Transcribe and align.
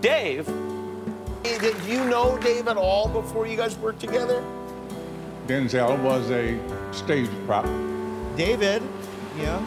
Dave. 0.00 0.46
Did 1.42 1.76
you 1.84 2.04
know 2.04 2.38
Dave 2.38 2.68
at 2.68 2.76
all 2.76 3.08
before 3.08 3.46
you 3.46 3.56
guys 3.56 3.76
worked 3.78 4.00
together? 4.00 4.44
Denzel 5.46 6.02
was 6.02 6.30
a 6.30 6.58
stage 6.92 7.28
prop. 7.46 7.64
David, 8.36 8.82
yeah. 9.38 9.60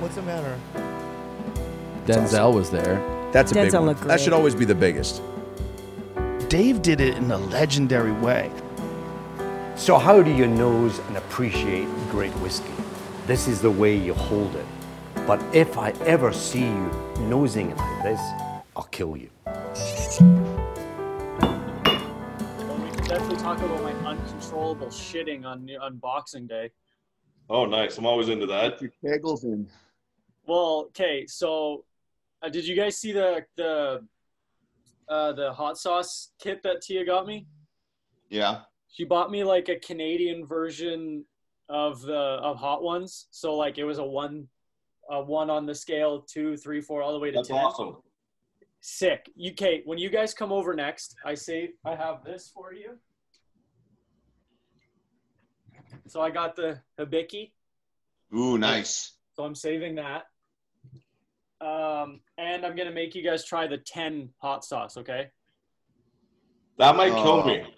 What's 0.00 0.14
the 0.14 0.22
matter? 0.22 0.58
Denzel 2.06 2.54
was 2.54 2.70
there. 2.70 2.96
That's 3.32 3.52
a 3.52 3.54
big 3.54 3.68
Denzel 3.68 3.80
one. 3.80 3.86
looked 3.86 4.04
That 4.04 4.20
should 4.20 4.32
always 4.32 4.54
be 4.54 4.64
the 4.64 4.74
biggest. 4.74 5.22
Dave 6.48 6.80
did 6.82 7.00
it 7.00 7.16
in 7.16 7.30
a 7.30 7.38
legendary 7.38 8.12
way. 8.12 8.50
So, 9.74 9.98
how 9.98 10.22
do 10.22 10.32
you 10.32 10.46
nose 10.46 10.98
and 11.00 11.16
appreciate 11.18 11.86
great 12.10 12.32
whiskey? 12.34 12.72
This 13.26 13.46
is 13.46 13.60
the 13.60 13.70
way 13.70 13.94
you 13.96 14.14
hold 14.14 14.54
it. 14.56 14.64
But 15.26 15.42
if 15.54 15.76
I 15.76 15.90
ever 16.06 16.32
see 16.32 16.62
you 16.62 16.90
nosing 17.20 17.70
it 17.70 17.76
like 17.76 18.02
this, 18.04 18.20
I'll 18.76 18.84
kill 18.84 19.16
you. 19.16 19.28
Well, 20.18 20.30
we 22.78 22.88
can 22.90 23.04
definitely 23.04 23.36
talk 23.36 23.58
about 23.58 23.82
my 23.82 23.92
uncontrollable 24.08 24.86
shitting 24.86 25.44
on 25.44 25.68
on 25.80 25.98
Boxing 25.98 26.46
Day. 26.46 26.70
Oh, 27.50 27.66
nice. 27.66 27.98
I'm 27.98 28.06
always 28.06 28.30
into 28.30 28.46
that. 28.46 28.80
Your 28.80 28.92
kegels 29.04 29.44
in. 29.44 29.68
Well, 30.46 30.86
okay, 30.88 31.26
so 31.26 31.84
uh, 32.42 32.48
did 32.48 32.66
you 32.66 32.74
guys 32.74 32.96
see 32.96 33.12
the 33.12 33.44
the 33.56 34.06
uh, 35.08 35.32
the 35.32 35.52
hot 35.52 35.76
sauce 35.76 36.32
kit 36.40 36.62
that 36.62 36.80
Tia 36.80 37.04
got 37.04 37.26
me? 37.26 37.46
Yeah. 38.30 38.60
She 38.88 39.04
bought 39.04 39.30
me 39.30 39.44
like 39.44 39.68
a 39.68 39.78
Canadian 39.78 40.46
version 40.46 41.26
of 41.68 42.00
the 42.00 42.14
of 42.16 42.56
hot 42.56 42.82
ones. 42.82 43.26
So 43.32 43.54
like 43.54 43.76
it 43.76 43.84
was 43.84 43.98
a 43.98 44.04
one 44.04 44.48
a 45.10 45.22
one 45.22 45.50
on 45.50 45.66
the 45.66 45.74
scale, 45.74 46.22
two, 46.22 46.56
three, 46.56 46.80
four, 46.80 47.02
all 47.02 47.12
the 47.12 47.18
way 47.18 47.30
to 47.30 47.36
That's 47.36 47.48
ten. 47.48 47.58
awesome. 47.58 47.96
Sick. 48.90 49.32
You 49.34 49.52
Kate, 49.52 49.82
when 49.84 49.98
you 49.98 50.08
guys 50.08 50.32
come 50.32 50.52
over 50.52 50.72
next, 50.72 51.16
I 51.24 51.34
say 51.34 51.72
I 51.84 51.96
have 51.96 52.22
this 52.24 52.52
for 52.54 52.72
you. 52.72 52.90
So 56.06 56.20
I 56.20 56.30
got 56.30 56.54
the 56.54 56.80
Hibiki. 56.96 57.50
Ooh, 58.32 58.56
nice. 58.56 59.14
So 59.34 59.42
I'm 59.42 59.56
saving 59.56 59.96
that. 59.96 60.26
Um, 61.60 62.20
and 62.38 62.64
I'm 62.64 62.76
gonna 62.76 62.92
make 62.92 63.16
you 63.16 63.24
guys 63.24 63.44
try 63.44 63.66
the 63.66 63.78
10 63.78 64.30
hot 64.40 64.64
sauce, 64.64 64.96
okay? 64.98 65.30
That 66.78 66.94
might 66.94 67.10
kill 67.10 67.40
Oh. 67.42 67.44
me. 67.44 67.74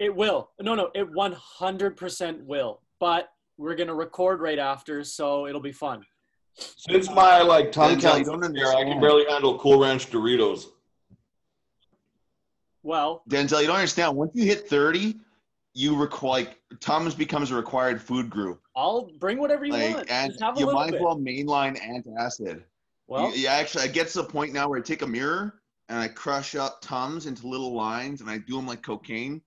It 0.00 0.12
will. 0.16 0.50
No, 0.60 0.74
no, 0.74 0.90
it 0.96 1.08
100% 1.12 2.44
will. 2.44 2.82
But 2.98 3.28
we're 3.56 3.76
gonna 3.76 3.94
record 3.94 4.40
right 4.40 4.58
after, 4.58 5.04
so 5.04 5.46
it'll 5.46 5.60
be 5.60 5.70
fun. 5.70 6.04
Since 6.60 7.10
my 7.10 7.42
like 7.42 7.72
tongue 7.72 7.96
Denzel, 7.96 8.18
you 8.18 8.24
cancer 8.24 8.30
don't 8.32 8.56
here, 8.56 8.68
I 8.68 8.84
can 8.84 9.00
barely 9.00 9.24
handle 9.28 9.58
Cool 9.58 9.80
Ranch 9.80 10.10
Doritos. 10.10 10.66
Well, 12.82 13.22
Denzel, 13.28 13.60
you 13.60 13.66
don't 13.66 13.76
understand. 13.76 14.16
Once 14.16 14.32
you 14.34 14.44
hit 14.44 14.68
30, 14.68 15.16
you 15.74 15.96
require 15.96 16.30
like 16.30 16.58
Tums 16.80 17.14
becomes 17.14 17.50
a 17.50 17.54
required 17.54 18.00
food 18.00 18.30
group. 18.30 18.60
I'll 18.74 19.10
bring 19.18 19.38
whatever 19.38 19.64
you 19.64 19.72
Like, 19.72 19.94
want. 19.96 20.10
and 20.10 20.32
Just 20.32 20.42
have 20.42 20.56
a 20.56 20.60
you 20.60 20.72
might 20.72 20.94
as 20.94 21.00
well 21.00 21.16
mainline 21.16 21.78
antacid. 21.80 22.62
well, 23.06 23.30
you, 23.30 23.42
you 23.42 23.46
actually, 23.48 23.84
I 23.84 23.88
get 23.88 24.08
to 24.08 24.22
the 24.22 24.24
point 24.24 24.52
now 24.52 24.68
where 24.68 24.78
I 24.78 24.82
take 24.82 25.02
a 25.02 25.06
mirror 25.06 25.60
and 25.88 25.98
I 25.98 26.08
crush 26.08 26.54
up 26.54 26.80
Tums 26.80 27.26
into 27.26 27.46
little 27.46 27.74
lines 27.74 28.20
and 28.20 28.30
I 28.30 28.38
do 28.38 28.56
them 28.56 28.66
like 28.66 28.82
cocaine 28.82 29.42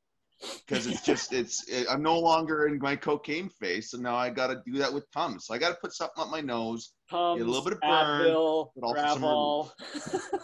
because 0.66 0.88
it's 0.88 1.02
just 1.06 1.34
it's 1.34 1.68
it, 1.68 1.88
I'm 1.90 2.02
no 2.02 2.20
longer 2.20 2.68
in 2.68 2.78
my 2.80 2.96
cocaine 2.96 3.50
phase, 3.50 3.92
so 3.92 3.98
now 3.98 4.16
I 4.16 4.30
got 4.30 4.48
to 4.48 4.62
do 4.66 4.78
that 4.80 4.94
with 4.94 5.10
Tums. 5.12 5.46
So 5.46 5.54
I 5.54 5.58
got 5.58 5.70
to 5.70 5.76
put 5.76 5.94
something 5.94 6.22
up 6.24 6.30
my 6.30 6.42
nose. 6.42 6.94
Tums, 7.10 7.42
a 7.42 7.46
little 7.46 7.64
bit 7.64 7.74
of 7.74 7.82
burn, 7.82 8.22
Advil, 8.28 8.70
but 8.76 8.86
also 9.08 9.72
some. 10.12 10.32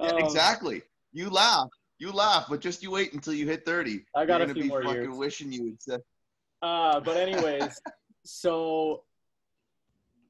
Yeah, 0.00 0.10
Um, 0.10 0.18
exactly. 0.18 0.82
You 1.12 1.28
laugh, 1.28 1.66
you 1.98 2.12
laugh, 2.12 2.46
but 2.48 2.60
just 2.60 2.82
you 2.84 2.92
wait 2.92 3.12
until 3.14 3.32
you 3.34 3.46
hit 3.46 3.64
30. 3.66 4.04
I 4.14 4.24
got 4.24 4.40
You're 4.40 4.50
a 4.50 4.54
few 4.54 4.62
be 4.62 4.68
more 4.68 4.82
fucking 4.84 5.02
years. 5.02 5.16
wishing 5.16 5.50
you 5.50 5.64
would 5.64 5.82
say. 5.82 5.98
Uh, 6.62 7.00
but 7.00 7.16
anyways, 7.26 7.80
so 8.24 9.02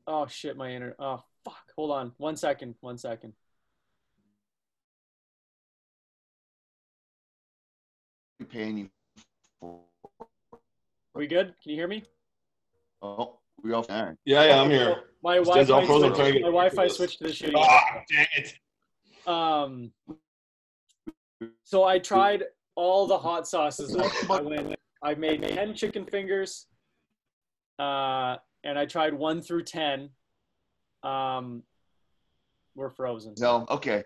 oh 0.06 0.26
shit, 0.26 0.56
my 0.56 0.70
internet. 0.72 0.96
Oh 0.98 1.22
fuck, 1.44 1.70
hold 1.76 1.90
on, 1.90 2.12
one 2.16 2.36
second, 2.36 2.76
one 2.80 2.96
second. 2.96 3.34
Paying 8.46 8.78
you 8.78 8.88
for. 9.60 9.80
Are 10.52 10.58
we 11.14 11.26
good? 11.26 11.54
Can 11.62 11.70
you 11.70 11.76
hear 11.76 11.88
me? 11.88 12.04
Oh, 13.02 13.38
we 13.62 13.72
all 13.72 13.84
can. 13.84 14.16
Yeah, 14.24 14.44
yeah, 14.44 14.60
I'm 14.60 14.70
here. 14.70 15.02
My 15.22 15.36
Wi-Fi, 15.36 15.64
Denzel 15.64 15.86
frozen? 15.86 16.10
I'm 16.10 16.14
trying 16.14 16.26
to 16.26 16.32
switched, 16.32 16.42
my 16.42 16.48
Wi-Fi 16.48 16.88
switched 16.88 17.18
to 17.18 17.24
the 17.24 17.30
shitty. 17.30 17.54
Ah, 17.56 18.02
dang 18.08 18.26
it. 18.36 18.54
Um, 19.26 19.92
so 21.64 21.84
I 21.84 21.98
tried 21.98 22.44
all 22.76 23.06
the 23.06 23.18
hot 23.18 23.48
sauces. 23.48 23.96
I 24.30 24.40
went. 24.40 24.76
I 25.02 25.14
made 25.14 25.42
ten 25.42 25.74
chicken 25.74 26.04
fingers, 26.04 26.66
uh, 27.78 28.36
and 28.64 28.78
I 28.78 28.86
tried 28.86 29.14
one 29.14 29.42
through 29.42 29.64
ten. 29.64 30.10
Um, 31.02 31.62
we're 32.74 32.90
frozen. 32.90 33.36
So 33.36 33.66
okay, 33.70 34.02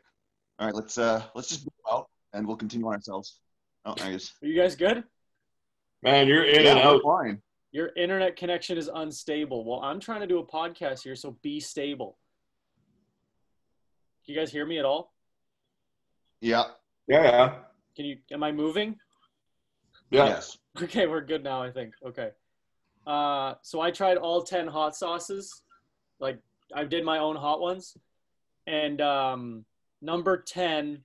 all 0.59 0.66
right. 0.66 0.75
Let's 0.75 0.98
uh 0.98 1.22
let's 1.34 1.48
just 1.48 1.65
move 1.65 1.72
out 1.91 2.09
and 2.32 2.47
we'll 2.47 2.56
continue 2.56 2.87
on 2.87 2.94
ourselves. 2.94 3.38
Oh, 3.84 3.94
nice. 3.98 4.32
Are 4.43 4.47
you 4.47 4.60
guys 4.60 4.76
good? 4.76 5.04
Man, 6.03 6.28
you're 6.28 6.44
in 6.44 6.65
yeah, 6.65 6.72
and 6.72 6.81
out. 6.81 7.00
we're 7.04 7.25
fine. 7.25 7.43
Your 7.72 7.91
internet 7.97 8.37
connection 8.37 8.76
is 8.76 8.91
unstable. 8.93 9.65
Well, 9.65 9.81
I'm 9.81 9.98
trying 9.98 10.20
to 10.20 10.26
do 10.26 10.38
a 10.38 10.47
podcast 10.47 11.03
here, 11.03 11.16
so 11.16 11.37
be 11.43 11.59
stable. 11.59 12.19
Can 14.25 14.34
you 14.34 14.41
guys 14.41 14.53
hear 14.53 14.66
me 14.66 14.78
at 14.78 14.84
all? 14.84 15.12
Yeah. 16.41 16.65
Yeah, 17.09 17.22
yeah. 17.22 17.54
Can 17.97 18.04
you? 18.04 18.19
Am 18.31 18.42
I 18.42 18.53
moving? 18.53 18.97
Yeah. 20.10 20.26
Yes. 20.26 20.59
Okay, 20.81 21.06
we're 21.06 21.21
good 21.21 21.42
now. 21.42 21.62
I 21.62 21.71
think. 21.71 21.92
Okay. 22.06 22.31
Uh, 23.06 23.54
so 23.62 23.81
I 23.81 23.91
tried 23.91 24.16
all 24.16 24.42
ten 24.42 24.66
hot 24.66 24.97
sauces. 24.97 25.62
Like 26.21 26.38
I 26.75 26.84
did 26.84 27.04
my 27.04 27.19
own 27.19 27.37
hot 27.37 27.60
ones, 27.60 27.97
and 28.66 29.00
um, 29.00 29.65
number 30.00 30.38
ten, 30.38 31.03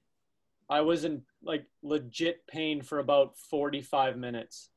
I 0.69 0.81
was 0.81 1.05
in 1.05 1.21
like 1.43 1.65
legit 1.83 2.45
pain 2.47 2.81
for 2.81 2.99
about 2.99 3.37
forty-five 3.37 4.17
minutes. 4.17 4.69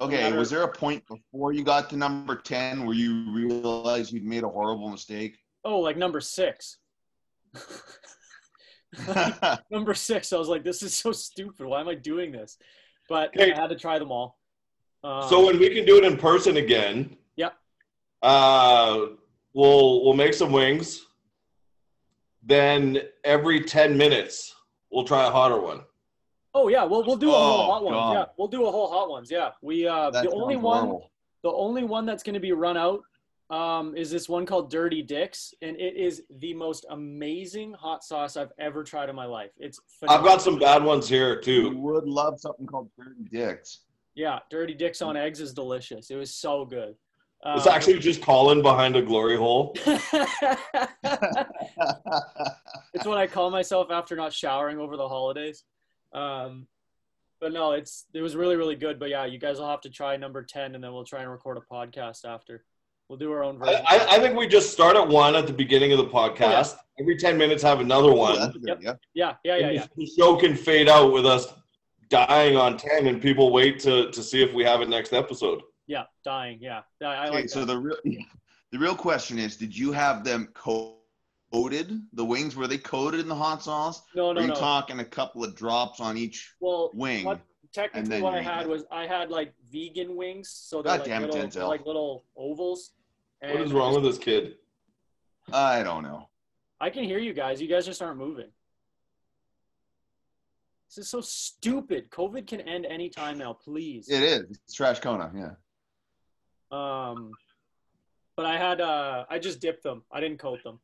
Okay. 0.00 0.22
matter- 0.22 0.38
Was 0.38 0.50
there 0.50 0.62
a 0.62 0.72
point 0.72 1.04
before 1.08 1.52
you 1.52 1.64
got 1.64 1.90
to 1.90 1.96
number 1.96 2.36
ten 2.36 2.84
where 2.86 2.94
you 2.94 3.32
realized 3.32 4.12
you'd 4.12 4.24
made 4.24 4.44
a 4.44 4.48
horrible 4.48 4.88
mistake? 4.88 5.36
Oh, 5.64 5.80
like 5.80 5.96
number 5.96 6.20
six. 6.20 6.78
number 9.70 9.94
six, 9.94 10.32
I 10.32 10.38
was 10.38 10.48
like, 10.48 10.64
this 10.64 10.82
is 10.82 10.94
so 10.94 11.12
stupid. 11.12 11.66
Why 11.66 11.80
am 11.80 11.88
I 11.88 11.94
doing 11.94 12.32
this? 12.32 12.56
But 13.08 13.28
Okay. 13.36 13.52
I 13.52 13.60
had 13.60 13.68
to 13.70 13.76
try 13.76 13.98
them 13.98 14.10
all. 14.10 14.38
Um, 15.04 15.28
So 15.28 15.44
when 15.46 15.58
we 15.58 15.68
can 15.74 15.84
do 15.84 15.98
it 15.98 16.04
in 16.04 16.16
person 16.16 16.56
again, 16.56 17.16
Yep. 17.36 17.54
uh, 18.22 19.06
we'll 19.52 20.04
we'll 20.04 20.14
make 20.14 20.34
some 20.34 20.52
wings. 20.52 21.04
Then 22.42 23.00
every 23.24 23.60
ten 23.64 23.96
minutes, 23.96 24.54
we'll 24.90 25.04
try 25.04 25.26
a 25.26 25.30
hotter 25.30 25.60
one. 25.60 25.80
oh 26.54 26.68
yeah, 26.68 26.84
we'll 26.84 27.04
we'll 27.04 27.16
do 27.16 27.30
a 27.30 27.32
whole 27.32 27.60
Oh, 27.60 27.72
hot 27.72 27.84
one. 27.84 27.92
God. 27.94 28.12
Yeah, 28.12 28.24
we'll 28.38 28.48
do 28.48 28.66
a 28.66 28.70
whole 28.70 28.88
hot 28.90 29.10
ones. 29.10 29.30
Yeah, 29.30 29.50
we 29.62 29.86
uh 29.86 30.10
That 30.10 30.24
the 30.24 30.30
only 30.30 30.54
sounds 30.54 30.64
one 30.64 30.78
horrible. 30.86 31.10
the 31.42 31.52
only 31.52 31.84
one 31.84 32.06
that's 32.06 32.22
going 32.22 32.34
to 32.34 32.40
be 32.40 32.52
run 32.52 32.76
out 32.76 33.00
um, 33.50 33.96
is 33.96 34.10
this 34.10 34.28
one 34.28 34.44
called 34.44 34.70
Dirty 34.70 35.02
Dicks, 35.02 35.54
and 35.62 35.74
it 35.78 35.96
is 35.96 36.22
the 36.38 36.52
most 36.52 36.84
amazing 36.90 37.72
hot 37.72 38.04
sauce 38.04 38.36
I've 38.36 38.52
ever 38.58 38.84
tried 38.84 39.08
in 39.08 39.16
my 39.16 39.24
life. 39.24 39.50
It's 39.58 39.80
I've 40.06 40.22
got 40.22 40.42
some 40.42 40.58
bad 40.58 40.84
ones 40.84 41.08
here 41.08 41.40
too. 41.40 41.52
You 41.52 41.70
too. 41.70 41.78
would 41.78 42.04
love 42.06 42.38
something 42.38 42.66
called 42.66 42.90
dirty 42.98 43.24
dicks. 43.30 43.80
yeah, 44.14 44.38
Dirty 44.50 44.74
Dicks 44.74 45.00
on 45.00 45.16
eggs 45.16 45.40
is 45.40 45.54
delicious. 45.54 46.10
It 46.10 46.16
was 46.16 46.34
so 46.34 46.64
good. 46.66 46.94
It's 47.46 47.66
Um, 47.66 47.72
actually 47.72 47.98
just 48.00 48.20
Colin 48.20 48.62
behind 48.62 48.96
a 48.96 49.02
glory 49.02 49.36
hole. 49.36 49.72
it's 52.94 53.04
what 53.06 53.18
I 53.18 53.26
call 53.26 53.50
myself 53.50 53.90
after 53.90 54.16
not 54.16 54.32
showering 54.32 54.78
over 54.78 54.96
the 54.96 55.08
holidays. 55.08 55.64
Um, 56.12 56.66
but 57.40 57.52
no, 57.52 57.72
it's 57.72 58.06
it 58.12 58.20
was 58.20 58.34
really 58.34 58.56
really 58.56 58.74
good. 58.74 58.98
But 58.98 59.10
yeah, 59.10 59.24
you 59.24 59.38
guys 59.38 59.58
will 59.60 59.68
have 59.68 59.80
to 59.82 59.90
try 59.90 60.16
number 60.16 60.42
ten, 60.42 60.74
and 60.74 60.82
then 60.82 60.92
we'll 60.92 61.04
try 61.04 61.20
and 61.22 61.30
record 61.30 61.56
a 61.58 61.60
podcast 61.72 62.24
after. 62.24 62.64
We'll 63.08 63.18
do 63.18 63.30
our 63.32 63.42
own 63.44 63.58
version. 63.58 63.82
I, 63.88 63.96
I, 63.98 64.16
I 64.16 64.18
think 64.18 64.36
we 64.36 64.46
just 64.48 64.70
start 64.72 64.94
at 64.96 65.06
one 65.08 65.34
at 65.34 65.46
the 65.46 65.52
beginning 65.52 65.92
of 65.92 65.98
the 65.98 66.06
podcast. 66.08 66.76
Every 67.00 67.16
ten 67.16 67.38
minutes, 67.38 67.62
have 67.62 67.80
another 67.80 68.12
one. 68.12 68.38
that's 68.38 68.56
a 68.56 68.60
Yep. 68.66 68.78
idea. 68.78 68.98
yeah, 69.14 69.34
yeah, 69.44 69.56
yeah, 69.56 69.66
And 69.66 69.74
yeah. 69.76 69.86
The 69.96 70.06
show 70.18 70.36
can 70.36 70.54
fade 70.56 70.88
out 70.88 71.12
with 71.12 71.24
us 71.24 71.46
dying 72.10 72.56
on 72.56 72.76
ten, 72.76 73.06
and 73.06 73.22
people 73.22 73.52
wait 73.52 73.78
to 73.80 74.10
to 74.10 74.22
see 74.22 74.42
if 74.42 74.52
we 74.52 74.64
have 74.64 74.80
it 74.82 74.88
next 74.88 75.12
episode. 75.12 75.62
Yeah, 75.88 76.04
dying. 76.24 76.58
Yeah, 76.60 76.82
yeah 77.00 77.08
I 77.08 77.26
Okay, 77.26 77.34
like 77.34 77.48
so 77.48 77.64
the 77.64 77.76
real 77.78 77.96
the 78.04 78.78
real 78.78 78.94
question 78.94 79.38
is, 79.38 79.56
did 79.56 79.76
you 79.76 79.90
have 79.90 80.22
them 80.22 80.48
coated? 80.54 82.02
The 82.12 82.24
wings 82.24 82.54
were 82.54 82.68
they 82.68 82.78
coated 82.78 83.20
in 83.20 83.28
the 83.28 83.34
hot 83.34 83.62
sauce? 83.62 84.02
No, 84.14 84.32
no, 84.32 84.40
are 84.40 84.42
you 84.42 84.48
no. 84.48 84.54
talking 84.54 85.00
a 85.00 85.04
couple 85.04 85.42
of 85.42 85.56
drops 85.56 85.98
on 85.98 86.18
each 86.18 86.52
well, 86.60 86.90
wing? 86.94 87.24
what, 87.24 87.40
technically, 87.72 88.20
what 88.20 88.34
I 88.34 88.42
had 88.42 88.66
it. 88.66 88.68
was 88.68 88.84
I 88.92 89.06
had 89.06 89.30
like 89.30 89.54
vegan 89.72 90.14
wings, 90.14 90.50
so 90.50 90.82
they're 90.82 90.92
God 90.92 91.00
like 91.00 91.08
damn 91.08 91.24
it, 91.24 91.32
little, 91.32 91.48
Denzel. 91.48 91.68
like 91.68 91.86
little 91.86 92.24
ovals. 92.36 92.92
What 93.40 93.60
is 93.60 93.72
wrong 93.72 93.94
with 93.94 94.04
this 94.04 94.18
kid? 94.18 94.56
I 95.52 95.82
don't 95.82 96.02
know. 96.02 96.28
I 96.80 96.90
can 96.90 97.04
hear 97.04 97.18
you 97.18 97.32
guys. 97.32 97.62
You 97.62 97.68
guys 97.68 97.86
just 97.86 98.02
aren't 98.02 98.18
moving. 98.18 98.50
This 100.88 100.98
is 100.98 101.08
so 101.08 101.20
stupid. 101.20 102.10
COVID 102.10 102.46
can 102.46 102.60
end 102.62 102.86
anytime 102.86 103.38
now, 103.38 103.52
please. 103.52 104.08
It 104.08 104.22
is. 104.22 104.58
It's 104.64 104.74
trash 104.74 105.00
Kona. 105.00 105.30
Yeah. 105.34 105.50
Um, 106.70 107.32
but 108.36 108.46
I 108.46 108.56
had 108.56 108.80
uh, 108.80 109.24
I 109.28 109.38
just 109.38 109.60
dipped 109.60 109.82
them. 109.82 110.02
I 110.12 110.20
didn't 110.20 110.38
coat 110.38 110.62
them. 110.62 110.78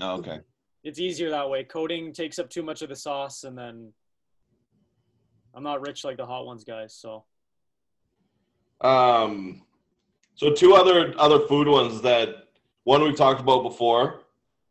Oh, 0.00 0.16
okay. 0.18 0.40
It's 0.82 0.98
easier 0.98 1.30
that 1.30 1.48
way. 1.48 1.64
Coating 1.64 2.12
takes 2.12 2.38
up 2.38 2.48
too 2.48 2.62
much 2.62 2.82
of 2.82 2.88
the 2.88 2.96
sauce, 2.96 3.44
and 3.44 3.56
then 3.56 3.92
I'm 5.54 5.62
not 5.62 5.86
rich 5.86 6.04
like 6.04 6.16
the 6.16 6.26
hot 6.26 6.46
ones 6.46 6.64
guys. 6.64 6.94
So 6.94 7.24
Um, 8.80 9.62
so 10.34 10.52
two 10.52 10.74
other 10.74 11.14
other 11.18 11.40
food 11.40 11.68
ones 11.68 12.00
that 12.02 12.48
one 12.84 13.02
we've 13.02 13.16
talked 13.16 13.40
about 13.40 13.62
before, 13.62 14.22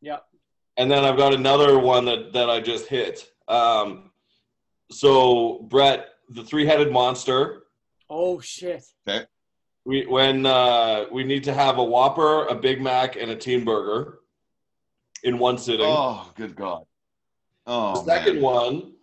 yeah, 0.01 0.17
and 0.77 0.89
then 0.89 1.05
I've 1.05 1.17
got 1.17 1.33
another 1.33 1.77
one 1.77 2.05
that 2.05 2.33
that 2.33 2.49
I 2.49 2.59
just 2.59 2.87
hit. 2.87 3.31
Um, 3.47 4.11
so 4.91 5.59
Brett, 5.69 6.07
the 6.29 6.43
three-headed 6.43 6.91
monster. 6.91 7.63
oh 8.09 8.39
shit. 8.39 8.83
We 9.89 10.05
when 10.05 10.45
uh, 10.45 11.05
we 11.11 11.23
need 11.23 11.43
to 11.45 11.53
have 11.53 11.79
a 11.79 11.83
Whopper, 11.83 12.45
a 12.45 12.53
Big 12.53 12.79
Mac, 12.79 13.15
and 13.15 13.31
a 13.31 13.35
Teen 13.35 13.65
Burger 13.65 14.19
in 15.23 15.39
one 15.39 15.57
sitting. 15.57 15.87
Oh, 15.87 16.31
good 16.35 16.55
God. 16.55 16.83
Oh, 17.65 17.95
the 17.95 18.05
second 18.05 18.35
man. 18.35 18.43
one, 18.43 18.93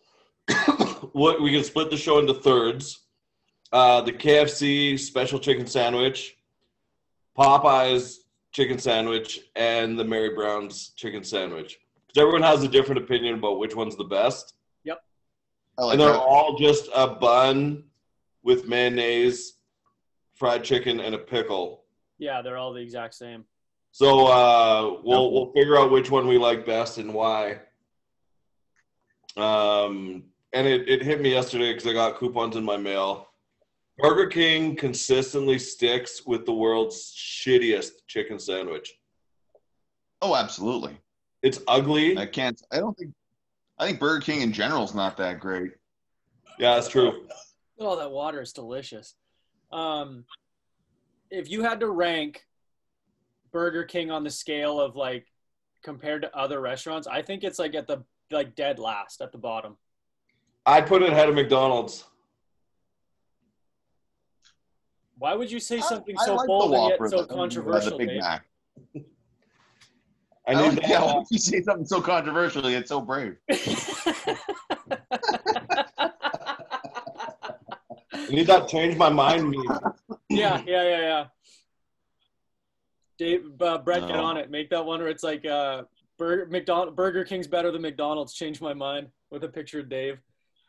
what 1.13 1.43
we 1.43 1.51
can 1.51 1.65
split 1.65 1.91
the 1.91 1.97
show 1.97 2.21
into 2.21 2.35
thirds. 2.35 3.01
Uh, 3.73 4.01
the 4.03 4.13
KFC 4.13 4.97
special 4.97 5.41
chicken 5.41 5.67
sandwich, 5.67 6.37
Popeyes 7.37 8.19
chicken 8.53 8.79
sandwich, 8.79 9.41
and 9.57 9.99
the 9.99 10.05
Mary 10.05 10.37
Brown's 10.37 10.91
chicken 10.91 11.25
sandwich. 11.25 11.81
Because 12.07 12.23
everyone 12.23 12.43
has 12.43 12.63
a 12.63 12.69
different 12.69 13.03
opinion 13.03 13.35
about 13.35 13.59
which 13.59 13.75
one's 13.75 13.97
the 13.97 14.05
best, 14.05 14.55
I 15.79 15.85
like 15.85 15.93
and 15.95 16.01
they're 16.01 16.13
that. 16.13 16.21
all 16.21 16.57
just 16.57 16.89
a 16.95 17.09
bun 17.09 17.83
with 18.45 18.69
mayonnaise, 18.69 19.56
fried 20.37 20.65
chicken, 20.65 21.01
and 21.01 21.15
a 21.15 21.19
pickle. 21.19 21.85
Yeah, 22.19 22.43
they're 22.43 22.57
all 22.57 22.73
the 22.73 22.81
exact 22.81 23.15
same. 23.15 23.45
So 23.93 24.27
uh, 24.27 25.01
we'll 25.03 25.33
we'll 25.33 25.53
figure 25.53 25.79
out 25.79 25.91
which 25.91 26.11
one 26.11 26.27
we 26.27 26.39
like 26.39 26.67
best 26.67 26.99
and 26.99 27.13
why. 27.13 27.61
Um, 29.37 30.25
and 30.53 30.67
it, 30.67 30.89
it 30.89 31.03
hit 31.03 31.21
me 31.21 31.31
yesterday 31.31 31.73
because 31.73 31.87
I 31.87 31.93
got 31.93 32.17
coupons 32.17 32.57
in 32.57 32.65
my 32.65 32.77
mail. 32.77 33.29
Burger 33.99 34.27
King 34.27 34.77
consistently 34.77 35.59
sticks 35.59 36.27
with 36.27 36.45
the 36.45 36.53
world's 36.53 37.15
shittiest 37.15 37.93
chicken 38.07 38.39
sandwich. 38.39 38.93
Oh, 40.21 40.35
absolutely. 40.35 40.99
It's 41.43 41.61
ugly. 41.69 42.19
I 42.19 42.27
can't. 42.27 42.61
I 42.71 42.79
don't 42.79 42.97
think. 42.97 43.13
I 43.79 43.87
think 43.87 44.01
Burger 44.01 44.21
King 44.21 44.41
in 44.43 44.53
general 44.53 44.85
is 44.85 44.95
not 44.95 45.17
that 45.19 45.41
great. 45.41 45.73
Yeah, 46.59 46.75
that's 46.75 46.89
true. 46.89 47.27
Oh, 47.79 47.97
that 47.97 48.11
water 48.11 48.41
is 48.41 48.53
delicious. 48.53 49.15
Um, 49.73 50.25
if 51.31 51.51
you 51.51 51.63
had 51.63 51.81
to 51.81 51.89
rank 51.89 52.47
Burger 53.53 53.85
King 53.85 54.11
on 54.11 54.25
the 54.25 54.31
scale 54.31 54.81
of 54.81 54.97
like 54.97 55.27
compared 55.83 56.23
to 56.23 56.37
other 56.37 56.61
restaurants, 56.61 57.07
I 57.07 57.23
think 57.23 57.45
it's 57.45 57.59
like 57.59 57.75
at 57.75 57.87
the 57.87 58.05
like 58.31 58.55
dead 58.55 58.79
last 58.79 59.21
at 59.21 59.33
the 59.33 59.39
bottom. 59.39 59.77
I'd 60.65 60.87
put 60.87 61.03
it 61.03 61.13
ahead 61.13 61.29
of 61.29 61.35
McDonald's. 61.35 62.05
Why 65.19 65.35
would 65.35 65.51
you 65.51 65.61
say 65.61 65.81
something 65.81 66.15
I 66.19 66.27
so 66.27 66.35
like 66.35 66.47
bold 66.47 66.73
the 66.73 66.77
and 66.77 66.89
yet 66.91 67.11
so 67.11 67.25
controversial? 67.25 67.99
The 67.99 68.07
Big 68.07 68.19
Mac. 68.19 68.45
I 70.49 70.53
I 70.53 70.55
need 70.55 70.79
like, 70.79 70.83
yeah, 70.89 71.01
that. 71.01 71.17
when 71.17 71.25
you 71.31 71.39
say 71.39 71.63
something 71.63 71.87
so 71.87 72.01
controversial, 72.01 72.67
it's 72.67 72.89
so 72.89 73.01
brave. 73.01 73.37
need 78.31 78.47
that 78.49 78.69
change 78.69 78.97
my 78.97 79.09
mind 79.09 79.51
meme. 79.51 79.79
yeah, 80.29 80.63
yeah, 80.67 80.83
yeah, 80.83 81.01
yeah. 81.01 81.25
Dave, 83.19 83.45
uh, 83.61 83.79
Brett, 83.79 84.07
get 84.07 84.17
on 84.17 84.37
it. 84.37 84.51
Make 84.51 84.69
that 84.71 84.85
one 84.85 85.01
where 85.01 85.09
it's 85.09 85.23
like 85.23 85.45
uh, 85.47 85.85
Burger, 86.19 86.47
McDonald, 86.51 86.95
Burger 86.97 87.25
King's 87.25 87.47
better 87.47 87.71
than 87.71 87.81
McDonald's. 87.83 88.35
Change 88.35 88.61
my 88.61 88.75
mind 88.75 89.09
with 89.31 89.45
a 89.45 89.49
picture 89.49 89.81
of 89.81 89.89
Dave. 89.89 90.19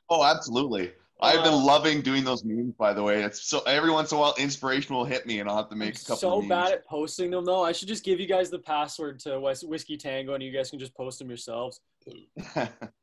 Oh, 0.10 0.24
absolutely. 0.24 0.94
I've 1.20 1.40
Uh, 1.40 1.44
been 1.46 1.66
loving 1.66 2.02
doing 2.02 2.24
those 2.24 2.46
memes. 2.46 2.74
By 2.78 2.94
the 2.94 3.02
way, 3.04 3.24
it's 3.24 3.42
so 3.50 3.60
every 3.62 3.90
once 3.92 4.12
in 4.12 4.18
a 4.18 4.22
while, 4.22 4.36
inspiration 4.38 4.96
will 4.96 5.04
hit 5.04 5.26
me, 5.26 5.40
and 5.40 5.50
I'll 5.50 5.58
have 5.58 5.68
to 5.70 5.74
I'm 5.74 5.80
make 5.80 5.96
a 5.96 6.00
couple. 6.00 6.16
so 6.18 6.40
of 6.42 6.48
bad 6.48 6.72
at 6.72 6.86
posting 6.86 7.32
them 7.32 7.44
though. 7.44 7.64
I 7.66 7.72
should 7.74 7.88
just 7.88 8.06
give 8.06 8.20
you 8.20 8.28
guys 8.28 8.50
the 8.52 8.60
password 8.60 9.20
to 9.22 9.40
Wes- 9.40 9.64
Whiskey 9.64 9.98
Tango, 9.98 10.36
and 10.36 10.44
you 10.44 10.52
guys 10.52 10.70
can 10.70 10.78
just 10.80 10.96
post 10.96 11.20
them 11.20 11.28
yourselves. 11.28 11.82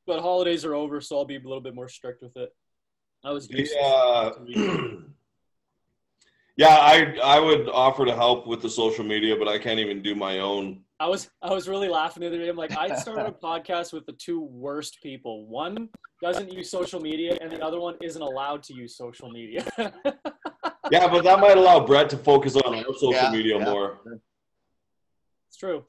But 0.06 0.20
holidays 0.20 0.64
are 0.66 0.74
over, 0.74 1.00
so 1.00 1.16
I'll 1.18 1.24
be 1.24 1.36
a 1.36 1.40
little 1.40 1.60
bit 1.62 1.74
more 1.74 1.88
strict 1.88 2.22
with 2.22 2.36
it. 2.36 2.54
I 3.25 3.32
was 3.32 3.49
useless. 3.49 3.79
Uh, 3.82 4.31
yeah. 4.47 4.87
yeah, 6.56 6.69
I 6.69 7.17
I 7.25 7.41
would 7.41 7.69
offer 7.69 8.05
to 8.05 8.15
help 8.15 8.47
with 8.47 8.61
the 8.61 8.69
social 8.69 9.05
media, 9.05 9.35
but 9.37 9.49
I 9.49 9.59
can't 9.59 9.81
even 9.81 10.03
do 10.03 10.15
my 10.15 10.41
own. 10.41 10.81
I 11.00 11.09
was 11.09 11.31
I 11.43 11.53
was 11.53 11.69
really 11.69 11.88
laughing 11.88 12.21
the 12.21 12.29
other 12.29 12.38
day. 12.38 12.49
I'm 12.49 12.56
like, 12.56 12.76
I 12.76 12.94
started 12.94 13.26
a 13.26 13.32
podcast 13.47 13.93
with 13.93 14.06
the 14.06 14.12
two 14.12 14.41
worst 14.43 15.03
people. 15.03 15.47
One 15.47 15.88
doesn't 16.23 16.53
use 16.53 16.71
social 16.71 17.00
media, 17.00 17.37
and 17.41 17.50
the 17.50 17.65
other 17.65 17.81
one 17.81 17.97
isn't 18.03 18.23
allowed 18.23 18.62
to 18.65 18.75
use 18.75 18.97
social 18.97 19.31
media. 19.31 19.65
Yeah, 20.91 21.09
but 21.09 21.25
that 21.25 21.41
might 21.41 21.56
allow 21.56 21.85
Brett 21.85 22.11
to 22.11 22.19
focus 22.19 22.56
on 22.56 22.75
our 22.75 22.85
social 22.85 23.12
Yeah, 23.12 23.31
media 23.31 23.59
yeah. 23.59 23.65
more. 23.65 24.00
it's 25.49 25.56
true. 25.56 25.85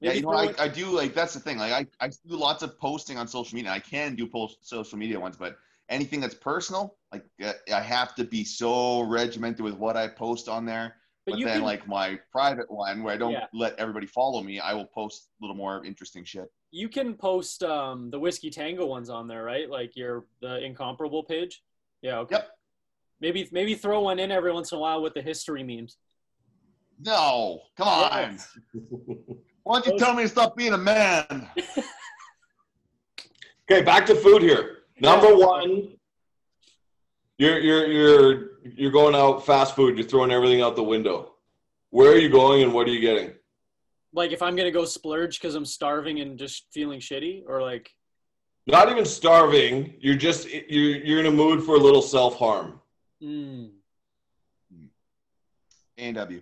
Yeah, 0.00 0.14
you 0.14 0.22
know, 0.22 0.32
I, 0.32 0.52
I 0.58 0.66
do 0.66 0.86
like 0.86 1.14
that's 1.14 1.32
the 1.32 1.38
thing. 1.38 1.58
Like 1.58 1.72
I, 1.72 2.04
I 2.04 2.08
do 2.08 2.36
lots 2.36 2.64
of 2.64 2.76
posting 2.78 3.18
on 3.18 3.28
social 3.28 3.54
media. 3.54 3.70
I 3.70 3.78
can 3.78 4.16
do 4.16 4.26
post 4.26 4.68
social 4.68 4.98
media 4.98 5.18
ones, 5.20 5.36
but 5.36 5.56
anything 5.88 6.20
that's 6.20 6.34
personal, 6.34 6.96
like 7.12 7.24
uh, 7.44 7.52
I 7.72 7.80
have 7.80 8.14
to 8.16 8.24
be 8.24 8.44
so 8.44 9.02
regimented 9.02 9.60
with 9.60 9.74
what 9.74 9.96
I 9.96 10.08
post 10.08 10.48
on 10.48 10.64
there. 10.64 10.96
but 11.26 11.32
But, 11.32 11.44
then, 11.44 11.54
can 11.58 11.62
like 11.62 11.86
my 11.86 12.18
private 12.30 12.70
one, 12.70 13.02
where 13.02 13.14
I 13.14 13.16
don't 13.16 13.32
Yeah. 13.32 13.46
let 13.52 13.78
everybody 13.78 14.06
follow 14.06 14.42
me, 14.42 14.58
I 14.60 14.74
will 14.74 14.86
post 14.86 15.28
a 15.40 15.44
little 15.44 15.56
more 15.56 15.84
interesting 15.84 16.24
shit. 16.24 16.50
you 16.74 16.88
can 16.88 17.14
post 17.14 17.62
um, 17.62 18.08
the 18.10 18.18
whiskey 18.18 18.48
tango 18.50 18.86
ones 18.86 19.10
on 19.10 19.28
there, 19.28 19.44
right? 19.44 19.68
Like 19.68 19.94
your 19.94 20.24
the 20.40 20.64
incomparable 20.64 21.22
page. 21.22 21.62
Yeah. 22.00 22.18
Okay. 22.20 22.36
Yep. 22.36 22.48
Maybe 23.20 23.48
maybe 23.52 23.74
throw 23.74 24.00
one 24.00 24.18
in 24.18 24.30
every 24.32 24.52
once 24.52 24.72
in 24.72 24.78
a 24.78 24.80
while 24.80 25.02
with 25.02 25.14
the 25.14 25.22
history 25.22 25.62
memes. 25.62 25.96
No, 26.98 27.60
come 27.76 27.88
on. 27.88 28.32
Yes. 28.32 28.58
Why 29.64 29.80
don't 29.80 29.86
you 29.92 29.98
tell 29.98 30.14
me 30.14 30.22
to 30.24 30.28
stop 30.28 30.56
being 30.56 30.72
a 30.72 30.78
man? 30.78 31.48
Okay, 33.70 33.82
back 33.82 34.04
to 34.06 34.14
food 34.14 34.42
here. 34.42 34.78
Number 35.02 35.34
one, 35.34 35.88
you're 37.36 37.58
you're 37.58 37.86
you're 37.88 38.50
you're 38.62 38.92
going 38.92 39.16
out 39.16 39.44
fast 39.44 39.74
food. 39.74 39.98
You're 39.98 40.06
throwing 40.06 40.30
everything 40.30 40.62
out 40.62 40.76
the 40.76 40.82
window. 40.84 41.32
Where 41.90 42.12
are 42.12 42.16
you 42.18 42.28
going 42.28 42.62
and 42.62 42.72
what 42.72 42.86
are 42.86 42.92
you 42.92 43.00
getting? 43.00 43.32
Like 44.12 44.30
if 44.30 44.42
I'm 44.42 44.54
gonna 44.54 44.70
go 44.70 44.84
splurge 44.84 45.40
because 45.40 45.56
I'm 45.56 45.64
starving 45.64 46.20
and 46.20 46.38
just 46.38 46.66
feeling 46.72 47.00
shitty, 47.00 47.42
or 47.48 47.60
like 47.60 47.90
Not 48.68 48.90
even 48.92 49.04
starving. 49.04 49.94
You're 49.98 50.14
just 50.14 50.48
you're 50.48 50.98
you're 50.98 51.18
in 51.18 51.26
a 51.26 51.32
mood 51.32 51.64
for 51.64 51.74
a 51.74 51.80
little 51.80 52.02
self 52.02 52.36
harm. 52.36 52.80
mm, 53.20 53.70
A 55.98 56.02
and 56.02 56.14
W. 56.14 56.40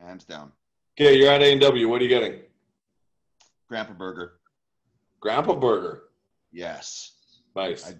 Hands 0.00 0.24
down. 0.24 0.52
Okay, 0.98 1.18
you're 1.18 1.30
at 1.30 1.42
A 1.42 1.52
and 1.52 1.60
W. 1.60 1.86
What 1.86 2.00
are 2.00 2.04
you 2.04 2.08
getting? 2.08 2.40
Grandpa 3.68 3.92
Burger. 3.92 4.40
Grandpa 5.20 5.54
Burger. 5.54 6.04
Yes. 6.52 7.12
Nice. 7.54 7.88
I- 7.88 7.94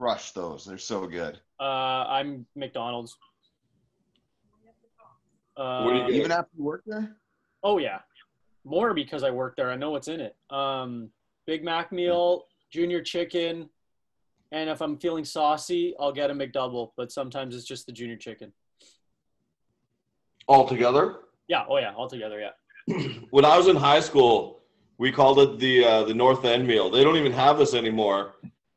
Crush 0.00 0.32
those. 0.32 0.64
They're 0.64 0.78
so 0.78 1.06
good. 1.06 1.38
uh, 1.60 1.62
I'm 2.08 2.44
McDonald's. 2.56 3.16
Uh, 5.56 5.82
What 5.82 5.92
do 5.92 5.96
you 5.98 6.06
get? 6.08 6.14
Even 6.16 6.32
after 6.32 6.50
you 6.58 6.64
work 6.64 6.82
there? 6.86 7.14
Oh 7.62 7.78
yeah, 7.78 8.00
more 8.64 8.94
because 8.94 9.22
I 9.22 9.30
work 9.30 9.54
there. 9.56 9.70
I 9.70 9.76
know 9.76 9.90
what's 9.92 10.08
in 10.08 10.20
it. 10.20 10.34
Um, 10.50 11.10
Big 11.46 11.62
Mac 11.62 11.92
meal, 11.92 12.46
junior 12.72 13.00
chicken, 13.00 13.68
and 14.50 14.68
if 14.68 14.80
I'm 14.80 14.98
feeling 14.98 15.24
saucy, 15.24 15.94
I'll 16.00 16.10
get 16.10 16.30
a 16.30 16.34
McDouble. 16.34 16.90
But 16.96 17.12
sometimes 17.12 17.54
it's 17.54 17.64
just 17.66 17.86
the 17.86 17.92
junior 17.92 18.16
chicken. 18.16 18.52
All 20.48 20.66
together. 20.66 21.18
Yeah. 21.46 21.64
Oh 21.68 21.78
yeah. 21.78 21.92
All 21.94 22.08
together. 22.08 22.40
Yeah. 22.40 22.96
when 23.30 23.44
I 23.44 23.56
was 23.56 23.68
in 23.68 23.76
high 23.76 24.00
school, 24.00 24.61
we 24.98 25.10
called 25.12 25.38
it 25.40 25.58
the 25.58 25.84
uh, 25.84 26.02
the 26.04 26.14
North 26.14 26.44
End 26.44 26.66
meal. 26.66 26.90
They 26.90 27.02
don't 27.04 27.16
even 27.16 27.32
have 27.32 27.58
this 27.58 27.74
anymore. 27.74 28.34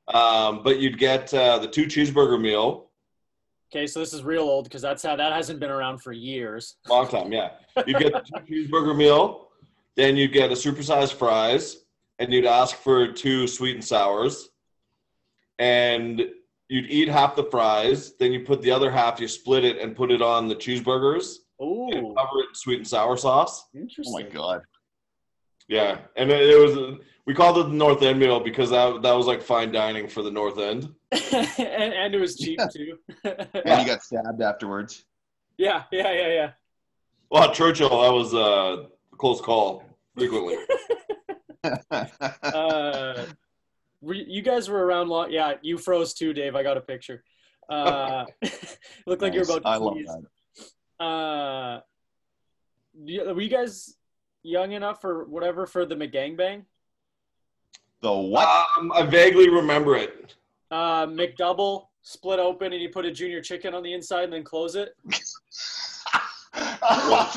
Um, 0.08 0.62
but 0.64 0.80
you'd 0.80 1.00
get 1.00 1.34
uh, 1.34 1.58
the 1.58 1.68
two 1.68 1.86
cheeseburger 1.86 2.40
meal, 2.40 2.86
Okay, 3.76 3.88
so 3.88 4.00
this 4.00 4.14
is 4.14 4.24
real 4.24 4.44
old 4.44 4.66
because 4.66 4.82
that's 4.82 5.04
how 5.04 5.16
that 5.16 5.34
hasn't 5.34 5.60
been 5.60 5.72
around 5.72 5.98
for 5.98 6.12
years. 6.14 6.78
long 6.88 7.08
time, 7.08 7.32
yeah. 7.34 7.50
You 7.86 7.98
get 7.98 8.14
the 8.14 8.22
two 8.22 8.68
cheeseburger 8.68 8.96
meal, 8.96 9.50
then 9.96 10.16
you 10.16 10.28
get 10.28 10.52
a 10.52 10.54
supersized 10.54 11.14
fries, 11.14 11.78
and 12.20 12.32
you'd 12.32 12.46
ask 12.46 12.76
for 12.78 13.12
two 13.12 13.48
sweet 13.48 13.76
and 13.76 13.84
sours, 13.84 14.50
and 15.60 16.22
you'd 16.70 16.90
eat 16.90 17.10
half 17.10 17.36
the 17.36 17.44
fries. 17.46 18.14
Then 18.18 18.32
you 18.32 18.42
put 18.46 18.62
the 18.62 18.72
other 18.72 18.92
half, 18.92 19.20
you 19.20 19.28
split 19.28 19.66
it 19.66 19.80
and 19.80 19.96
put 19.96 20.12
it 20.12 20.22
on 20.22 20.48
the 20.48 20.56
cheeseburgers, 20.56 21.38
Oh, 21.60 21.90
and 21.92 22.16
cover 22.16 22.40
it 22.42 22.50
in 22.50 22.56
sweet 22.56 22.78
and 22.78 22.88
sour 22.88 23.18
sauce. 23.18 23.66
Interesting. 23.74 24.14
Oh 24.16 24.20
my 24.20 24.30
god. 24.30 24.62
Yeah, 25.68 26.00
and 26.16 26.32
it, 26.32 26.50
it 26.50 26.60
was 26.60 27.00
we 27.26 27.34
called 27.34 27.58
it 27.58 27.64
the 27.64 27.76
North 27.76 28.02
End 28.04 28.20
meal 28.20 28.40
because 28.40 28.70
that 28.70 29.02
that 29.02 29.14
was 29.14 29.26
like 29.26 29.42
fine 29.42 29.72
dining 29.72 30.08
for 30.08 30.22
the 30.22 30.32
North 30.32 30.60
End. 30.60 30.94
and, 31.12 31.94
and 31.94 32.16
it 32.16 32.20
was 32.20 32.38
cheap 32.38 32.60
too. 32.72 32.98
And 33.24 33.82
you 33.82 33.86
got 33.86 34.04
stabbed 34.04 34.42
afterwards. 34.42 35.06
yeah, 35.58 35.84
yeah, 35.92 36.12
yeah, 36.12 36.28
yeah. 36.28 36.52
Well, 37.30 37.50
at 37.50 37.56
Churchill, 37.56 37.90
that 37.90 38.14
was 38.14 38.34
uh, 38.34 38.88
a 39.12 39.16
close 39.18 39.42
call 39.42 39.84
frequently. 40.16 40.58
Uh, 42.44 43.26
were, 44.00 44.14
you 44.14 44.44
guys 44.44 44.70
were 44.70 44.86
around 44.86 45.10
long. 45.10 45.32
Yeah, 45.32 45.54
you 45.64 45.80
froze 45.80 46.14
too, 46.14 46.32
Dave. 46.32 46.56
I 46.56 46.62
got 46.62 46.78
a 46.78 46.82
picture. 46.82 47.24
Uh, 47.68 48.26
looked 49.08 49.24
like 49.24 49.34
you're 49.34 49.44
about. 49.44 49.64
To 49.64 49.68
I 49.68 49.78
love 49.78 49.98
that. 51.00 51.04
Uh, 51.04 51.80
were 53.34 53.42
you 53.42 53.50
guys 53.50 53.96
young 54.46 54.74
enough 54.74 55.04
or 55.04 55.26
whatever 55.26 55.66
for 55.66 55.86
the 55.86 55.96
McGangbang? 55.96 56.64
The 58.02 58.12
what? 58.14 58.48
Um, 58.78 58.92
I 58.92 59.04
vaguely 59.04 59.50
remember 59.50 59.96
it. 59.96 60.36
Uh, 60.72 61.08
McDouble 61.08 61.88
split 62.02 62.40
open 62.40 62.72
and 62.72 62.82
you 62.82 62.90
put 62.90 63.06
a 63.06 63.12
junior 63.12 63.42
chicken 63.42 63.74
on 63.74 63.82
the 63.82 63.94
inside 63.94 64.26
and 64.26 64.34
then 64.34 64.44
close 64.44 64.76
it. 64.76 64.96
what? 66.84 67.36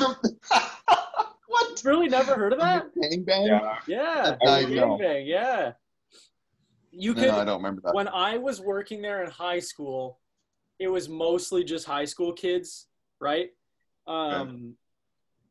Really 1.83 2.07
never 2.07 2.35
heard 2.35 2.53
of 2.53 2.59
that? 2.59 2.87
Bang 2.95 3.23
bang? 3.23 3.45
Yeah, 3.47 3.77
Yeah, 3.87 4.37
I 4.43 4.63
gangbang, 4.65 5.25
yeah. 5.25 5.71
You 6.91 7.13
No, 7.13 7.37
I 7.37 7.45
don't 7.45 7.57
remember 7.57 7.81
that. 7.85 7.93
when 7.93 8.07
I 8.07 8.37
was 8.37 8.59
working 8.59 9.01
there 9.01 9.23
in 9.23 9.29
high 9.29 9.59
school, 9.59 10.19
it 10.79 10.87
was 10.87 11.07
mostly 11.07 11.63
just 11.63 11.85
high 11.85 12.05
school 12.05 12.33
kids, 12.33 12.87
right? 13.19 13.51
Um, 14.07 14.75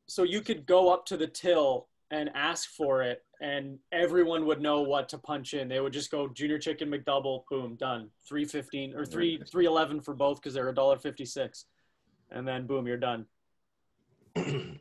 so 0.08 0.22
you 0.24 0.40
could 0.40 0.66
go 0.66 0.92
up 0.92 1.06
to 1.06 1.16
the 1.16 1.26
till 1.26 1.86
and 2.10 2.30
ask 2.34 2.70
for 2.70 3.02
it, 3.02 3.22
and 3.40 3.78
everyone 3.92 4.46
would 4.46 4.60
know 4.60 4.80
what 4.80 5.08
to 5.10 5.18
punch 5.18 5.52
in. 5.54 5.68
They 5.68 5.80
would 5.80 5.92
just 5.92 6.10
go 6.10 6.28
junior 6.28 6.58
chicken 6.58 6.90
McDouble, 6.90 7.42
boom, 7.50 7.76
done. 7.76 8.08
Three 8.26 8.46
fifteen 8.46 8.94
or 8.94 9.04
three 9.04 9.40
three 9.50 9.66
eleven 9.66 10.00
for 10.00 10.14
both 10.14 10.40
because 10.40 10.54
they're 10.54 10.68
a 10.68 10.74
dollar 10.74 10.98
fifty 10.98 11.26
six, 11.26 11.66
and 12.30 12.48
then 12.48 12.66
boom, 12.66 12.86
you're 12.86 12.96
done. 12.96 13.26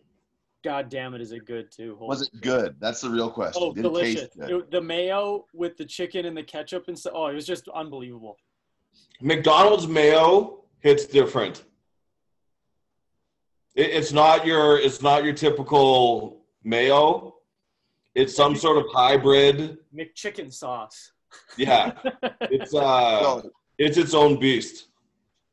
God 0.64 0.90
damn 0.90 1.14
it, 1.14 1.22
is 1.22 1.32
it 1.32 1.46
good 1.46 1.72
too? 1.72 1.96
Holy 2.00 2.08
Was 2.10 2.22
it 2.24 2.42
good? 2.42 2.76
That's 2.80 3.02
the 3.02 3.10
real 3.10 3.30
question. 3.30 3.62
Oh, 3.64 3.74
Did 3.74 3.84
delicious! 3.84 4.14
it 4.16 4.20
taste 4.34 4.40
good? 4.40 4.50
It- 4.50 4.72
the 4.72 4.82
mayo 4.82 5.46
with 5.54 5.78
the 5.78 5.86
chicken 5.86 6.26
and 6.26 6.36
the 6.36 6.44
ketchup 6.44 6.88
and 6.88 6.98
stuff. 6.98 7.14
Oh, 7.16 7.28
it 7.28 7.36
was 7.36 7.46
just 7.46 7.68
unbelievable. 7.70 8.38
McDonald's 9.22 9.88
mayo 9.88 10.64
hits 10.80 11.06
different. 11.06 11.64
It, 13.78 13.92
it's 13.92 14.12
not 14.12 14.46
your 14.46 14.78
it's 14.80 15.02
not 15.02 15.24
your 15.24 15.34
typical 15.34 16.42
mayo. 16.64 17.36
It's 18.16 18.36
some 18.36 18.56
sort 18.56 18.78
of 18.78 18.86
hybrid. 18.92 19.78
McChicken 19.96 20.52
sauce. 20.52 21.12
Yeah, 21.56 21.92
it's 22.42 22.74
uh, 22.74 23.22
So, 23.22 23.52
it's 23.78 23.98
its 23.98 24.14
own 24.16 24.40
beast. 24.40 24.88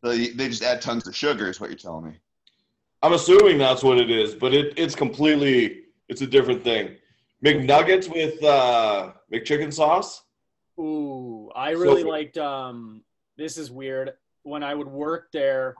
they, 0.02 0.28
they 0.28 0.49
just 0.49 0.62
add 0.62 0.81
tons 0.81 1.07
of 1.07 1.14
sugar, 1.14 1.49
is 1.50 1.61
what 1.61 1.69
you're 1.69 1.78
telling 1.78 2.07
me. 2.07 2.14
I'm 3.02 3.12
assuming 3.12 3.59
that's 3.59 3.83
what 3.83 3.99
it 3.99 4.11
is, 4.11 4.35
but 4.35 4.54
it, 4.54 4.73
it's 4.78 4.95
completely 4.95 5.83
it's 6.09 6.23
a 6.23 6.26
different 6.26 6.64
thing. 6.64 6.97
McNuggets 7.45 8.09
with 8.11 8.43
uh, 8.43 9.12
McChicken 9.33 9.71
sauce. 9.73 10.23
Ooh, 10.78 11.50
I 11.54 11.71
really 11.71 12.02
So- 12.02 12.09
liked. 12.09 12.38
Um, 12.38 13.02
this 13.37 13.59
is 13.59 13.71
weird. 13.71 14.14
When 14.45 14.62
I 14.62 14.75
would 14.75 14.88
work 14.88 15.31
there, 15.33 15.75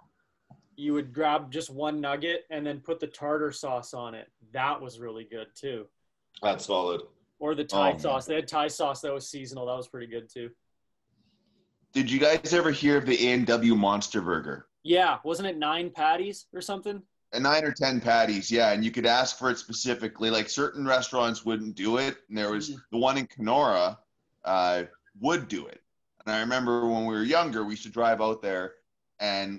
you 0.77 0.93
would 0.93 1.13
grab 1.13 1.51
just 1.51 1.71
one 1.71 2.01
nugget 2.01 2.45
and 2.51 2.67
then 2.67 2.81
put 2.81 3.01
the 3.01 3.07
tartar 3.07 3.53
sauce 3.53 3.95
on 3.95 4.15
it. 4.15 4.29
That 4.53 4.81
was 4.81 4.99
really 4.99 5.25
good 5.25 5.49
too. 5.55 5.87
That's 6.43 6.67
solid. 6.67 7.03
Or 7.39 7.55
the 7.55 7.65
Thai 7.65 7.93
Oh, 7.93 7.99
sauce. 7.99 8.27
They 8.27 8.37
had 8.37 8.49
Thai 8.49 8.69
sauce 8.69 9.01
that 9.03 9.13
was 9.13 9.29
seasonal. 9.29 9.67
That 9.67 9.77
was 9.77 9.89
pretty 9.89 10.07
good 10.07 10.29
too. 10.29 10.51
Did 11.93 12.11
you 12.11 12.19
guys 12.19 12.53
ever 12.53 12.71
hear 12.71 12.99
of 12.99 13.07
the 13.07 13.29
A&W 13.29 13.75
Monster 13.77 14.21
Burger? 14.21 14.67
Yeah, 14.83 15.19
wasn't 15.25 15.49
it 15.49 15.57
nine 15.57 15.91
patties 15.91 16.47
or 16.53 16.61
something? 16.61 17.03
A 17.33 17.41
nine 17.41 17.65
or 17.65 17.73
ten 17.73 18.01
patties, 18.01 18.51
yeah, 18.51 18.73
and 18.73 18.85
you 18.85 18.91
could 18.91 19.07
ask 19.07 19.39
for 19.39 19.51
it 19.51 19.59
specifically. 19.59 20.31
Like 20.31 20.49
certain 20.49 20.85
restaurants 20.87 21.45
wouldn't 21.45 21.75
do 21.75 21.99
it, 21.99 22.19
and 22.29 22.37
there 22.39 22.51
was 22.51 22.71
Mhm. 22.71 22.83
the 22.93 22.99
one 22.99 23.19
in 23.19 23.27
Kenora 23.27 23.99
uh, 24.45 24.85
would 25.21 25.49
do 25.49 25.67
it. 25.67 25.81
And 26.27 26.35
I 26.35 26.41
remember 26.41 26.87
when 26.87 27.07
we 27.07 27.15
were 27.15 27.23
younger, 27.23 27.65
we 27.65 27.73
used 27.73 27.83
to 27.85 27.89
drive 27.89 28.21
out 28.21 28.43
there, 28.43 28.75
and 29.21 29.59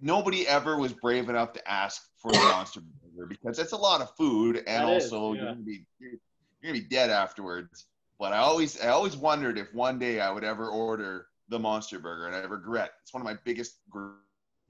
nobody 0.00 0.46
ever 0.46 0.78
was 0.78 0.92
brave 0.92 1.28
enough 1.28 1.52
to 1.54 1.70
ask 1.70 2.02
for 2.16 2.32
the 2.32 2.38
Monster 2.52 2.80
Burger 3.14 3.26
because 3.28 3.58
it's 3.58 3.72
a 3.72 3.76
lot 3.76 4.00
of 4.00 4.10
food, 4.16 4.56
and 4.66 4.88
That 4.88 4.96
is, 4.96 5.12
also 5.12 5.32
yeah. 5.32 5.42
you're 5.42 5.52
gonna 5.52 5.64
be 5.64 5.86
you're, 5.98 6.10
you're 6.10 6.72
gonna 6.72 6.82
be 6.82 6.88
dead 6.88 7.10
afterwards. 7.10 7.86
But 8.18 8.32
I 8.32 8.38
always 8.38 8.80
I 8.80 8.88
always 8.88 9.16
wondered 9.16 9.58
if 9.58 9.72
one 9.74 9.98
day 9.98 10.20
I 10.20 10.30
would 10.30 10.44
ever 10.44 10.68
order 10.68 11.26
the 11.48 11.58
Monster 11.58 11.98
Burger, 11.98 12.26
and 12.26 12.34
I 12.34 12.40
regret. 12.40 12.92
It's 13.02 13.12
one 13.12 13.20
of 13.20 13.24
my 13.24 13.36
biggest 13.44 13.78
gr- 13.90 14.14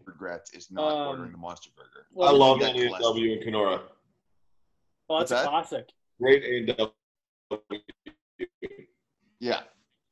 regrets 0.04 0.52
is 0.52 0.70
not 0.70 0.90
Um, 0.92 1.08
ordering 1.08 1.32
the 1.32 1.38
Monster 1.38 1.70
Burger. 1.76 2.06
I 2.26 2.30
love 2.32 2.58
you 2.58 2.64
that 2.66 2.74
got 2.90 3.00
A&W 3.00 3.32
in 3.32 3.42
Kenora. 3.42 3.82
Oh, 5.08 5.18
that's 5.18 5.30
What's 5.30 5.44
a 5.44 5.48
classic. 5.48 5.88
Great 6.20 6.68
A&W. 6.68 6.90
Yeah. 9.38 9.60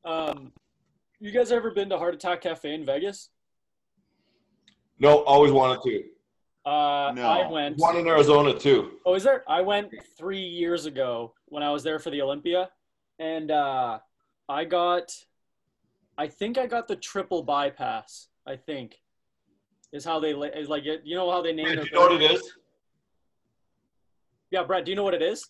Um, 0.05 0.51
you 1.19 1.31
guys 1.31 1.51
ever 1.51 1.71
been 1.71 1.89
to 1.89 1.97
Heart 1.97 2.15
Attack 2.15 2.41
Cafe 2.41 2.73
in 2.73 2.85
Vegas? 2.85 3.29
No, 4.99 5.23
always 5.23 5.51
wanted 5.51 5.81
to. 5.83 6.03
Uh, 6.69 7.11
No. 7.13 7.27
I 7.27 7.49
went. 7.49 7.77
One 7.77 7.97
in 7.97 8.07
Arizona 8.07 8.57
too. 8.57 8.93
Oh, 9.05 9.13
is 9.15 9.23
there? 9.23 9.43
I 9.47 9.61
went 9.61 9.91
three 10.17 10.39
years 10.39 10.85
ago 10.85 11.33
when 11.45 11.61
I 11.63 11.71
was 11.71 11.83
there 11.83 11.99
for 11.99 12.09
the 12.09 12.21
Olympia, 12.21 12.69
and 13.19 13.51
uh, 13.51 13.99
I 14.49 14.65
got, 14.65 15.11
I 16.17 16.27
think 16.27 16.57
I 16.57 16.65
got 16.65 16.87
the 16.87 16.95
triple 16.95 17.43
bypass. 17.43 18.29
I 18.47 18.55
think 18.55 19.01
is 19.91 20.03
how 20.05 20.19
they 20.19 20.31
is 20.31 20.69
like 20.69 20.85
it. 20.85 21.01
You 21.03 21.15
know 21.15 21.29
how 21.29 21.41
they 21.41 21.53
name 21.53 21.65
Wait, 21.65 21.75
their 21.75 21.83
do 21.85 21.89
you 21.91 21.95
know 21.95 22.01
what 22.01 22.11
it 22.13 22.19
burgers? 22.29 22.41
is? 22.41 22.53
Yeah, 24.51 24.63
Brett. 24.63 24.85
Do 24.85 24.91
you 24.91 24.95
know 24.95 25.03
what 25.03 25.13
it 25.13 25.21
is? 25.21 25.49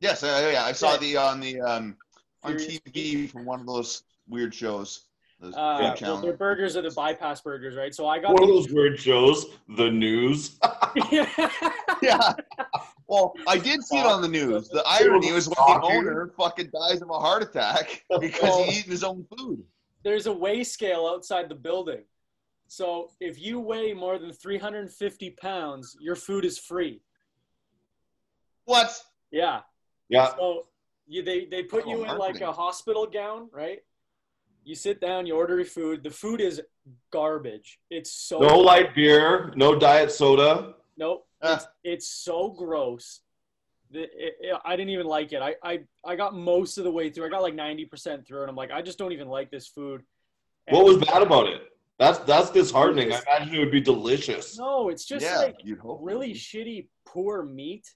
Yes, 0.00 0.22
uh, 0.22 0.50
yeah, 0.52 0.64
I 0.64 0.72
saw 0.72 0.92
Yeah. 0.92 0.98
the 0.98 1.16
on 1.18 1.40
the 1.40 1.60
um 1.60 1.96
on 2.42 2.54
TV 2.54 3.30
from 3.30 3.44
one 3.44 3.60
of 3.60 3.66
those 3.66 4.02
weird 4.28 4.54
shows. 4.54 5.05
Those 5.38 5.54
Uh, 5.54 5.76
food 5.76 5.82
well, 5.84 5.94
channels. 5.96 6.22
their 6.22 6.32
burgers 6.36 6.76
are 6.76 6.82
the 6.82 6.90
bypass 6.92 7.42
burgers, 7.42 7.76
right? 7.76 7.94
So 7.94 8.06
I 8.08 8.18
got. 8.18 8.32
One 8.32 8.42
of 8.42 8.48
those 8.48 8.70
weird 8.72 8.98
shows, 8.98 9.46
the 9.76 9.90
news. 9.90 10.58
yeah. 12.02 12.32
Well, 13.06 13.34
I 13.46 13.58
did 13.58 13.82
see 13.84 13.98
it 13.98 14.06
on 14.06 14.22
the 14.22 14.28
news. 14.28 14.68
The 14.68 14.82
irony 14.86 15.32
was 15.32 15.46
when 15.48 15.54
the 15.80 15.80
owner 15.86 16.32
fucking 16.36 16.70
dies 16.72 17.02
of 17.02 17.10
a 17.10 17.18
heart 17.18 17.42
attack 17.42 18.02
because 18.20 18.64
he's 18.66 18.78
eating 18.78 18.90
his 18.90 19.04
own 19.04 19.24
food. 19.36 19.62
There's 20.02 20.26
a 20.26 20.32
weigh 20.32 20.64
scale 20.64 21.06
outside 21.06 21.48
the 21.48 21.54
building. 21.54 22.04
So 22.68 23.10
if 23.20 23.38
you 23.40 23.60
weigh 23.60 23.92
more 23.92 24.18
than 24.18 24.32
350 24.32 25.30
pounds, 25.40 25.96
your 26.00 26.16
food 26.16 26.44
is 26.44 26.58
free. 26.58 27.00
What? 28.64 29.00
Yeah. 29.30 29.60
Yeah, 30.08 30.34
So 30.36 30.66
you 31.08 31.22
they 31.22 31.46
they 31.46 31.62
put 31.64 31.84
Oh, 31.86 31.90
you 31.90 31.96
in 32.02 32.08
like 32.08 32.18
marketing. 32.18 32.42
a 32.48 32.52
hospital 32.52 33.06
gown, 33.06 33.48
right? 33.52 33.80
You 34.66 34.74
sit 34.74 35.00
down, 35.00 35.26
you 35.26 35.36
order 35.36 35.54
your 35.56 35.64
food. 35.64 36.02
The 36.02 36.10
food 36.10 36.40
is 36.40 36.60
garbage. 37.12 37.78
It's 37.88 38.10
so 38.12 38.40
no 38.40 38.58
light 38.58 38.96
beer, 38.96 39.52
no 39.54 39.78
diet 39.78 40.10
soda. 40.10 40.74
Nope. 40.96 41.24
Ah. 41.40 41.54
It's, 41.54 41.66
it's 41.84 42.08
so 42.08 42.50
gross. 42.50 43.20
The, 43.92 44.02
it, 44.02 44.36
it- 44.40 44.60
I 44.64 44.74
didn't 44.74 44.90
even 44.90 45.06
like 45.06 45.32
it. 45.32 45.40
I, 45.40 45.54
I 45.62 45.80
I 46.04 46.16
got 46.16 46.34
most 46.34 46.78
of 46.78 46.84
the 46.84 46.90
way 46.90 47.10
through. 47.10 47.26
I 47.26 47.28
got 47.28 47.42
like 47.42 47.54
90% 47.54 48.26
through, 48.26 48.40
and 48.40 48.50
I'm 48.50 48.56
like, 48.56 48.72
I 48.72 48.82
just 48.82 48.98
don't 48.98 49.12
even 49.12 49.28
like 49.28 49.52
this 49.52 49.68
food. 49.68 50.02
And- 50.66 50.76
What 50.76 50.84
was 50.84 50.96
bad 50.96 51.22
about 51.22 51.46
it? 51.46 51.62
That's 52.00 52.18
that's 52.30 52.50
disheartening. 52.50 53.12
I 53.12 53.20
imagine 53.22 53.54
it 53.54 53.58
would 53.60 53.70
be 53.70 53.80
delicious. 53.80 54.58
No, 54.58 54.88
it's 54.88 55.04
just 55.04 55.24
yeah, 55.24 55.38
like 55.38 55.60
really 55.64 56.34
shitty, 56.34 56.88
poor 57.06 57.44
meat. 57.44 57.88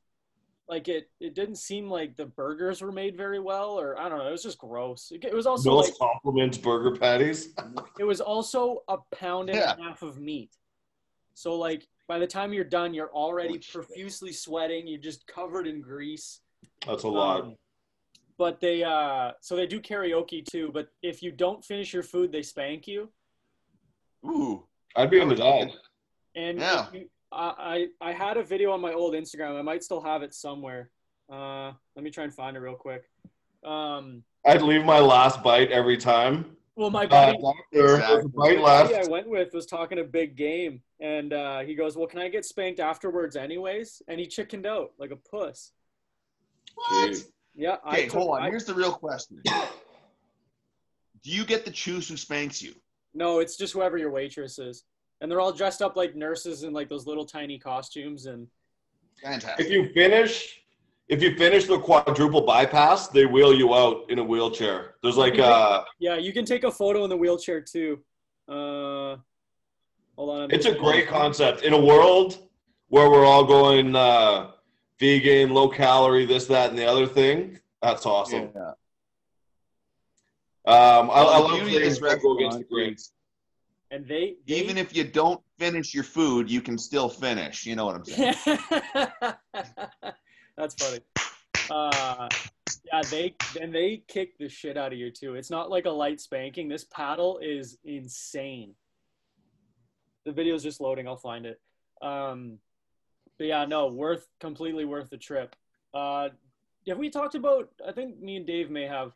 Like 0.70 0.86
it, 0.86 1.10
it 1.18 1.34
didn't 1.34 1.56
seem 1.56 1.90
like 1.90 2.16
the 2.16 2.26
burgers 2.26 2.80
were 2.80 2.92
made 2.92 3.16
very 3.16 3.40
well, 3.40 3.70
or 3.70 3.98
I 3.98 4.08
don't 4.08 4.18
know. 4.18 4.28
It 4.28 4.30
was 4.30 4.44
just 4.44 4.58
gross. 4.58 5.10
It, 5.10 5.24
it 5.24 5.34
was 5.34 5.44
also 5.44 5.68
No 5.70 5.76
like 5.78 5.98
compliments 5.98 6.58
burger 6.58 6.96
patties. 6.96 7.54
it 7.98 8.04
was 8.04 8.20
also 8.20 8.84
a 8.86 8.98
pound 9.12 9.50
and 9.50 9.58
Yeah. 9.58 9.74
a 9.76 9.82
half 9.82 10.02
of 10.02 10.20
meat. 10.20 10.52
So 11.34 11.56
like 11.56 11.88
by 12.06 12.20
the 12.20 12.26
time 12.26 12.52
you're 12.52 12.62
done, 12.62 12.94
you're 12.94 13.12
already 13.12 13.48
Holy 13.48 13.60
shit. 13.62 13.74
profusely 13.74 14.32
sweating. 14.32 14.86
You're 14.86 15.00
just 15.00 15.26
covered 15.26 15.66
in 15.66 15.80
grease. 15.80 16.38
That's 16.86 17.02
a 17.02 17.08
lot. 17.08 17.40
Um, 17.40 17.56
but 18.38 18.60
they 18.60 18.84
uh 18.84 19.32
so 19.40 19.56
they 19.56 19.66
do 19.66 19.80
karaoke 19.80 20.44
too. 20.46 20.70
But 20.72 20.86
if 21.02 21.20
you 21.20 21.32
don't 21.32 21.64
finish 21.64 21.92
your 21.92 22.04
food, 22.04 22.30
they 22.30 22.42
spank 22.42 22.86
you. 22.86 23.08
Ooh. 24.24 24.62
I'd 24.94 25.10
be 25.10 25.20
on 25.20 25.28
the 25.28 25.34
that. 25.34 25.72
And 26.36 26.58
if 26.58 26.62
Yeah. 26.62 26.86
you, 26.92 27.10
I, 27.32 27.86
I 28.00 28.08
I 28.08 28.12
had 28.12 28.36
a 28.36 28.42
video 28.42 28.72
on 28.72 28.80
my 28.80 28.92
old 28.92 29.14
Instagram. 29.14 29.58
I 29.58 29.62
might 29.62 29.82
still 29.84 30.00
have 30.00 30.22
it 30.22 30.34
somewhere. 30.34 30.90
Uh, 31.32 31.72
let 31.94 32.02
me 32.04 32.10
try 32.10 32.24
and 32.24 32.34
find 32.34 32.56
it 32.56 32.60
real 32.60 32.74
quick. 32.74 33.04
Um, 33.64 34.24
I'd 34.46 34.62
leave 34.62 34.84
my 34.84 34.98
last 34.98 35.42
bite 35.42 35.70
every 35.70 35.96
time. 35.96 36.56
Well, 36.76 36.90
my 36.90 37.04
Uh, 37.04 37.08
buddy, 37.08 37.38
doctor, 37.38 37.94
Exactly. 37.96 38.30
right 38.34 38.56
the 38.56 38.62
left. 38.62 38.90
buddy 38.92 39.06
I 39.06 39.10
went 39.10 39.28
with 39.28 39.52
was 39.52 39.66
talking 39.66 39.98
a 39.98 40.04
big 40.04 40.34
game, 40.36 40.82
and 41.00 41.32
uh, 41.32 41.60
he 41.60 41.74
goes, 41.74 41.96
"Well, 41.96 42.06
can 42.06 42.20
I 42.20 42.28
get 42.28 42.44
spanked 42.44 42.80
afterwards, 42.80 43.36
anyways?" 43.36 44.02
And 44.08 44.18
he 44.18 44.26
chickened 44.26 44.66
out 44.66 44.92
like 44.98 45.10
a 45.10 45.16
puss. 45.16 45.72
What? 46.74 47.10
Jeez. 47.10 47.26
Yeah. 47.54 47.76
I 47.84 47.92
Okay, 47.92 48.04
took- 48.06 48.14
hold 48.14 48.36
on. 48.38 48.42
I- 48.42 48.48
Here's 48.50 48.64
the 48.64 48.74
real 48.74 48.92
question. 48.92 49.42
Do 51.22 51.30
you 51.30 51.44
get 51.44 51.64
to 51.66 51.70
choose 51.70 52.08
who 52.08 52.16
spanks 52.16 52.62
you? 52.62 52.74
no, 53.12 53.40
it's 53.40 53.56
just 53.56 53.72
whoever 53.74 53.98
your 53.98 54.10
waitress 54.10 54.58
is, 54.58 54.84
and 55.20 55.30
they're 55.30 55.40
all 55.40 55.52
dressed 55.52 55.82
up 55.82 55.96
like 55.96 56.14
nurses 56.16 56.62
in 56.62 56.72
like 56.72 56.88
those 56.88 57.06
little 57.06 57.24
tiny 57.24 57.58
costumes, 57.58 58.26
and 58.26 58.46
Fantastic. 59.22 59.66
If 59.66 59.70
you 59.72 59.90
finish, 59.92 60.62
if 61.08 61.22
you 61.22 61.36
finish 61.36 61.66
the 61.66 61.78
quadruple 61.78 62.40
bypass, 62.40 63.08
they 63.08 63.26
wheel 63.26 63.52
you 63.54 63.74
out 63.74 64.06
in 64.08 64.18
a 64.18 64.24
wheelchair. 64.24 64.94
There's 65.02 65.16
like 65.18 65.38
uh 65.38 65.84
yeah, 65.98 66.16
you 66.16 66.32
can 66.32 66.44
take 66.44 66.64
a 66.64 66.70
photo 66.70 67.04
in 67.04 67.10
the 67.10 67.16
wheelchair 67.16 67.60
too. 67.60 67.98
Uh, 68.48 69.16
hold 70.16 70.30
on. 70.30 70.42
I'm 70.44 70.50
It's 70.50 70.66
a 70.66 70.70
just- 70.70 70.80
great 70.80 71.06
concept. 71.06 71.62
In 71.62 71.72
a 71.74 71.80
world 71.80 72.38
where 72.88 73.10
we're 73.10 73.24
all 73.26 73.44
going 73.44 73.94
uh, 73.94 74.52
vegan, 74.98 75.50
low 75.54 75.68
calorie, 75.68 76.26
this, 76.26 76.46
that, 76.46 76.70
and 76.70 76.78
the 76.78 76.84
other 76.86 77.06
thing, 77.06 77.60
that's 77.82 78.04
awesome. 78.06 78.48
Yeah. 78.54 78.70
Um, 80.66 81.10
I, 81.10 81.14
I 81.22 81.38
love 81.38 81.60
beauty 81.60 81.78
this 81.78 81.98
things 81.98 82.00
that 82.00 82.22
go 82.22 82.36
against 82.36 82.58
the 82.58 82.64
restaurant 82.64 82.68
grain. 82.70 82.94
is 82.94 83.12
And 83.90 84.06
they, 84.06 84.36
they 84.46 84.54
even 84.54 84.78
if 84.78 84.94
you 84.94 85.04
don't 85.04 85.42
finish 85.58 85.92
your 85.94 86.04
food, 86.04 86.50
you 86.50 86.60
can 86.60 86.78
still 86.78 87.08
finish. 87.08 87.66
You 87.66 87.74
know 87.76 87.86
what 87.86 87.96
I'm 87.96 88.04
saying? 88.04 88.34
That's 90.56 90.74
funny. 90.74 91.00
Uh, 91.70 92.28
yeah, 92.92 93.02
they 93.10 93.34
and 93.60 93.74
they 93.74 94.02
kick 94.06 94.38
the 94.38 94.48
shit 94.48 94.76
out 94.76 94.92
of 94.92 94.98
you 94.98 95.10
too. 95.10 95.34
It's 95.34 95.50
not 95.50 95.70
like 95.70 95.86
a 95.86 95.90
light 95.90 96.20
spanking. 96.20 96.68
This 96.68 96.84
paddle 96.84 97.38
is 97.42 97.78
insane. 97.84 98.74
The 100.24 100.32
video 100.32 100.54
is 100.54 100.62
just 100.62 100.80
loading. 100.80 101.08
I'll 101.08 101.16
find 101.16 101.46
it. 101.46 101.60
Um, 102.02 102.58
but 103.38 103.46
yeah, 103.46 103.64
no, 103.64 103.88
worth 103.88 104.26
completely 104.38 104.84
worth 104.84 105.10
the 105.10 105.16
trip. 105.16 105.56
Uh, 105.94 106.28
have 106.88 106.98
we 106.98 107.10
talked 107.10 107.34
about? 107.34 107.70
I 107.86 107.92
think 107.92 108.20
me 108.20 108.36
and 108.36 108.46
Dave 108.46 108.70
may 108.70 108.86
have, 108.86 109.12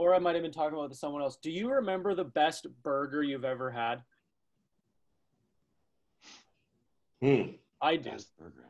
or 0.00 0.14
I 0.14 0.18
might 0.18 0.34
have 0.34 0.42
been 0.42 0.50
talking 0.50 0.72
about 0.72 0.86
it 0.86 0.92
to 0.92 0.94
someone 0.94 1.20
else. 1.20 1.36
Do 1.36 1.50
you 1.50 1.70
remember 1.70 2.14
the 2.14 2.24
best 2.24 2.66
burger 2.82 3.22
you've 3.22 3.44
ever 3.44 3.70
had? 3.70 4.02
Hmm. 7.20 7.50
I 7.82 7.96
do. 7.96 8.12
Best 8.12 8.34
burger. 8.38 8.64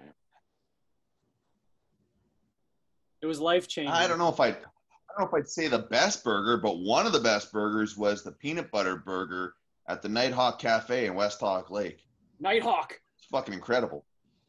It 3.22 3.26
was 3.26 3.38
life 3.38 3.68
changing. 3.68 3.92
I 3.92 4.08
don't 4.08 4.18
know 4.18 4.28
if 4.28 4.40
I, 4.40 4.48
I 4.48 4.50
don't 4.50 5.20
know 5.20 5.26
if 5.26 5.34
I'd 5.34 5.48
say 5.48 5.68
the 5.68 5.78
best 5.78 6.24
burger, 6.24 6.56
but 6.56 6.80
one 6.80 7.06
of 7.06 7.12
the 7.12 7.20
best 7.20 7.52
burgers 7.52 7.96
was 7.96 8.24
the 8.24 8.32
peanut 8.32 8.68
butter 8.72 8.96
burger 8.96 9.54
at 9.88 10.02
the 10.02 10.08
Nighthawk 10.08 10.58
Cafe 10.58 11.06
in 11.06 11.14
West 11.14 11.38
Hawk 11.38 11.70
Lake. 11.70 12.00
Nighthawk. 12.40 13.00
It's 13.18 13.26
fucking 13.28 13.54
incredible. 13.54 14.04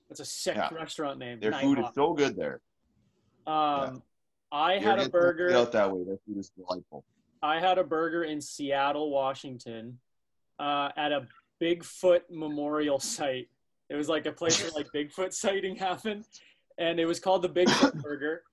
That's 0.10 0.22
a 0.22 0.26
sick 0.26 0.56
Yeah. 0.56 0.74
restaurant 0.74 1.20
name. 1.20 1.40
Their 1.40 1.54
food 1.54 1.78
is 1.78 1.86
so 1.94 2.14
good 2.14 2.36
there. 2.36 2.60
Um, 3.46 4.02
I 4.52 4.78
had 4.78 5.00
a 5.00 5.10
burger. 5.10 5.54
out 5.54 5.72
that 5.72 5.92
way. 5.92 6.04
Their 6.04 6.18
food 6.26 6.38
is 6.38 6.50
delightful. 6.50 7.06
I 7.42 7.60
had 7.60 7.78
a 7.78 7.84
burger 7.84 8.24
in 8.24 8.42
Seattle, 8.42 9.10
Washington, 9.10 9.98
uh, 10.60 10.90
at 10.98 11.12
a 11.12 11.28
Bigfoot 11.62 12.22
memorial 12.30 13.00
site. 13.00 13.48
It 13.90 13.96
was 13.96 14.10
like 14.10 14.26
a 14.26 14.32
place 14.32 14.62
where 14.62 14.72
like 14.72 14.88
Bigfoot 14.94 15.34
sighting 15.34 15.76
happened, 15.76 16.26
and 16.78 17.00
it 17.00 17.06
was 17.06 17.20
called 17.20 17.42
the 17.42 17.50
Bigfoot 17.50 18.02
Burger. 18.04 18.44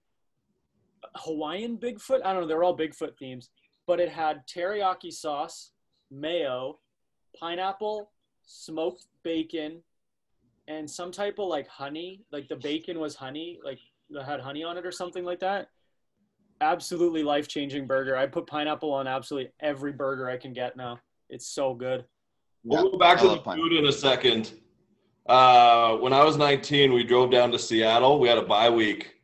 Hawaiian 1.16 1.76
Bigfoot. 1.78 2.20
I 2.24 2.32
don't 2.32 2.42
know. 2.42 2.48
They're 2.48 2.64
all 2.64 2.76
Bigfoot 2.76 3.16
themes, 3.18 3.50
but 3.86 4.00
it 4.00 4.08
had 4.08 4.46
teriyaki 4.46 5.12
sauce, 5.12 5.72
mayo, 6.10 6.78
pineapple, 7.38 8.10
smoked 8.46 9.06
bacon, 9.22 9.82
and 10.68 10.88
some 10.88 11.10
type 11.10 11.38
of 11.38 11.48
like 11.48 11.68
honey. 11.68 12.22
Like 12.30 12.48
the 12.48 12.56
bacon 12.56 13.00
was 13.00 13.16
honey, 13.16 13.58
like 13.64 13.78
that 14.10 14.24
had 14.24 14.40
honey 14.40 14.64
on 14.64 14.78
it 14.78 14.86
or 14.86 14.92
something 14.92 15.24
like 15.24 15.40
that 15.40 15.68
absolutely 16.60 17.22
life 17.22 17.48
changing 17.48 17.86
burger. 17.86 18.16
I 18.16 18.26
put 18.26 18.46
pineapple 18.46 18.92
on 18.92 19.06
absolutely 19.06 19.52
every 19.60 19.92
burger 19.92 20.28
I 20.28 20.36
can 20.36 20.52
get 20.52 20.76
now. 20.76 21.00
It's 21.28 21.46
so 21.46 21.74
good. 21.74 22.04
We'll 22.64 22.84
Yeah, 22.84 22.90
go 22.92 22.98
back 22.98 23.18
I 23.18 23.22
to 23.22 23.28
the 23.28 23.36
pineapple. 23.38 23.68
food 23.68 23.72
in 23.78 23.86
a 23.86 23.92
second. 23.92 24.52
Uh, 25.26 25.96
when 25.98 26.12
I 26.12 26.24
was 26.24 26.36
19, 26.36 26.92
we 26.92 27.04
drove 27.04 27.30
down 27.30 27.52
to 27.52 27.58
Seattle. 27.58 28.18
We 28.18 28.28
had 28.28 28.38
a 28.38 28.42
bye 28.42 28.70
week 28.70 29.14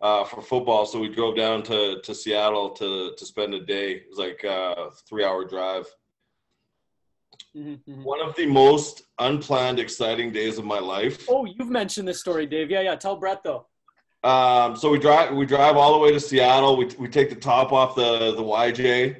uh, 0.00 0.24
for 0.24 0.40
football, 0.40 0.86
so 0.86 0.98
we 1.00 1.08
drove 1.08 1.36
down 1.36 1.62
to, 1.64 2.00
to 2.00 2.14
Seattle 2.14 2.70
to, 2.70 3.12
to 3.16 3.26
spend 3.26 3.54
a 3.54 3.60
day. 3.60 3.92
It 3.92 4.06
was 4.08 4.18
like 4.18 4.42
a 4.44 4.90
three 5.08 5.24
hour 5.24 5.44
drive. 5.44 5.86
Mhm, 7.56 7.80
mhm. 7.86 8.02
One 8.04 8.20
of 8.20 8.34
the 8.36 8.46
most 8.46 9.02
unplanned, 9.18 9.78
exciting 9.78 10.32
days 10.32 10.58
of 10.58 10.64
my 10.64 10.78
life. 10.78 11.26
Oh, 11.28 11.44
you've 11.44 11.68
mentioned 11.68 12.08
this 12.08 12.20
story, 12.20 12.46
Dave. 12.46 12.70
Yeah, 12.70 12.80
yeah. 12.80 12.94
Tell 12.96 13.16
Brett 13.16 13.42
though. 13.42 13.66
Um, 14.24 14.76
so 14.76 14.88
we 14.90 14.98
drive 14.98 15.34
we 15.34 15.46
drive 15.46 15.76
all 15.76 15.92
the 15.92 15.98
way 15.98 16.12
to 16.12 16.20
Seattle. 16.20 16.76
We, 16.76 16.86
we 16.98 17.08
take 17.08 17.28
the 17.28 17.36
top 17.36 17.72
off 17.72 17.94
the 17.96 18.34
the 18.34 18.42
YJ. 18.42 19.16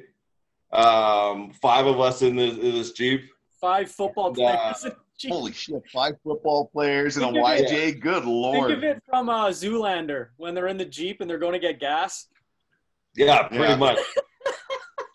Um, 0.71 1.51
five 1.61 1.85
of 1.85 1.99
us 1.99 2.21
in 2.21 2.35
this, 2.35 2.53
in 2.55 2.71
this 2.73 2.91
jeep. 2.93 3.29
Five 3.59 3.91
football 3.91 4.33
Yeah. 4.37 4.73
players. 4.73 4.95
Gee, 5.19 5.29
Holy 5.29 5.51
shit! 5.53 5.83
Five 5.93 6.15
football 6.23 6.69
players 6.73 7.17
and 7.17 7.25
a 7.25 7.31
Think 7.31 7.45
of 7.45 7.53
it. 7.53 7.69
YJ. 7.95 8.01
Good 8.01 8.25
lord. 8.25 8.69
Think 8.71 8.77
of 8.79 8.83
it 8.83 9.03
from 9.07 9.29
uh, 9.29 9.49
Zoolander 9.49 10.29
when 10.37 10.55
they're 10.55 10.67
in 10.67 10.77
the 10.77 10.85
jeep 10.85 11.21
and 11.21 11.29
they're 11.29 11.37
going 11.37 11.53
to 11.53 11.59
get 11.59 11.79
gas. 11.79 12.27
Yeah, 13.15 13.43
pretty 13.47 13.63
Yeah. 13.65 13.75
much. 13.75 13.99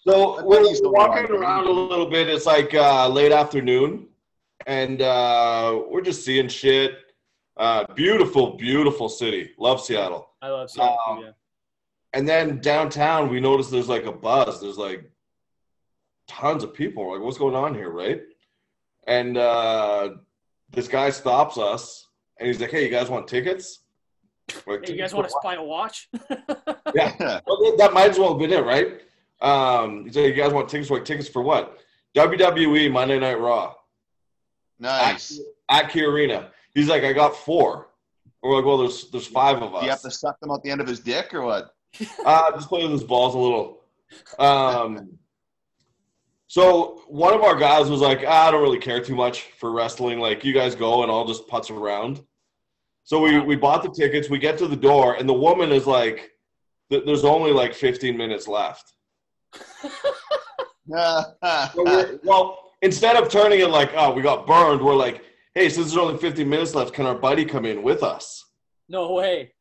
So 0.07 0.39
I 0.39 0.43
we're 0.43 0.67
he's 0.67 0.81
walking 0.83 1.25
one. 1.25 1.33
around 1.43 1.67
a 1.67 1.71
little 1.71 2.07
bit. 2.09 2.29
It's 2.31 2.47
like 2.47 2.73
uh, 2.73 3.09
late 3.09 3.31
afternoon, 3.33 4.07
and 4.67 5.03
uh, 5.03 5.83
we're 5.91 6.01
just 6.01 6.25
seeing 6.25 6.49
shit. 6.49 6.93
Uh, 7.59 7.85
beautiful, 7.95 8.57
beautiful 8.57 9.09
city. 9.09 9.51
Love 9.59 9.81
Seattle. 9.81 10.31
I 10.41 10.49
love 10.49 10.71
Seattle. 10.71 10.99
Um, 11.09 11.21
yeah. 11.23 11.31
And 12.13 12.27
then 12.27 12.61
downtown, 12.61 13.29
we 13.31 13.41
notice 13.41 13.69
there's 13.69 13.89
like 13.89 14.07
a 14.07 14.13
buzz. 14.13 14.61
There's 14.61 14.79
like 14.79 15.11
tons 16.29 16.63
of 16.63 16.73
people. 16.73 17.05
We're 17.05 17.17
like, 17.17 17.25
what's 17.25 17.39
going 17.39 17.57
on 17.57 17.75
here, 17.75 17.91
right? 17.91 18.23
And 19.07 19.37
uh, 19.37 20.11
this 20.71 20.87
guy 20.87 21.11
stops 21.11 21.59
us, 21.59 22.07
and 22.39 22.47
he's 22.47 22.61
like, 22.61 22.71
"Hey, 22.71 22.85
you 22.85 22.91
guys 22.91 23.09
want 23.09 23.27
tickets?" 23.27 23.81
We're 24.67 24.75
like, 24.75 24.87
Hey, 24.87 24.95
you 24.95 24.99
guys 24.99 25.15
want 25.15 25.29
to 25.29 25.35
buy 25.43 25.55
a 25.55 25.63
watch? 25.63 26.09
Yeah. 26.95 27.41
Well, 27.47 27.77
that 27.77 27.93
might 27.93 28.11
as 28.11 28.19
well 28.19 28.31
have 28.31 28.39
been 28.39 28.51
it, 28.51 28.65
right? 28.65 29.03
Um, 29.43 30.07
he 30.07 30.13
said, 30.13 30.25
"You 30.25 30.33
guys 30.33 30.53
want 30.53 30.69
tickets? 30.69 30.91
What 30.91 31.05
tickets 31.05 31.29
for 31.29 31.43
what?" 31.43 31.79
WWE 32.17 32.91
Monday 32.91 33.19
Night 33.19 33.39
Raw 33.39 33.75
nice. 34.79 35.39
at 35.71 35.91
Key 35.91 36.05
Arena. 36.05 36.51
He's 36.79 36.89
like, 36.89 37.03
"I 37.05 37.13
got 37.13 37.37
four. 37.37 37.89
We're 38.43 38.57
like, 38.57 38.65
"Well, 38.65 38.79
there's 38.79 39.11
there's 39.11 39.27
five 39.27 39.61
of 39.63 39.75
us. 39.75 39.81
Do 39.81 39.87
you 39.87 39.91
have 39.91 40.03
to 40.03 40.11
suck 40.11 40.39
them 40.41 40.51
out 40.51 40.63
the 40.63 40.71
end 40.71 40.81
of 40.81 40.87
his 40.87 41.01
dick 41.01 41.35
or 41.35 41.43
what? 41.43 41.75
Uh, 42.25 42.53
just 42.53 42.69
play 42.69 42.83
with 42.83 42.93
his 42.93 43.03
balls 43.03 43.35
a 43.35 43.39
little. 43.39 43.81
Um, 44.39 45.19
so 46.47 47.03
one 47.09 47.35
of 47.35 47.43
our 47.43 47.57
guys 47.57 47.91
was 47.91 48.01
like, 48.01 48.23
ah, 48.27 48.49
"I 48.49 48.51
don't 48.51 48.63
really 48.63 48.79
care 48.79 49.03
too 49.03 49.17
much 49.17 49.43
for 49.59 49.73
wrestling. 49.73 50.21
Like, 50.21 50.45
you 50.45 50.53
guys 50.53 50.75
go, 50.75 51.03
and 51.03 51.11
I'll 51.11 51.27
just 51.27 51.49
putz 51.49 51.71
around." 51.71 52.23
So 53.05 53.21
we 53.21 53.41
we 53.41 53.57
bought 53.57 53.83
the 53.83 53.91
tickets. 53.91 54.29
We 54.31 54.39
get 54.39 54.59
to 54.59 54.69
the 54.69 54.77
door, 54.77 55.15
and 55.15 55.29
the 55.29 55.35
woman 55.35 55.73
is 55.73 55.87
like, 55.87 56.31
"There's 56.91 57.25
only 57.25 57.53
like 57.53 57.75
15 57.75 58.17
minutes 58.17 58.47
left." 58.47 58.93
So 61.75 62.19
well, 62.25 62.73
instead 62.83 63.17
of 63.17 63.29
turning 63.29 63.61
it 63.61 63.71
like, 63.71 63.93
oh, 63.95 64.13
we 64.13 64.23
got 64.23 64.47
burned, 64.47 64.81
we're 64.81 64.95
like, 64.95 65.23
hey, 65.59 65.69
since 65.69 65.89
there's 65.89 65.97
only 65.97 66.17
15 66.17 66.49
minutes 66.49 66.73
left, 66.77 66.93
can 66.95 67.05
our 67.05 67.17
buddy 67.17 67.45
come 67.45 67.65
in 67.65 67.83
with 67.83 68.03
us? 68.05 68.45
no 68.89 69.13
way. 69.13 69.53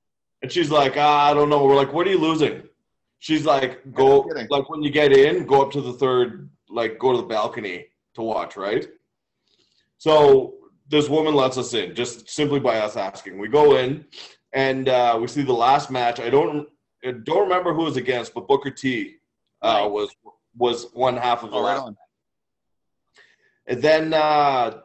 And 0.44 0.52
she's 0.52 0.70
like, 0.70 0.94
ah, 0.96 1.30
I 1.30 1.34
don't 1.34 1.50
know. 1.50 1.66
We're 1.66 1.76
like, 1.76 1.92
what 1.92 2.06
are 2.06 2.12
you 2.12 2.20
losing? 2.20 2.62
She's 3.18 3.46
like, 3.46 3.82
go, 3.94 4.24
No 4.28 4.46
like 4.52 4.70
when 4.70 4.84
you 4.84 4.92
get 4.92 5.12
in, 5.12 5.46
go 5.48 5.64
up 5.64 5.72
to 5.72 5.82
the 5.82 5.94
third, 5.94 6.50
like 6.70 7.00
go 7.00 7.12
to 7.14 7.18
the 7.18 7.24
balcony 7.28 7.88
to 8.14 8.22
watch, 8.22 8.56
right? 8.56 8.88
So 9.98 10.54
this 10.88 11.10
woman 11.10 11.34
lets 11.34 11.58
us 11.58 11.74
in 11.74 11.96
just 11.96 12.30
simply 12.30 12.60
by 12.60 12.78
us 12.78 12.96
asking. 12.96 13.40
We 13.40 13.48
go 13.48 13.78
in 13.78 14.06
and 14.54 14.88
uh, 14.88 15.18
we 15.20 15.28
see 15.28 15.42
the 15.42 15.52
last 15.54 15.90
match. 15.90 16.20
I 16.20 16.30
don't, 16.30 16.68
I 17.04 17.12
don't 17.24 17.42
remember 17.42 17.74
who 17.74 17.86
was 17.86 17.98
against, 17.98 18.36
but 18.36 18.48
Booker 18.48 18.70
T 18.70 19.16
uh, 19.64 19.88
was 19.90 20.10
was 20.56 20.88
one 20.94 21.18
half 21.18 21.44
of 21.44 21.50
the 21.52 21.58
Oh, 21.58 21.64
right 21.64 21.74
last 21.76 21.82
on. 21.88 21.98
and 23.66 23.82
then 23.82 24.14
uh, 24.14 24.82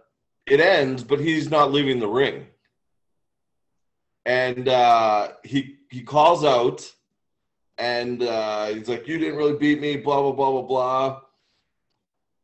it 0.47 0.61
ends, 0.61 1.05
but 1.05 1.21
he's 1.21 1.51
not 1.51 1.73
leaving 1.73 1.99
the 1.99 2.09
ring. 2.09 2.47
And 4.25 4.69
uh, 4.69 5.33
he 5.45 5.77
he 5.91 6.03
calls 6.03 6.45
out, 6.45 6.91
and 7.79 8.23
uh, 8.23 8.67
he's 8.67 8.89
like, 8.89 9.09
"You 9.09 9.19
didn't 9.19 9.37
really 9.37 9.59
beat 9.59 9.81
me." 9.81 9.97
Blah 9.97 10.23
blah 10.23 10.33
blah 10.33 10.51
blah 10.53 10.63
blah. 10.63 11.21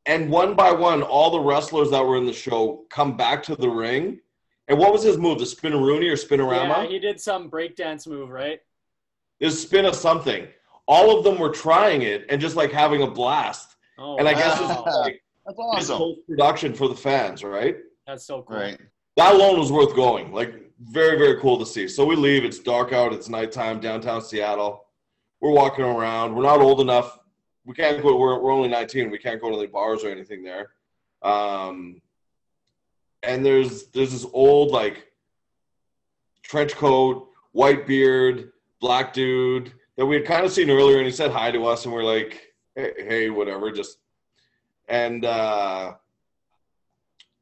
And 0.06 0.30
one 0.30 0.54
by 0.54 0.72
one, 0.72 1.02
all 1.02 1.30
the 1.30 1.40
wrestlers 1.40 1.90
that 1.90 2.04
were 2.04 2.16
in 2.16 2.24
the 2.24 2.32
show 2.32 2.84
come 2.90 3.16
back 3.16 3.42
to 3.44 3.54
the 3.54 3.68
ring. 3.68 4.20
And 4.66 4.78
what 4.78 4.92
was 4.92 5.02
his 5.02 5.18
move? 5.18 5.38
The 5.38 5.44
spinaroonie 5.44 6.10
or 6.10 6.16
spinorama? 6.16 6.84
Yeah, 6.84 6.86
he 6.86 6.98
did 6.98 7.20
some 7.20 7.50
breakdance 7.50 8.06
move, 8.06 8.30
right? 8.30 8.60
is 9.40 9.60
spin 9.60 9.84
of 9.84 9.94
something. 9.94 10.48
All 10.86 11.16
of 11.16 11.24
them 11.24 11.38
were 11.38 11.50
trying 11.50 12.02
it 12.02 12.26
and 12.28 12.40
just 12.40 12.56
like 12.56 12.72
having 12.72 13.02
a 13.02 13.06
blast. 13.06 13.76
Oh, 13.98 14.16
and 14.16 14.26
I 14.26 14.34
guess 14.34 14.58
it's 14.60 14.96
like 14.96 15.22
That's 15.46 15.58
his 15.76 15.90
awesome. 15.90 15.98
post 15.98 16.20
production 16.28 16.74
for 16.74 16.88
the 16.88 16.94
fans, 16.94 17.44
right? 17.44 17.76
That's 18.08 18.24
so 18.24 18.42
cool. 18.42 18.56
Right. 18.56 18.80
That 19.16 19.34
alone 19.34 19.58
was 19.58 19.70
worth 19.70 19.94
going. 19.94 20.32
Like 20.32 20.54
very 20.80 21.18
very 21.18 21.38
cool 21.40 21.58
to 21.58 21.66
see. 21.66 21.86
So 21.86 22.04
we 22.04 22.16
leave. 22.16 22.44
It's 22.44 22.58
dark 22.58 22.92
out. 22.92 23.12
It's 23.12 23.28
nighttime 23.28 23.80
downtown 23.80 24.22
Seattle. 24.22 24.86
We're 25.40 25.52
walking 25.52 25.84
around. 25.84 26.34
We're 26.34 26.42
not 26.42 26.60
old 26.60 26.80
enough. 26.80 27.18
We 27.66 27.74
can't 27.74 28.02
go. 28.02 28.16
We're 28.16 28.40
we're 28.40 28.50
only 28.50 28.68
19. 28.68 29.10
We 29.10 29.18
can't 29.18 29.40
go 29.40 29.50
to 29.50 29.58
the 29.58 29.66
bars 29.66 30.04
or 30.04 30.08
anything 30.08 30.42
there. 30.42 30.70
Um, 31.22 32.00
and 33.22 33.44
there's 33.44 33.88
there's 33.88 34.12
this 34.12 34.26
old 34.32 34.70
like 34.70 35.12
trench 36.42 36.74
coat, 36.74 37.28
white 37.52 37.86
beard, 37.86 38.52
black 38.80 39.12
dude 39.12 39.74
that 39.96 40.06
we 40.06 40.14
had 40.16 40.24
kind 40.24 40.46
of 40.46 40.52
seen 40.52 40.70
earlier, 40.70 40.96
and 40.96 41.06
he 41.06 41.12
said 41.12 41.30
hi 41.30 41.50
to 41.50 41.66
us, 41.66 41.84
and 41.84 41.92
we're 41.92 42.04
like, 42.04 42.54
hey, 42.74 42.92
hey 42.96 43.30
whatever, 43.30 43.70
just 43.70 43.98
and 44.88 45.26
uh, 45.26 45.92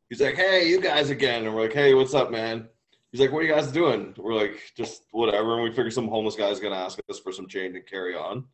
he's 0.08 0.20
like, 0.20 0.36
hey, 0.36 0.68
you 0.68 0.80
guys 0.80 1.10
again, 1.10 1.44
and 1.46 1.54
we're 1.54 1.62
like, 1.62 1.72
hey, 1.72 1.94
what's 1.94 2.14
up, 2.14 2.30
man? 2.30 2.68
He's 3.12 3.20
like, 3.20 3.32
what 3.32 3.40
are 3.40 3.42
you 3.46 3.54
guys 3.54 3.70
doing? 3.72 4.14
We're 4.18 4.34
like, 4.34 4.72
just 4.76 5.02
whatever, 5.12 5.54
and 5.54 5.62
we 5.62 5.70
figure 5.70 5.90
some 5.90 6.08
homeless 6.08 6.36
guy's 6.36 6.60
gonna 6.60 6.76
ask 6.76 6.98
us 7.08 7.18
for 7.18 7.32
some 7.32 7.46
change 7.48 7.74
and 7.74 7.86
carry 7.86 8.14
on. 8.14 8.44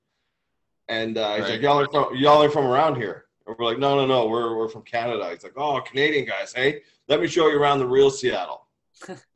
And 0.88 1.16
uh, 1.18 1.34
he's 1.36 1.42
Right. 1.44 1.50
like, 1.52 1.62
y'all 1.62 1.80
are 1.80 1.88
from 1.88 2.16
y'all 2.16 2.42
are 2.42 2.50
from 2.50 2.66
around 2.66 2.96
here. 2.96 3.24
And 3.46 3.56
we're 3.58 3.64
like, 3.64 3.78
no, 3.78 3.96
no, 3.96 4.06
no, 4.06 4.26
we're 4.28 4.56
we're 4.56 4.68
from 4.68 4.82
Canada. 4.82 5.28
He's 5.30 5.42
like, 5.42 5.54
oh, 5.56 5.80
Canadian 5.80 6.26
guys, 6.26 6.52
hey, 6.52 6.82
let 7.08 7.20
me 7.20 7.26
show 7.26 7.48
you 7.48 7.58
around 7.58 7.78
the 7.80 7.86
real 7.86 8.10
Seattle. 8.10 8.66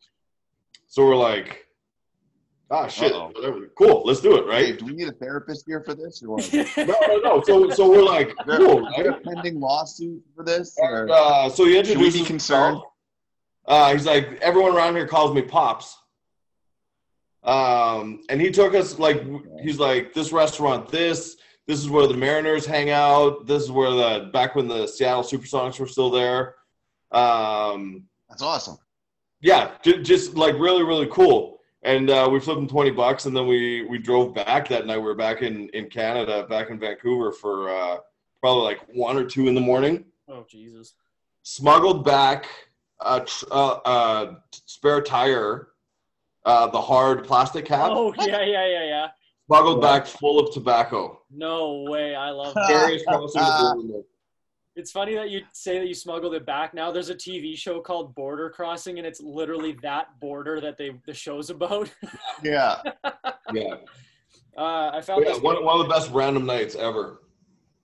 so 0.86 1.04
we're 1.04 1.16
like, 1.16 1.65
ah, 2.70 2.86
shit, 2.88 3.12
Uh-oh. 3.12 3.66
cool, 3.76 4.02
let's 4.04 4.20
do 4.20 4.36
it, 4.36 4.42
Hey, 4.44 4.70
right? 4.72 4.78
do 4.78 4.86
we 4.86 4.92
need 4.92 5.08
a 5.08 5.12
therapist 5.12 5.64
here 5.66 5.82
for 5.82 5.94
this 5.94 6.22
or 6.22 6.30
what? 6.36 6.52
no, 6.76 6.84
no, 6.84 7.16
no. 7.18 7.42
So 7.46 7.70
so 7.70 7.88
we're 7.90 8.02
like, 8.02 8.32
cool, 8.46 8.82
right? 8.82 9.06
a 9.06 9.12
pending 9.24 9.60
lawsuit 9.60 10.22
for 10.34 10.44
this? 10.44 10.76
And, 10.78 11.10
Or? 11.10 11.10
uh, 11.10 11.48
so 11.48 11.64
he 11.64 11.72
Should 11.74 11.84
we 11.86 11.90
introduces 11.90 12.20
be 12.22 12.26
concerned? 12.26 12.80
Uh, 13.66 13.92
he's 13.92 14.06
like, 14.06 14.38
everyone 14.40 14.74
around 14.76 14.94
here 14.94 15.06
calls 15.08 15.34
me 15.34 15.42
Pops. 15.42 15.96
Um, 17.42 18.22
and 18.28 18.40
he 18.40 18.50
took 18.50 18.74
us 18.74 18.98
like, 18.98 19.24
he's 19.62 19.78
like, 19.78 20.12
this 20.12 20.32
restaurant, 20.32 20.88
this, 20.88 21.36
this 21.66 21.78
is 21.78 21.88
where 21.88 22.06
the 22.06 22.14
Mariners 22.14 22.66
hang 22.66 22.90
out. 22.90 23.46
This 23.46 23.62
is 23.62 23.70
where 23.70 23.90
the 23.90 24.30
back 24.32 24.54
when 24.56 24.66
the 24.68 24.86
Seattle 24.86 25.22
Supersonics 25.22 25.78
were 25.78 25.86
still 25.86 26.10
there. 26.10 26.54
Um, 27.12 28.04
That's 28.28 28.42
awesome. 28.42 28.78
yeah, 29.40 29.72
j- 29.82 30.02
just 30.02 30.34
like 30.34 30.54
really, 30.54 30.82
really 30.82 31.08
cool. 31.10 31.55
And 31.82 32.10
uh, 32.10 32.28
we 32.32 32.40
flipped 32.40 32.60
him 32.60 32.66
twenty 32.68 32.90
bucks, 32.90 33.26
and 33.26 33.36
then 33.36 33.46
we 33.46 33.84
we 33.84 33.98
drove 33.98 34.34
back 34.34 34.68
that 34.68 34.86
night. 34.86 34.96
We 34.96 35.04
were 35.04 35.14
back 35.14 35.42
in 35.42 35.68
in 35.70 35.88
Canada, 35.88 36.46
back 36.48 36.70
in 36.70 36.78
Vancouver 36.78 37.32
for 37.32 37.68
uh, 37.70 37.98
probably 38.40 38.64
like 38.64 38.80
one 38.92 39.16
or 39.16 39.24
two 39.24 39.48
in 39.48 39.54
the 39.54 39.60
morning 39.60 40.04
Oh 40.28 40.44
Jesus. 40.50 40.94
smuggled 41.42 42.04
back 42.04 42.46
a 43.00 43.20
tr- 43.20 43.44
uh, 43.50 43.74
uh, 43.84 44.34
spare 44.50 45.00
tire, 45.02 45.68
uh, 46.44 46.66
the 46.68 46.80
hard 46.80 47.24
plastic 47.24 47.66
cap, 47.66 47.90
Oh 47.92 48.12
yeah, 48.18 48.42
yeah, 48.42 48.66
yeah, 48.66 48.84
yeah. 48.84 49.08
smuggled 49.46 49.80
back 49.82 50.06
full 50.06 50.40
of 50.40 50.52
tobacco. 50.52 51.20
No 51.30 51.82
way. 51.82 52.14
I 52.14 52.30
love 52.30 52.54
that. 52.54 52.64
Scariest 52.64 53.06
crossing 53.06 53.42
the 53.42 53.70
border. 53.74 54.02
It's 54.76 54.92
funny 54.92 55.14
that 55.14 55.30
you 55.30 55.40
say 55.52 55.78
that 55.78 55.86
you 55.88 55.94
smuggled 55.94 56.34
it 56.34 56.44
back. 56.44 56.74
Now 56.74 56.92
there's 56.92 57.08
a 57.08 57.14
TV 57.14 57.56
show 57.56 57.80
called 57.80 58.14
Border 58.14 58.50
Crossing, 58.50 58.98
and 58.98 59.06
it's 59.06 59.20
literally 59.22 59.72
that 59.82 60.20
border 60.20 60.60
that 60.60 60.76
they 60.76 60.90
the 61.06 61.14
show's 61.14 61.50
about. 61.50 61.90
Yeah. 62.44 62.76
Yeah, 63.54 63.76
Uh, 64.58 64.90
I 64.92 65.00
found 65.00 65.24
yeah 65.24 65.32
this. 65.32 65.40
one, 65.42 65.64
one 65.64 65.80
of 65.80 65.86
the 65.86 65.92
best 65.94 66.10
random 66.12 66.44
nights 66.44 66.74
ever. 66.74 67.22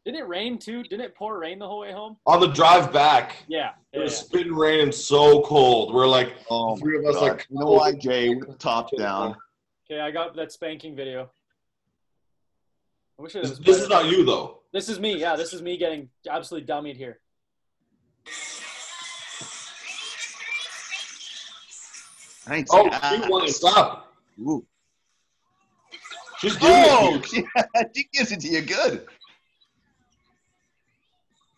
Didn't 0.04 0.20
it 0.20 0.26
rain 0.28 0.58
too? 0.58 0.82
Didn't 0.82 1.00
it 1.02 1.14
pour 1.14 1.38
rain 1.38 1.58
the 1.60 1.66
whole 1.66 1.80
way 1.80 1.92
home? 1.92 2.16
On 2.26 2.40
the 2.40 2.48
drive 2.48 2.92
back, 2.92 3.36
Yeah. 3.48 3.70
it 3.92 4.00
was 4.00 4.12
yeah. 4.12 4.24
spitting 4.24 4.52
rain 4.54 4.80
and 4.80 4.94
so 4.94 5.40
cold. 5.42 5.94
We're 5.94 6.08
like, 6.08 6.34
Oh, 6.50 6.74
the 6.74 6.80
three 6.82 6.98
of 6.98 7.04
us 7.06 7.14
God. 7.14 7.22
like, 7.22 7.46
no 7.50 7.60
know 7.60 7.70
why, 7.72 7.92
Jay? 7.92 8.34
With 8.34 8.48
the 8.48 8.54
top 8.56 8.90
down. 8.98 9.36
Okay, 9.90 10.00
I 10.00 10.10
got 10.10 10.34
that 10.36 10.52
spanking 10.52 10.94
video. 10.96 11.30
I 13.18 13.22
wish 13.22 13.34
it 13.36 13.42
This, 13.42 13.50
was. 13.50 13.60
this 13.60 13.78
is 13.80 13.88
not 13.88 14.06
you 14.06 14.24
though. 14.24 14.61
This 14.72 14.88
is 14.88 14.98
me. 14.98 15.18
Yeah, 15.18 15.36
this 15.36 15.52
is 15.52 15.60
me 15.62 15.76
getting 15.76 16.08
absolutely 16.28 16.66
dummied 16.66 16.96
here. 16.96 17.18
I 22.46 22.56
ain't 22.56 22.68
Oh, 22.72 22.82
seen 22.82 22.90
that. 22.90 23.24
she 23.24 23.30
winds 23.30 23.64
up. 23.64 24.14
Ooh. 24.40 24.64
She's 26.38 26.56
giving 26.56 26.76
it 26.82 26.84
to 26.84 26.90
Oh, 26.90 27.10
you. 27.14 27.22
she, 27.22 27.44
she 27.94 28.08
gives 28.12 28.32
it 28.32 28.40
to 28.40 28.48
you 28.48 28.62
good. 28.62 29.06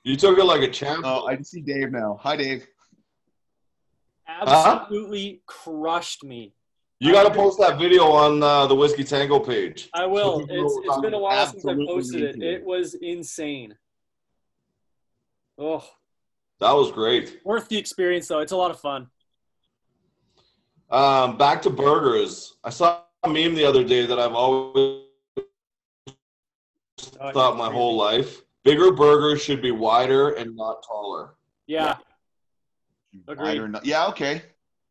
You 0.02 0.16
took 0.16 0.36
it 0.36 0.44
like 0.44 0.60
a 0.60 0.70
champ. 0.70 1.02
Oh, 1.06 1.26
I 1.26 1.36
can 1.36 1.44
see 1.44 1.62
Dave 1.62 1.90
now. 1.90 2.18
Hi, 2.20 2.36
Dave. 2.36 2.66
Absolutely 4.28 5.40
crushed 5.46 6.24
me. 6.24 6.52
You 7.00 7.12
got 7.12 7.24
to 7.28 7.34
post 7.34 7.58
that 7.58 7.78
video 7.78 8.04
on 8.04 8.42
uh, 8.42 8.66
the 8.66 8.74
Whiskey 8.74 9.04
Tango 9.04 9.38
page. 9.38 9.90
I 9.92 10.06
will. 10.06 10.40
So 10.40 10.46
It's, 10.48 10.78
it's 10.88 11.00
been 11.00 11.14
a 11.14 11.18
while 11.18 11.46
since 11.46 11.66
I 11.66 11.74
posted 11.74 12.22
it. 12.22 12.42
It 12.42 12.64
was 12.64 12.94
insane. 12.94 13.76
Oh, 15.58 15.84
That 16.60 16.72
was 16.72 16.90
great. 16.92 17.40
worth 17.44 17.68
the 17.68 17.76
experience 17.78 18.26
though. 18.28 18.40
It's 18.40 18.52
a 18.52 18.56
lot 18.56 18.70
of 18.70 18.80
fun. 18.80 19.08
Um, 20.90 21.36
back 21.36 21.62
to 21.62 21.70
burgers. 21.70 22.54
I 22.64 22.70
saw 22.70 23.00
a 23.22 23.28
meme 23.28 23.54
the 23.54 23.64
other 23.64 23.84
day 23.84 24.06
that 24.06 24.18
I've 24.18 24.34
always 24.34 25.02
Oh, 27.20 27.32
thought 27.32 27.56
my 27.56 27.70
whole 27.70 27.96
life. 27.96 28.42
Bigger 28.64 28.90
burgers 28.92 29.42
should 29.42 29.60
be 29.60 29.70
wider 29.72 30.30
and 30.30 30.56
not 30.56 30.82
taller. 30.86 31.34
Yeah. 31.66 31.96
I 33.28 33.32
Agreed. 33.32 33.58
don't. 33.58 33.84
Yeah, 33.84 34.06
okay. 34.08 34.42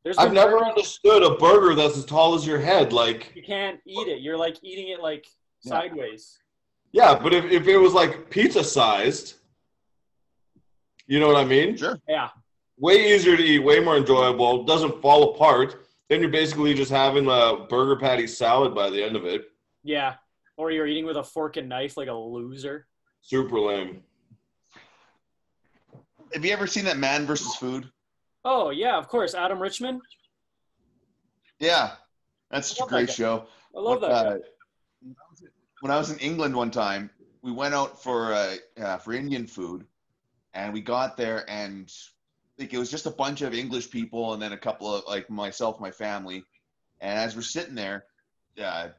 There's 0.03 0.17
I've 0.17 0.33
never 0.33 0.53
burgers 0.57 0.67
understood 0.69 1.23
a 1.23 1.35
burger 1.35 1.75
that's 1.75 1.97
as 1.97 2.05
tall 2.05 2.35
as 2.35 2.45
your 2.45 2.59
head. 2.59 2.91
Like, 2.91 3.31
You 3.35 3.43
can't 3.43 3.79
eat 3.85 4.07
it. 4.07 4.21
You're 4.21 4.37
like 4.37 4.57
eating 4.61 4.89
it 4.89 4.99
like 4.99 5.25
Yeah. 5.63 5.69
sideways. 5.71 6.39
yeah, 6.91 7.17
but 7.17 7.33
if, 7.33 7.45
if 7.45 7.67
it 7.67 7.77
was 7.77 7.93
like 7.93 8.29
pizza 8.29 8.63
sized, 8.63 9.35
you 11.07 11.19
know 11.19 11.27
what 11.27 11.37
I 11.37 11.45
mean? 11.45 11.77
Sure. 11.77 11.99
Yeah. 12.07 12.29
Way 12.77 13.13
easier 13.15 13.37
to 13.37 13.43
eat, 13.43 13.59
way 13.59 13.79
more 13.79 13.95
enjoyable, 13.97 14.63
doesn't 14.63 15.01
fall 15.01 15.33
apart. 15.35 15.85
Then 16.09 16.19
you're 16.19 16.29
basically 16.29 16.73
just 16.73 16.91
having 16.91 17.27
a 17.29 17.65
burger 17.69 17.95
patty 17.95 18.27
salad 18.27 18.75
by 18.75 18.89
the 18.89 19.01
end 19.01 19.15
of 19.15 19.25
it. 19.25 19.45
Yeah. 19.83 20.15
Or 20.57 20.69
you're 20.69 20.85
eating 20.87 21.05
with 21.05 21.17
a 21.17 21.23
fork 21.23 21.55
and 21.57 21.69
knife 21.69 21.95
like 21.97 22.09
a 22.09 22.13
loser. 22.13 22.87
Super 23.21 23.59
lame. 23.59 24.03
Have 26.33 26.43
you 26.43 26.51
ever 26.51 26.67
seen 26.67 26.83
that 26.85 26.97
Man 26.97 27.25
versus 27.25 27.55
Food? 27.55 27.89
Oh 28.45 28.69
yeah, 28.69 28.97
of 28.97 29.08
course. 29.08 29.34
Adam 29.34 29.62
Richman. 29.62 30.01
Yeah, 31.60 31.91
that's 32.51 32.69
such 32.69 32.86
a 32.86 32.89
great 32.89 33.08
guy. 33.08 33.13
show. 33.13 33.45
I 33.75 33.79
love 33.79 34.01
that. 34.01 34.12
Uh, 34.12 34.38
when 35.82 35.91
I 35.91 35.97
was 35.97 36.12
in 36.12 36.19
England 36.19 36.56
one 36.56 36.71
time, 36.71 37.10
we 37.41 37.51
went 37.51 37.73
out 37.73 38.01
for 38.01 38.34
uh, 38.34 38.56
uh, 38.79 38.97
for 38.97 39.13
Indian 39.13 39.47
food, 39.47 39.86
and 40.53 40.73
we 40.73 40.82
got 40.82 41.17
there, 41.17 41.49
and 41.49 41.91
like 42.58 42.73
it 42.73 42.77
was 42.77 42.91
just 42.91 43.06
a 43.06 43.12
bunch 43.12 43.41
of 43.41 43.53
English 43.53 43.89
people, 43.91 44.34
and 44.34 44.41
then 44.41 44.53
a 44.53 44.58
couple 44.58 44.93
of 44.93 45.03
like 45.08 45.29
myself, 45.29 45.79
my 45.79 45.91
family, 45.91 46.43
and 47.01 47.19
as 47.19 47.36
we're 47.36 47.41
sitting 47.41 47.75
there, 47.75 48.06
uh, 48.62 48.89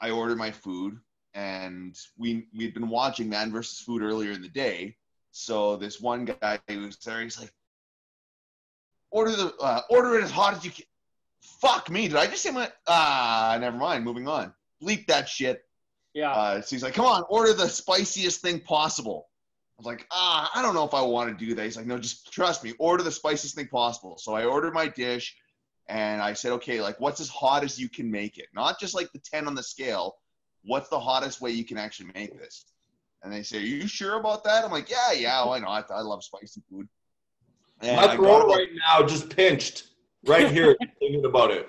I 0.00 0.10
ordered 0.10 0.38
my 0.38 0.50
food, 0.50 0.98
and 1.34 1.96
we 2.18 2.46
we'd 2.56 2.74
been 2.74 2.88
watching 2.88 3.28
Man 3.28 3.52
versus 3.52 3.80
Food 3.80 4.02
earlier 4.02 4.32
in 4.32 4.42
the 4.42 4.48
day, 4.48 4.96
so 5.30 5.76
this 5.76 6.00
one 6.00 6.24
guy 6.24 6.58
who 6.68 6.86
was 6.86 6.96
there, 6.98 7.22
he's 7.22 7.40
like, 7.40 7.52
order 9.10 9.32
the 9.32 9.54
uh, 9.60 9.80
order 9.90 10.18
it 10.18 10.24
as 10.24 10.30
hot 10.30 10.54
as 10.54 10.64
you 10.64 10.70
can. 10.70 10.84
Fuck 11.60 11.90
me, 11.90 12.08
did 12.08 12.16
I 12.16 12.26
just 12.26 12.42
say 12.42 12.50
my 12.50 12.70
ah? 12.86 13.56
Never 13.60 13.76
mind, 13.76 14.04
moving 14.04 14.28
on. 14.28 14.52
Bleep 14.82 15.06
that 15.06 15.28
shit. 15.28 15.62
Yeah. 16.14 16.32
Uh, 16.32 16.60
so 16.60 16.74
he's 16.74 16.82
like, 16.82 16.94
come 16.94 17.06
on, 17.06 17.24
order 17.28 17.52
the 17.52 17.68
spiciest 17.68 18.40
thing 18.40 18.60
possible. 18.60 19.28
I 19.78 19.80
was 19.80 19.86
like, 19.86 20.06
ah, 20.10 20.50
I 20.54 20.62
don't 20.62 20.74
know 20.74 20.84
if 20.84 20.94
I 20.94 21.02
want 21.02 21.38
to 21.38 21.46
do 21.46 21.54
that. 21.54 21.64
He's 21.64 21.76
like, 21.76 21.86
no, 21.86 21.98
just 21.98 22.32
trust 22.32 22.64
me, 22.64 22.74
order 22.78 23.02
the 23.02 23.10
spiciest 23.10 23.54
thing 23.54 23.68
possible. 23.68 24.18
So 24.18 24.34
I 24.34 24.44
ordered 24.44 24.74
my 24.74 24.88
dish 24.88 25.36
and 25.88 26.20
I 26.20 26.34
said, 26.34 26.52
okay, 26.52 26.80
like, 26.80 27.00
what's 27.00 27.20
as 27.20 27.28
hot 27.28 27.64
as 27.64 27.78
you 27.78 27.88
can 27.88 28.10
make 28.10 28.38
it? 28.38 28.46
Not 28.54 28.78
just 28.78 28.94
like 28.94 29.10
the 29.12 29.20
10 29.20 29.46
on 29.46 29.54
the 29.54 29.62
scale. 29.62 30.16
What's 30.64 30.88
the 30.88 31.00
hottest 31.00 31.40
way 31.40 31.52
you 31.52 31.64
can 31.64 31.78
actually 31.78 32.10
make 32.14 32.38
this? 32.38 32.66
And 33.22 33.32
they 33.32 33.42
say, 33.42 33.58
are 33.58 33.60
you 33.60 33.86
sure 33.86 34.18
about 34.18 34.44
that? 34.44 34.64
I'm 34.64 34.70
like, 34.70 34.90
yeah, 34.90 35.12
yeah, 35.12 35.44
why 35.44 35.58
not? 35.58 35.90
I 35.90 36.00
love 36.00 36.22
spicy 36.22 36.62
food. 36.70 36.86
And 37.80 37.96
My 37.96 38.16
throat 38.16 38.46
right 38.48 38.68
now 38.86 39.06
just 39.06 39.34
pinched 39.34 39.84
right 40.26 40.50
here 40.50 40.76
thinking 40.98 41.24
about 41.24 41.50
it. 41.50 41.68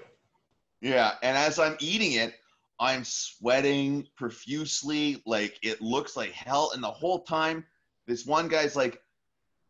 Yeah, 0.81 1.13
and 1.23 1.37
as 1.37 1.59
I'm 1.59 1.77
eating 1.79 2.13
it, 2.13 2.35
I'm 2.79 3.03
sweating 3.03 4.07
profusely. 4.17 5.21
Like 5.25 5.59
it 5.61 5.81
looks 5.81 6.17
like 6.17 6.31
hell. 6.31 6.71
And 6.73 6.83
the 6.83 6.89
whole 6.89 7.19
time, 7.19 7.65
this 8.07 8.25
one 8.25 8.47
guy's 8.47 8.75
like, 8.75 9.01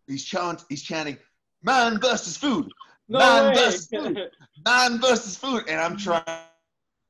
he's 0.08 0.24
chant, 0.24 0.64
he's 0.70 0.82
chanting, 0.82 1.18
"Man 1.62 2.00
versus 2.00 2.38
food, 2.38 2.72
no 3.10 3.20
man 3.20 3.48
way. 3.50 3.56
versus 3.56 3.88
food, 3.88 4.18
man 4.66 5.00
versus 5.00 5.36
food," 5.36 5.64
and 5.68 5.80
I'm 5.80 5.98
trying 5.98 6.24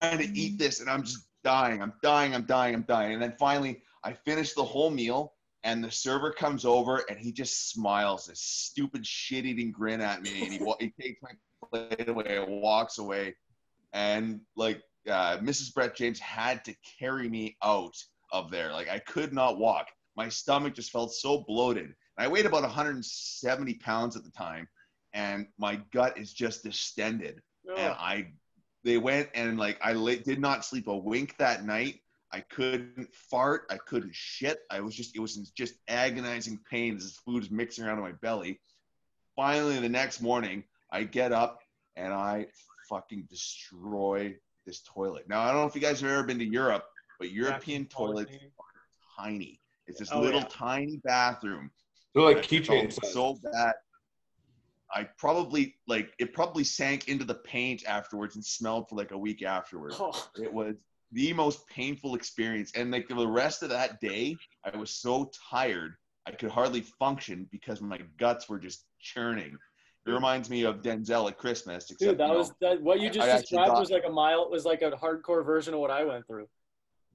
to 0.01 0.29
eat 0.33 0.57
this, 0.57 0.79
and 0.81 0.89
I'm 0.89 1.03
just 1.03 1.27
dying. 1.43 1.81
I'm 1.81 1.93
dying. 2.01 2.33
I'm 2.33 2.45
dying. 2.45 2.75
I'm 2.75 2.85
dying. 2.87 3.13
And 3.13 3.21
then 3.21 3.35
finally, 3.39 3.81
I 4.03 4.13
finish 4.13 4.53
the 4.53 4.63
whole 4.63 4.89
meal, 4.89 5.33
and 5.63 5.83
the 5.83 5.91
server 5.91 6.31
comes 6.31 6.65
over 6.65 7.03
and 7.09 7.19
he 7.19 7.31
just 7.31 7.69
smiles 7.69 8.25
this 8.25 8.41
stupid 8.41 9.05
shit-eating 9.05 9.71
grin 9.71 10.01
at 10.01 10.21
me 10.21 10.43
and 10.43 10.51
he, 10.53 10.59
he 10.79 10.93
takes 10.99 11.21
my 11.21 11.31
plate 11.69 12.07
away 12.07 12.37
and 12.37 12.61
walks 12.61 12.97
away. 12.97 13.35
And 13.93 14.41
like 14.55 14.81
uh, 15.09 15.37
mrs 15.37 15.73
brett 15.73 15.95
james 15.95 16.19
had 16.19 16.63
to 16.65 16.75
carry 16.99 17.29
me 17.29 17.57
out 17.63 17.95
of 18.31 18.49
there. 18.49 18.71
Like 18.71 18.89
i 18.89 18.99
could 18.99 19.33
not 19.33 19.57
walk. 19.57 19.87
My 20.15 20.29
stomach 20.29 20.73
just 20.73 20.91
felt 20.91 21.13
so 21.13 21.43
bloated. 21.47 21.93
I 22.17 22.27
weighed 22.27 22.45
about 22.45 22.63
170 22.63 23.73
pounds 23.75 24.15
at 24.15 24.23
the 24.23 24.31
time 24.31 24.67
and 25.13 25.47
my 25.57 25.81
gut 25.93 26.17
is 26.17 26.33
just 26.33 26.63
distended. 26.63 27.41
And 27.67 27.93
i 27.93 28.27
they 28.83 28.97
went 28.97 29.29
and 29.35 29.59
like 29.59 29.77
i 29.83 29.93
did 29.93 30.39
not 30.39 30.65
sleep 30.65 30.87
a 30.87 30.97
wink 30.97 31.35
that 31.37 31.65
night 31.65 31.99
I 32.33 32.39
couldn't 32.41 33.13
fart. 33.13 33.63
I 33.69 33.77
couldn't 33.77 34.15
shit. 34.15 34.59
I 34.71 34.79
was 34.79 34.95
just, 34.95 35.15
it 35.15 35.19
was 35.19 35.35
just 35.55 35.75
agonizing 35.87 36.59
pain 36.69 36.95
as 36.95 37.03
this 37.03 37.17
food 37.25 37.43
is 37.43 37.51
mixing 37.51 37.83
around 37.85 37.97
in 37.97 38.03
my 38.03 38.13
belly. 38.13 38.59
Finally, 39.35 39.79
the 39.79 39.89
next 39.89 40.21
morning, 40.21 40.63
I 40.91 41.03
get 41.03 41.31
up 41.31 41.59
and 41.95 42.13
I 42.13 42.47
fucking 42.89 43.27
destroy 43.29 44.35
this 44.65 44.81
toilet. 44.81 45.27
Now, 45.27 45.41
I 45.41 45.47
don't 45.51 45.61
know 45.61 45.67
if 45.67 45.75
you 45.75 45.81
guys 45.81 45.99
have 46.01 46.09
ever 46.09 46.23
been 46.23 46.39
to 46.39 46.45
Europe, 46.45 46.85
but 47.19 47.31
European 47.31 47.85
toilets 47.85 48.31
are 48.33 49.23
tiny. 49.25 49.59
It's 49.87 49.99
this 49.99 50.09
Oh, 50.11 50.21
little 50.21 50.41
yeah. 50.41 50.47
tiny 50.49 51.01
bathroom. 51.03 51.71
They're 52.13 52.23
like 52.23 52.37
I 52.37 52.41
keychain 52.41 52.91
size. 52.93 53.13
so 53.13 53.37
bad. 53.51 53.73
I 54.93 55.03
probably 55.17 55.75
like 55.87 56.13
it 56.19 56.33
probably 56.33 56.65
sank 56.65 57.07
into 57.07 57.23
the 57.23 57.35
paint 57.35 57.83
afterwards 57.87 58.35
and 58.35 58.43
smelled 58.45 58.89
for 58.89 58.95
like 58.97 59.11
a 59.11 59.17
week 59.17 59.41
afterwards. 59.43 59.95
Oh, 59.97 60.29
It 60.35 60.51
was 60.51 60.75
the 61.11 61.33
most 61.33 61.67
painful 61.67 62.15
experience. 62.15 62.71
And 62.75 62.91
like 62.91 63.07
the 63.07 63.27
rest 63.27 63.63
of 63.63 63.69
that 63.69 63.99
day, 63.99 64.35
I 64.63 64.75
was 64.77 64.91
so 64.91 65.29
tired 65.49 65.95
I 66.27 66.31
could 66.31 66.51
hardly 66.51 66.81
function 66.81 67.47
because 67.51 67.81
my 67.81 67.99
guts 68.19 68.47
were 68.47 68.59
just 68.59 68.85
churning. 68.99 69.57
It 70.05 70.09
reminds 70.11 70.49
me 70.49 70.63
of 70.63 70.81
Denzel 70.81 71.27
at 71.29 71.37
Christmas. 71.37 71.85
Except, 71.85 71.99
dude, 71.99 72.17
that 72.19 72.27
you 72.27 72.31
know, 72.33 72.37
was 72.39 72.51
that. 72.61 72.81
What 72.81 72.99
you 72.99 73.09
just 73.09 73.27
actually 73.27 73.57
described 73.57 73.79
was 73.79 73.89
like 73.91 74.03
a 74.07 74.11
mile. 74.11 74.43
It 74.43 74.51
Was 74.51 74.65
like 74.65 74.81
a 74.81 74.91
hardcore 74.91 75.45
version 75.45 75.73
of 75.73 75.79
what 75.79 75.91
I 75.91 76.03
went 76.03 76.25
through. 76.27 76.47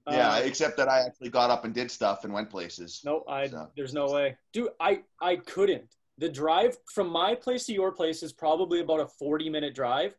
yeah, 0.08 0.34
Um, 0.36 0.42
except 0.44 0.76
that 0.76 0.88
I 0.88 1.00
actually 1.06 1.30
got 1.30 1.50
up 1.50 1.64
and 1.64 1.74
did 1.74 1.90
stuff 1.90 2.24
and 2.24 2.32
went 2.32 2.50
places. 2.50 3.00
No, 3.04 3.24
I 3.28 3.48
So- 3.48 3.70
there's 3.76 3.94
no 3.94 4.06
way. 4.06 4.36
Dude, 4.52 4.70
I 4.80 5.02
I 5.20 5.36
couldn't. 5.36 5.88
The 6.18 6.28
drive 6.28 6.76
from 6.92 7.08
my 7.08 7.34
place 7.34 7.66
to 7.66 7.72
your 7.72 7.92
place 7.92 8.22
is 8.22 8.32
probably 8.32 8.80
about 8.80 9.00
a 9.00 9.06
40 9.06 9.50
minute 9.50 9.74
drive. 9.74 10.16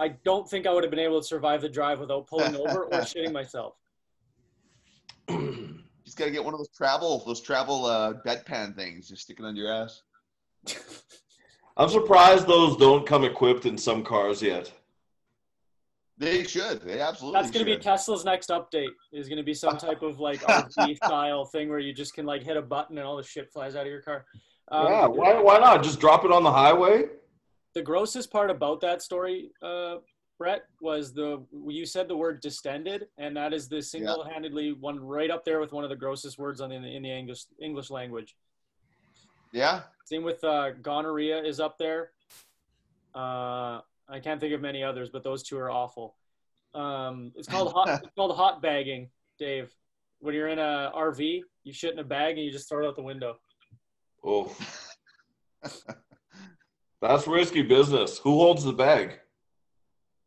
I 0.00 0.08
don't 0.24 0.48
think 0.48 0.66
I 0.66 0.72
would 0.72 0.82
have 0.82 0.90
been 0.90 0.98
able 0.98 1.20
to 1.20 1.26
survive 1.26 1.60
the 1.60 1.68
drive 1.68 2.00
without 2.00 2.26
pulling 2.26 2.56
over 2.56 2.84
or 2.84 2.90
shitting 3.00 3.32
myself. 3.32 3.74
You 5.28 5.78
just 6.04 6.16
gotta 6.16 6.30
get 6.30 6.42
one 6.42 6.54
of 6.54 6.58
those 6.58 6.70
travel, 6.74 7.22
those 7.26 7.42
travel 7.42 7.84
uh, 7.84 8.14
bedpan 8.26 8.74
things. 8.74 9.08
Just 9.08 9.22
stick 9.22 9.38
it 9.38 9.44
under 9.44 9.60
your 9.60 9.70
ass. 9.70 10.02
I'm 11.76 11.90
surprised 11.90 12.46
those 12.46 12.76
don't 12.78 13.06
come 13.06 13.24
equipped 13.24 13.66
in 13.66 13.76
some 13.76 14.02
cars 14.02 14.42
yet. 14.42 14.72
They 16.16 16.44
should. 16.44 16.82
They 16.82 17.00
absolutely. 17.00 17.40
That's 17.40 17.50
gonna 17.50 17.64
be. 17.64 17.76
Tesla's 17.76 18.24
next 18.24 18.48
update. 18.50 18.90
Is 19.12 19.28
gonna 19.28 19.42
be 19.42 19.54
some 19.54 19.76
type 19.76 20.02
of 20.02 20.18
like 20.18 20.40
RV 20.40 20.96
style 21.04 21.44
thing 21.44 21.68
where 21.68 21.78
you 21.78 21.92
just 21.92 22.14
can 22.14 22.26
like 22.26 22.42
hit 22.42 22.56
a 22.56 22.62
button 22.62 22.98
and 22.98 23.06
all 23.06 23.16
the 23.16 23.22
shit 23.22 23.50
flies 23.52 23.76
out 23.76 23.82
of 23.82 23.92
your 23.92 24.02
car. 24.02 24.24
Um, 24.70 24.86
yeah, 24.86 25.06
why, 25.06 25.40
why 25.40 25.58
not? 25.58 25.82
Just 25.82 26.00
drop 26.00 26.24
it 26.24 26.32
on 26.32 26.42
the 26.42 26.52
highway? 26.52 27.04
The 27.74 27.82
grossest 27.82 28.30
part 28.30 28.50
about 28.50 28.80
that 28.80 29.02
story, 29.02 29.50
uh, 29.62 29.96
Brett, 30.38 30.64
was 30.80 31.12
the 31.12 31.44
you 31.68 31.86
said 31.86 32.08
the 32.08 32.16
word 32.16 32.40
distended, 32.40 33.06
and 33.18 33.36
that 33.36 33.52
is 33.52 33.68
the 33.68 33.82
single-handedly 33.82 34.72
one 34.72 34.98
right 34.98 35.30
up 35.30 35.44
there 35.44 35.60
with 35.60 35.72
one 35.72 35.84
of 35.84 35.90
the 35.90 35.96
grossest 35.96 36.38
words 36.38 36.60
on 36.60 36.70
the, 36.70 36.76
in 36.76 37.02
the 37.02 37.10
English 37.10 37.44
English 37.60 37.90
language. 37.90 38.34
Yeah. 39.52 39.82
Same 40.04 40.22
with 40.22 40.42
uh, 40.44 40.70
gonorrhea 40.82 41.42
is 41.42 41.60
up 41.60 41.78
there. 41.78 42.10
Uh, 43.14 43.80
I 44.08 44.20
can't 44.22 44.40
think 44.40 44.54
of 44.54 44.60
many 44.60 44.82
others, 44.82 45.10
but 45.10 45.22
those 45.22 45.42
two 45.42 45.58
are 45.58 45.70
awful. 45.70 46.16
Um, 46.74 47.32
it's 47.36 47.48
called 47.48 47.72
hot. 47.72 47.88
it's 48.04 48.14
called 48.16 48.36
hot 48.36 48.62
bagging, 48.62 49.10
Dave. 49.38 49.74
When 50.20 50.34
you're 50.34 50.48
in 50.48 50.58
a 50.58 50.92
RV, 50.94 51.42
you 51.64 51.72
shit 51.72 51.92
in 51.92 51.98
a 51.98 52.04
bag 52.04 52.36
and 52.36 52.44
you 52.44 52.52
just 52.52 52.68
throw 52.68 52.84
it 52.84 52.88
out 52.88 52.96
the 52.96 53.02
window. 53.02 53.38
Oh. 54.24 54.54
That's 57.00 57.26
risky 57.26 57.62
business. 57.62 58.18
Who 58.18 58.32
holds 58.32 58.64
the 58.64 58.72
bag? 58.72 59.18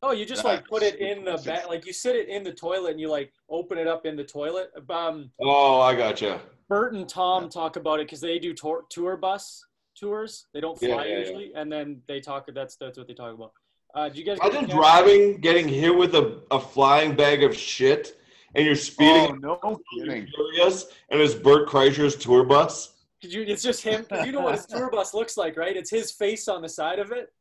Oh, 0.02 0.12
you 0.12 0.26
just 0.26 0.44
like 0.44 0.68
put 0.68 0.84
it 0.84 1.00
in 1.00 1.24
the 1.24 1.42
bag, 1.46 1.68
like 1.68 1.86
you 1.86 1.94
sit 1.94 2.16
it 2.16 2.28
in 2.28 2.44
the 2.44 2.52
toilet 2.52 2.92
and 2.92 3.00
you 3.00 3.10
like 3.10 3.32
open 3.50 3.78
it 3.78 3.88
up 3.88 4.06
in 4.06 4.18
the 4.18 4.24
toilet. 4.24 4.70
Um, 4.90 5.32
Oh, 5.40 5.80
I 5.80 5.96
gotcha. 5.96 6.42
Bert 6.68 6.94
and 6.94 7.08
Tom 7.08 7.48
talk 7.48 7.78
about 7.78 8.00
it 8.00 8.08
because 8.08 8.20
they 8.20 8.38
do 8.38 8.54
tour, 8.54 8.84
tour 8.90 9.16
bus 9.16 9.64
tours. 9.96 10.48
They 10.54 10.60
don't 10.60 10.78
fly 10.78 10.90
Yeah, 10.90 11.04
yeah, 11.04 11.04
yeah. 11.12 11.20
usually, 11.20 11.52
and 11.56 11.72
then 11.72 12.02
they 12.08 12.20
talk. 12.20 12.50
That's 12.54 12.76
that's 12.76 12.98
what 12.98 13.08
they 13.08 13.14
talk 13.14 13.34
about. 13.34 13.54
Uh, 13.96 14.10
do 14.10 14.20
you 14.20 14.26
guys? 14.26 14.40
Imagine 14.44 14.70
driving, 14.70 15.38
getting 15.38 15.68
hit 15.70 15.96
with 15.96 16.16
a, 16.16 16.42
a 16.52 16.60
flying 16.60 17.16
bag 17.16 17.44
of 17.44 17.56
shit, 17.56 18.20
and 18.56 18.66
you're 18.66 18.76
speeding. 18.76 19.40
Oh, 19.46 19.60
no 19.64 19.80
kidding. 19.96 20.28
Furious, 20.28 20.88
and 21.12 21.22
it's 21.22 21.36
Bert 21.36 21.70
Kreischer's 21.70 22.16
tour 22.16 22.44
bus. 22.44 22.93
Did 23.24 23.32
you? 23.34 23.44
It's 23.44 23.64
just 23.64 23.82
him. 23.82 24.04
'cause 24.04 24.26
you 24.26 24.34
know 24.34 24.42
what 24.42 24.56
his 24.56 24.66
tour 24.66 24.90
bus 24.92 25.14
looks 25.14 25.38
like, 25.38 25.56
right? 25.56 25.78
It's 25.78 25.90
his 25.90 26.12
face 26.12 26.50
on 26.50 26.62
the 26.62 26.68
side 26.68 27.00
of 27.00 27.14
it. 27.14 27.32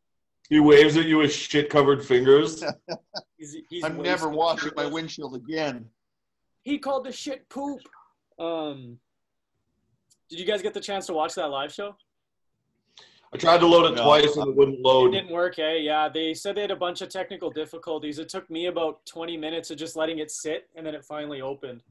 He 0.49 0.61
waves 0.61 0.97
at 0.97 1.07
you 1.07 1.19
with 1.19 1.33
shit 1.33 1.69
covered 1.71 2.05
fingers. 2.07 2.63
He's, 3.37 3.57
he's 3.69 3.83
I'm 3.83 4.01
never 4.01 4.29
wasted 4.29 4.37
washing 4.39 4.71
my 4.77 4.87
windshield 4.87 5.35
again. 5.35 5.87
He 6.63 6.79
called 6.79 7.05
the 7.05 7.11
shit 7.11 7.49
poop. 7.49 7.81
Um, 8.39 9.01
did 10.31 10.39
you 10.39 10.47
guys 10.47 10.63
get 10.63 10.73
the 10.75 10.81
chance 10.81 11.07
to 11.07 11.13
watch 11.15 11.35
that 11.35 11.47
live 11.49 11.73
show? 11.75 11.97
I 13.35 13.39
tried 13.39 13.59
to 13.59 13.67
load 13.67 13.91
it 13.91 13.97
No. 13.97 14.05
twice 14.05 14.37
and 14.37 14.47
it 14.51 14.55
wouldn't 14.55 14.79
load. 14.81 15.13
It 15.13 15.19
didn't 15.23 15.33
work, 15.33 15.59
eh? 15.59 15.79
Yeah, 15.79 16.09
they 16.09 16.35
said 16.35 16.55
they 16.55 16.61
had 16.61 16.71
a 16.71 16.77
bunch 16.77 17.01
of 17.01 17.09
technical 17.09 17.51
difficulties. 17.51 18.21
It 18.21 18.29
took 18.29 18.49
me 18.49 18.67
about 18.67 19.05
20 19.07 19.37
minutes 19.37 19.73
of 19.73 19.79
just 19.79 19.97
letting 19.97 20.21
it 20.21 20.31
sit, 20.31 20.69
and 20.77 20.87
then 20.87 20.95
it 20.95 21.05
finally 21.05 21.41
opened. 21.41 21.83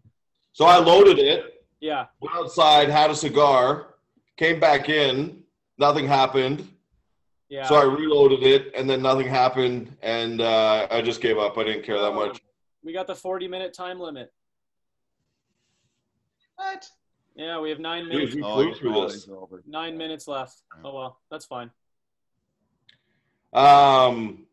So 0.54 0.64
I 0.66 0.78
loaded 0.78 1.20
it, 1.20 1.61
Yeah, 1.82 2.06
went 2.22 2.36
outside, 2.36 2.90
had 2.90 3.10
a 3.10 3.16
cigar, 3.16 3.96
came 4.38 4.60
back 4.60 4.88
in, 4.88 5.42
nothing 5.80 6.08
happened. 6.08 6.68
yeah. 7.50 7.66
So 7.68 7.76
I 7.76 7.84
reloaded 7.84 8.44
it, 8.44 8.72
and 8.76 8.88
then 8.90 9.02
nothing 9.02 9.28
happened, 9.28 9.98
and 10.04 10.40
uh, 10.42 10.88
I 10.92 11.02
just 11.02 11.20
gave 11.22 11.38
up. 11.40 11.58
I 11.58 11.64
didn't 11.64 11.84
care 11.84 12.00
that 12.00 12.14
much. 12.14 12.40
We 12.84 12.94
got 12.94 13.08
the 13.08 13.16
40 13.16 13.48
minute 13.48 13.74
time 13.74 14.00
limit. 14.00 14.32
What? 16.56 16.88
Yeah, 17.36 17.60
we 17.60 17.70
have 17.72 17.80
nine 17.80 18.04
Dude, 18.04 18.14
minutes. 18.14 18.36
we 18.36 18.44
Oh, 18.44 18.74
through 18.76 19.08
this. 19.08 19.28
Nine 19.66 19.98
minutes 19.98 20.28
left. 20.28 20.62
Oh 20.84 20.94
well, 20.94 21.20
that's 21.32 21.46
fine. 21.46 21.72
Um, 23.54 24.46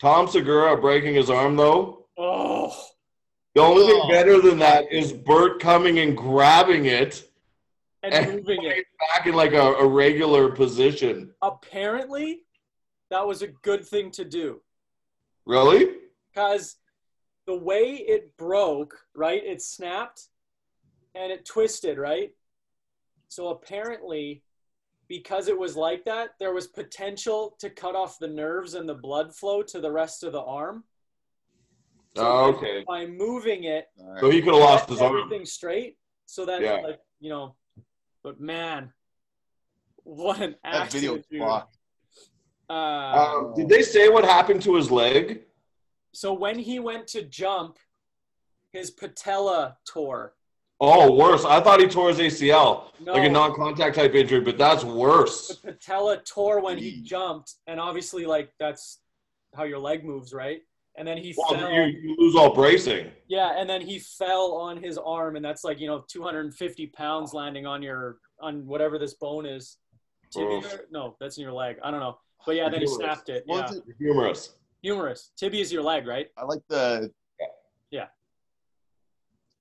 Tom 0.00 0.26
Segura 0.28 0.76
breaking 0.80 1.14
his 1.14 1.30
arm 1.30 1.56
though. 1.56 2.06
Oh, 2.16 2.74
The 3.58 3.64
only 3.64 3.86
thing 3.88 4.00
Oh. 4.04 4.08
better 4.08 4.40
than 4.40 4.60
that 4.60 4.92
is 4.92 5.12
Bert 5.12 5.58
coming 5.60 5.98
and 5.98 6.16
grabbing 6.16 6.84
it 6.86 7.28
and 8.04 8.14
and 8.14 8.36
moving 8.36 8.62
it. 8.62 8.76
it 8.78 8.86
back 9.10 9.26
in 9.26 9.34
like 9.34 9.52
a, 9.52 9.74
a 9.74 9.84
regular 9.84 10.52
position. 10.52 11.34
Apparently, 11.42 12.42
that 13.10 13.26
was 13.26 13.42
a 13.42 13.48
good 13.48 13.84
thing 13.84 14.12
to 14.12 14.24
do 14.24 14.62
Really? 15.44 15.96
because 16.32 16.76
the 17.48 17.56
way 17.56 17.94
it 17.96 18.36
broke, 18.36 18.96
right? 19.16 19.42
It 19.44 19.60
snapped 19.60 20.28
and 21.16 21.32
it 21.32 21.44
twisted, 21.44 21.98
right? 21.98 22.30
So 23.28 23.48
apparently, 23.48 24.44
because 25.08 25.48
it 25.48 25.58
was 25.58 25.74
like 25.74 26.04
that, 26.04 26.34
there 26.38 26.54
was 26.54 26.68
potential 26.68 27.56
to 27.58 27.70
cut 27.70 27.96
off 27.96 28.20
the 28.20 28.28
nerves 28.28 28.74
and 28.74 28.88
the 28.88 28.94
blood 28.94 29.34
flow 29.34 29.62
to 29.64 29.80
the 29.80 29.90
rest 29.90 30.22
of 30.22 30.30
the 30.30 30.42
arm. 30.42 30.84
So 32.16 32.24
Oh, 32.26 32.44
okay. 32.56 32.84
By 32.86 33.06
moving 33.06 33.64
it, 33.64 33.86
All 34.00 34.10
right. 34.12 34.20
So 34.20 34.30
he 34.30 34.40
could 34.40 34.54
have 34.54 34.62
lost 34.62 34.88
his 34.88 35.00
arm. 35.00 35.16
everything 35.16 35.44
straight 35.46 35.96
so 36.26 36.44
that 36.46 36.60
Yeah. 36.62 36.80
like 36.82 37.00
you 37.20 37.30
know 37.30 37.54
but 38.22 38.40
man 38.40 38.92
what 40.04 40.40
an 40.40 40.56
That 40.64 40.90
video 40.92 41.16
accident 41.16 41.26
dude. 41.30 41.42
Uh, 42.70 42.74
Um, 43.36 43.54
did 43.56 43.68
they 43.68 43.82
say 43.82 44.08
what 44.08 44.24
happened 44.24 44.62
to 44.62 44.74
his 44.74 44.90
leg? 44.90 45.44
so 46.12 46.32
when 46.32 46.58
he 46.58 46.78
went 46.80 47.06
to 47.08 47.22
jump 47.22 47.78
his 48.72 48.90
patella 48.90 49.76
tore 49.86 50.34
Oh, 50.80 51.12
worse. 51.12 51.44
I 51.44 51.60
thought 51.60 51.80
he 51.80 51.88
tore 51.88 52.08
his 52.12 52.20
ACL, 52.20 52.92
no 53.00 53.12
like 53.14 53.24
a 53.24 53.28
non-contact 53.28 53.96
type 53.96 54.14
injury, 54.14 54.40
but 54.40 54.56
that's 54.56 54.84
worse. 54.84 55.48
the 55.48 55.72
patella 55.72 56.18
tore 56.18 56.60
when 56.60 56.78
he 56.78 57.00
jumped 57.02 57.54
and 57.66 57.80
obviously 57.80 58.26
like 58.26 58.52
that's 58.60 59.00
how 59.56 59.64
your 59.64 59.78
leg 59.80 60.04
moves 60.04 60.32
right 60.32 60.60
and 60.98 61.06
then 61.08 61.16
he 61.16 61.34
Well, 61.36 61.58
fell 61.58 61.72
you, 61.72 61.82
you 61.84 62.16
lose 62.18 62.34
all 62.36 62.52
bracing. 62.54 63.10
yeah 63.28 63.58
and 63.58 63.68
then 63.70 63.80
he 63.80 63.98
fell 63.98 64.52
on 64.54 64.76
his 64.82 64.98
arm 64.98 65.36
and 65.36 65.44
that's 65.44 65.64
like 65.64 65.78
you 65.80 65.86
know 65.86 66.04
250 66.08 66.86
pounds 66.88 67.32
landing 67.32 67.64
on 67.66 67.80
your 67.82 68.18
on 68.40 68.66
whatever 68.66 68.98
this 68.98 69.14
bone 69.14 69.46
is 69.46 69.78
tibia 70.32 70.58
Oof. 70.58 70.78
no 70.90 71.16
that's 71.20 71.36
in 71.38 71.42
your 71.42 71.52
leg 71.52 71.76
i 71.84 71.90
don't 71.90 72.00
know 72.00 72.18
but 72.44 72.54
yeah 72.56 72.68
then 72.68 72.80
he 72.80 72.86
snapped 72.86 73.28
it 73.28 73.44
Well, 73.46 73.58
yeah 73.60 73.64
it's- 73.64 73.82
Humorous. 73.98 74.54
Humerus. 74.82 75.32
Tibia 75.36 75.60
is 75.60 75.72
your 75.72 75.82
leg, 75.82 76.06
right? 76.06 76.28
I 76.36 76.44
like 76.44 76.60
the. 76.68 77.10
Yeah. 77.90 78.06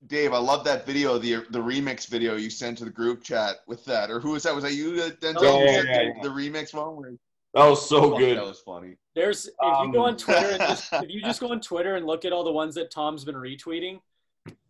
Dave, 0.05 0.31
I 0.31 0.37
love 0.37 0.63
that 0.65 0.85
video, 0.85 1.17
the 1.17 1.43
the 1.49 1.57
remix 1.59 2.07
video 2.07 2.35
you 2.35 2.51
sent 2.51 2.77
to 2.77 2.85
the 2.85 2.91
group 2.91 3.23
chat 3.23 3.55
with 3.67 3.83
that. 3.85 4.11
Or 4.11 4.19
who 4.19 4.31
was 4.33 4.43
that? 4.43 4.53
Was 4.53 4.63
that 4.63 4.73
you, 4.75 4.91
Denzel? 5.19 5.37
Oh, 5.39 5.63
yeah, 5.63 5.71
sent 5.71 5.87
yeah, 5.89 5.97
the, 5.97 6.03
yeah. 6.17 6.21
the 6.21 6.29
remix 6.29 6.73
one? 6.75 6.95
Where, 6.97 7.13
That 7.53 7.65
was 7.67 7.87
so 7.89 8.11
Fuck, 8.11 8.19
good. 8.19 8.37
That 8.37 8.45
was 8.45 8.59
funny. 8.59 8.95
There's 9.15 9.47
if 9.47 9.53
you 9.61 9.91
go 9.91 9.99
Um, 10.01 10.09
on 10.09 10.17
Twitter 10.17 10.47
and 10.49 10.59
just 10.59 10.89
if 10.93 11.09
you 11.09 11.21
just 11.21 11.39
go 11.39 11.51
on 11.51 11.59
Twitter 11.61 11.95
and 11.95 12.05
look 12.05 12.23
at 12.25 12.31
all 12.33 12.43
the 12.43 12.51
ones 12.51 12.75
that 12.75 12.91
Tom's 12.91 13.25
been 13.25 13.35
retweeting, 13.35 13.99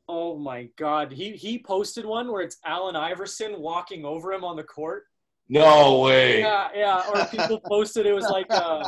oh 0.07 0.37
my 0.37 0.69
god. 0.77 1.11
He 1.11 1.31
he 1.31 1.59
posted 1.59 2.05
one 2.05 2.31
where 2.31 2.41
it's 2.41 2.57
Allen 2.65 2.95
Iverson 2.95 3.59
walking 3.59 4.05
over 4.05 4.31
him 4.31 4.43
on 4.43 4.55
the 4.55 4.63
court. 4.63 5.03
No 5.49 5.99
way. 6.01 6.39
Yeah, 6.39 6.67
yeah. 6.75 7.03
Or 7.09 7.25
people 7.25 7.59
posted 7.67 8.05
it 8.05 8.13
was 8.13 8.25
like 8.25 8.49
um, 8.53 8.83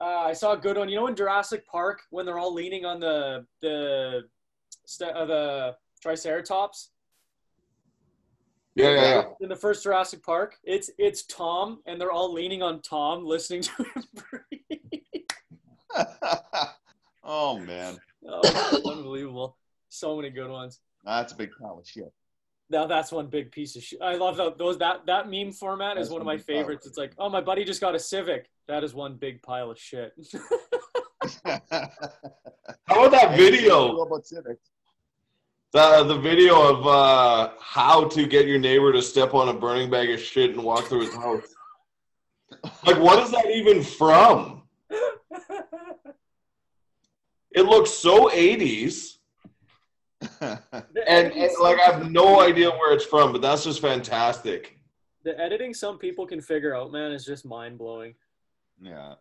uh, 0.00 0.04
I 0.04 0.32
saw 0.32 0.52
a 0.52 0.56
good 0.58 0.76
one. 0.78 0.88
You 0.88 0.96
know 0.96 1.06
in 1.08 1.16
Jurassic 1.16 1.66
Park 1.66 2.00
when 2.10 2.24
they're 2.24 2.38
all 2.38 2.54
leaning 2.54 2.84
on 2.84 2.98
the 3.00 3.44
the 3.60 4.22
st- 4.86 5.12
uh, 5.14 5.24
the 5.26 5.76
Triceratops 6.00 6.91
Yeah, 8.74 8.90
yeah, 8.90 9.00
yeah. 9.00 9.24
in 9.40 9.48
the 9.48 9.56
first 9.56 9.82
Jurassic 9.82 10.22
Park? 10.22 10.56
It's 10.64 10.90
it's 10.98 11.24
Tom 11.24 11.80
and 11.86 12.00
they're 12.00 12.10
all 12.12 12.32
leaning 12.32 12.62
on 12.62 12.80
Tom 12.80 13.24
listening 13.24 13.62
to 13.62 13.70
him 13.82 14.04
breathe. 14.30 15.22
oh 17.24 17.58
man, 17.58 17.98
Oh, 18.26 18.80
unbelievable. 18.90 19.56
So 19.88 20.16
many 20.16 20.30
good 20.30 20.50
ones. 20.50 20.80
that's 21.04 21.32
a 21.32 21.36
big 21.36 21.50
pile 21.60 21.78
of 21.80 21.86
shit. 21.86 22.12
Now 22.70 22.86
that's 22.86 23.12
one 23.12 23.26
big 23.26 23.50
piece 23.52 23.76
of 23.76 23.82
shit. 23.82 24.00
I 24.00 24.14
love 24.14 24.38
that 24.38 24.56
those 24.56 24.78
that 24.78 25.04
that 25.06 25.28
meme 25.28 25.52
format 25.52 25.98
is 25.98 26.08
one 26.08 26.22
of 26.22 26.26
my 26.26 26.36
big 26.36 26.46
pile 26.46 26.56
of 26.56 26.60
favorites. 26.60 26.86
It's 26.86 26.96
like, 26.96 27.12
oh, 27.18 27.28
my 27.28 27.42
buddy 27.42 27.64
just 27.64 27.80
got 27.82 27.94
a 27.94 27.98
Civic. 27.98 28.48
That 28.68 28.84
is 28.84 28.94
one 28.94 29.16
big 29.16 29.42
pile 29.42 29.70
of 29.70 29.78
shit. 29.78 30.14
How 31.44 33.06
about 33.06 33.10
that 33.12 33.36
video? 33.36 34.08
About 35.74 35.92
civics. 35.98 36.08
The 36.08 36.14
the 36.14 36.20
video 36.20 36.68
of 36.68 36.86
uh, 36.86 37.50
how 37.60 38.04
to 38.08 38.26
get 38.26 38.46
your 38.46 38.58
neighbor 38.58 38.92
to 38.92 39.02
step 39.02 39.34
on 39.34 39.48
a 39.48 39.54
burning 39.54 39.90
bag 39.90 40.10
of 40.10 40.20
shit 40.20 40.50
and 40.50 40.62
walk 40.62 40.84
through 40.84 41.00
his 41.06 41.14
house. 41.14 41.54
Like, 42.86 42.98
what 42.98 43.22
is 43.22 43.30
that 43.32 43.46
even 43.50 43.82
from? 43.82 44.62
It 47.54 47.66
looks 47.66 47.90
so 47.90 48.30
80s, 48.30 49.18
and, 50.40 50.58
and 51.06 51.50
like 51.60 51.78
I 51.78 51.84
have 51.84 52.10
no 52.10 52.40
idea 52.40 52.70
where 52.70 52.94
it's 52.94 53.04
from, 53.04 53.30
but 53.32 53.42
that's 53.42 53.64
just 53.64 53.80
fantastic. 53.82 54.78
the 55.24 55.38
editing 55.38 55.74
some 55.74 55.98
people 55.98 56.26
can 56.26 56.40
figure 56.40 56.74
out, 56.74 56.90
man, 56.92 57.12
is 57.12 57.26
just 57.26 57.44
mind 57.44 57.76
blowing. 57.76 58.14
yeah. 58.80 59.14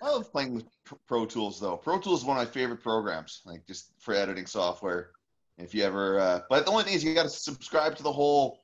I 0.00 0.10
love 0.10 0.30
playing 0.30 0.54
with 0.54 0.66
P- 0.66 0.70
Pro 1.06 1.26
Tools 1.26 1.60
though. 1.60 1.76
Pro 1.76 1.98
Tools 1.98 2.20
is 2.20 2.26
one 2.26 2.36
of 2.38 2.46
my 2.46 2.50
favorite 2.50 2.82
programs, 2.82 3.42
like 3.44 3.66
just 3.66 3.92
for 3.98 4.14
editing 4.14 4.46
software. 4.46 5.10
If 5.58 5.74
you 5.74 5.82
ever, 5.82 6.20
uh, 6.20 6.40
but 6.48 6.64
the 6.66 6.70
only 6.70 6.84
thing 6.84 6.94
is 6.94 7.02
you 7.02 7.14
got 7.14 7.24
to 7.24 7.28
subscribe 7.28 7.96
to 7.96 8.02
the 8.04 8.12
whole 8.12 8.60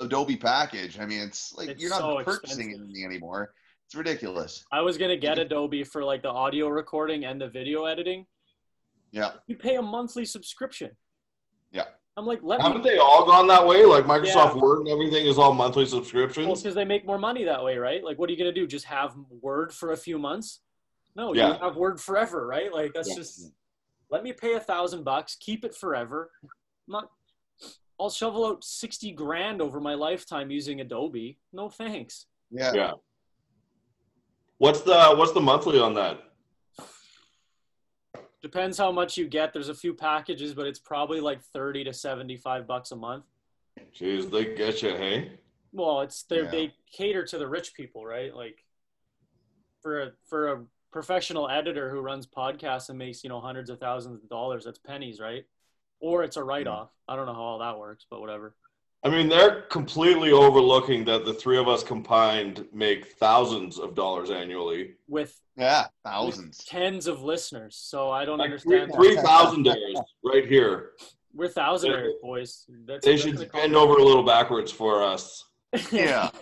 Adobe 0.00 0.36
package. 0.36 0.98
I 0.98 1.04
mean, 1.04 1.20
it's 1.20 1.52
like 1.54 1.68
It's 1.68 1.82
you're 1.82 1.90
not 1.90 2.00
so 2.00 2.16
purchasing 2.24 2.70
expensive. 2.70 2.84
anything 2.86 3.04
anymore. 3.04 3.52
It's 3.86 3.94
ridiculous. 3.94 4.64
I 4.72 4.80
was 4.80 4.96
gonna 4.96 5.16
get 5.18 5.38
Adobe 5.38 5.84
for 5.84 6.02
like 6.02 6.22
the 6.22 6.30
audio 6.30 6.68
recording 6.68 7.24
and 7.26 7.40
the 7.40 7.48
video 7.48 7.84
editing. 7.84 8.24
Yeah, 9.12 9.32
You 9.48 9.56
pay 9.56 9.74
a 9.76 9.82
monthly 9.82 10.24
subscription. 10.24 10.92
yeah. 11.72 11.84
I'm 12.16 12.26
like, 12.26 12.40
let 12.42 12.60
Haven't 12.60 12.84
me 12.84 12.90
they 12.90 12.98
all 12.98 13.24
gone 13.24 13.46
that 13.48 13.66
way? 13.66 13.84
Like 13.84 14.04
Microsoft 14.04 14.60
Word 14.60 14.80
and 14.80 14.88
everything 14.88 15.26
is 15.26 15.38
all 15.38 15.52
monthly 15.54 15.86
subscriptions. 15.86 16.46
Well, 16.46 16.56
because 16.56 16.74
they 16.74 16.84
make 16.84 17.06
more 17.06 17.18
money 17.18 17.44
that 17.44 17.62
way, 17.64 17.76
right? 17.78 18.02
Like, 18.04 18.18
what 18.18 18.28
are 18.28 18.32
you 18.32 18.38
gonna 18.38 18.52
do? 18.52 18.66
Just 18.66 18.84
have 18.86 19.14
Word 19.42 19.72
for 19.72 19.92
a 19.92 19.96
few 19.96 20.18
months? 20.18 20.60
No, 21.16 21.34
Yeah. 21.34 21.54
you 21.54 21.58
have 21.60 21.76
Word 21.76 22.00
forever, 22.00 22.46
right? 22.46 22.72
Like 22.72 22.92
that's 22.94 23.08
Yeah. 23.10 23.16
just 23.16 23.52
let 24.10 24.22
me 24.22 24.32
pay 24.32 24.54
a 24.54 24.60
thousand 24.60 25.04
bucks, 25.04 25.36
keep 25.36 25.64
it 25.64 25.74
forever. 25.74 26.30
I'm 26.42 26.50
not 26.88 27.10
I'll 27.98 28.10
shovel 28.10 28.46
out 28.46 28.64
sixty 28.64 29.12
grand 29.12 29.60
over 29.60 29.78
my 29.80 29.94
lifetime 29.94 30.50
using 30.50 30.80
Adobe. 30.80 31.38
No 31.52 31.68
thanks. 31.68 32.26
Yeah. 32.50 32.72
Yeah. 32.74 32.92
What's 34.58 34.80
the 34.82 35.14
what's 35.16 35.32
the 35.32 35.40
monthly 35.40 35.78
on 35.78 35.94
that? 35.94 36.20
Depends 38.42 38.78
how 38.78 38.90
much 38.90 39.18
you 39.18 39.28
get. 39.28 39.52
There's 39.52 39.68
a 39.68 39.74
few 39.74 39.92
packages, 39.92 40.54
but 40.54 40.66
it's 40.66 40.78
probably 40.78 41.20
like 41.20 41.42
thirty 41.42 41.84
to 41.84 41.92
seventy-five 41.92 42.66
bucks 42.66 42.90
a 42.90 42.96
month. 42.96 43.24
Jeez, 43.94 44.30
they 44.30 44.54
get 44.54 44.82
you, 44.82 44.90
hey? 44.90 45.38
Well, 45.72 46.00
it's 46.00 46.22
they 46.22 46.42
Yeah. 46.42 46.50
they 46.50 46.74
cater 46.90 47.24
to 47.26 47.36
the 47.38 47.46
rich 47.46 47.74
people, 47.74 48.04
right? 48.06 48.34
Like 48.34 48.64
for 49.82 50.00
a 50.00 50.12
for 50.24 50.48
a 50.52 50.64
professional 50.90 51.48
editor 51.48 51.90
who 51.90 52.00
runs 52.00 52.26
podcasts 52.26 52.88
and 52.88 52.98
makes 52.98 53.22
you 53.22 53.30
know 53.30 53.40
hundreds 53.40 53.70
of 53.70 53.78
thousands 53.78 54.22
of 54.22 54.28
dollars, 54.28 54.64
that's 54.64 54.78
pennies, 54.78 55.20
right? 55.20 55.44
Or 56.00 56.22
it's 56.22 56.36
a 56.36 56.40
mm-hmm. 56.40 56.48
write-off. 56.48 56.90
I 57.08 57.16
don't 57.16 57.26
know 57.26 57.34
how 57.34 57.40
all 57.40 57.58
that 57.58 57.78
works, 57.78 58.06
but 58.10 58.20
whatever. 58.20 58.54
I 59.02 59.08
mean, 59.08 59.30
they're 59.30 59.62
completely 59.62 60.30
overlooking 60.30 61.06
that 61.06 61.24
the 61.24 61.32
three 61.32 61.56
of 61.56 61.68
us 61.68 61.82
combined 61.82 62.66
make 62.72 63.12
thousands 63.12 63.78
of 63.78 63.94
dollars 63.94 64.30
annually. 64.30 64.92
With, 65.08 65.40
Yeah, 65.56 65.84
with 65.84 65.90
thousands. 66.04 66.64
tens 66.64 67.06
of 67.06 67.22
listeners, 67.22 67.76
so 67.76 68.10
I 68.10 68.26
don't 68.26 68.38
Like 68.38 68.46
understand. 68.46 68.92
three 68.94 69.16
thousandaires 69.16 70.02
right 70.22 70.46
here. 70.46 70.90
We're 71.32 71.48
thousandaires, 71.48 72.20
boys. 72.20 72.66
That's, 72.86 73.04
They 73.04 73.12
that's 73.12 73.22
should 73.22 73.52
bend 73.52 73.74
over 73.74 73.94
a 73.94 74.04
little 74.04 74.24
backwards 74.24 74.70
for 74.70 75.02
us. 75.02 75.44
Yeah. 75.90 76.30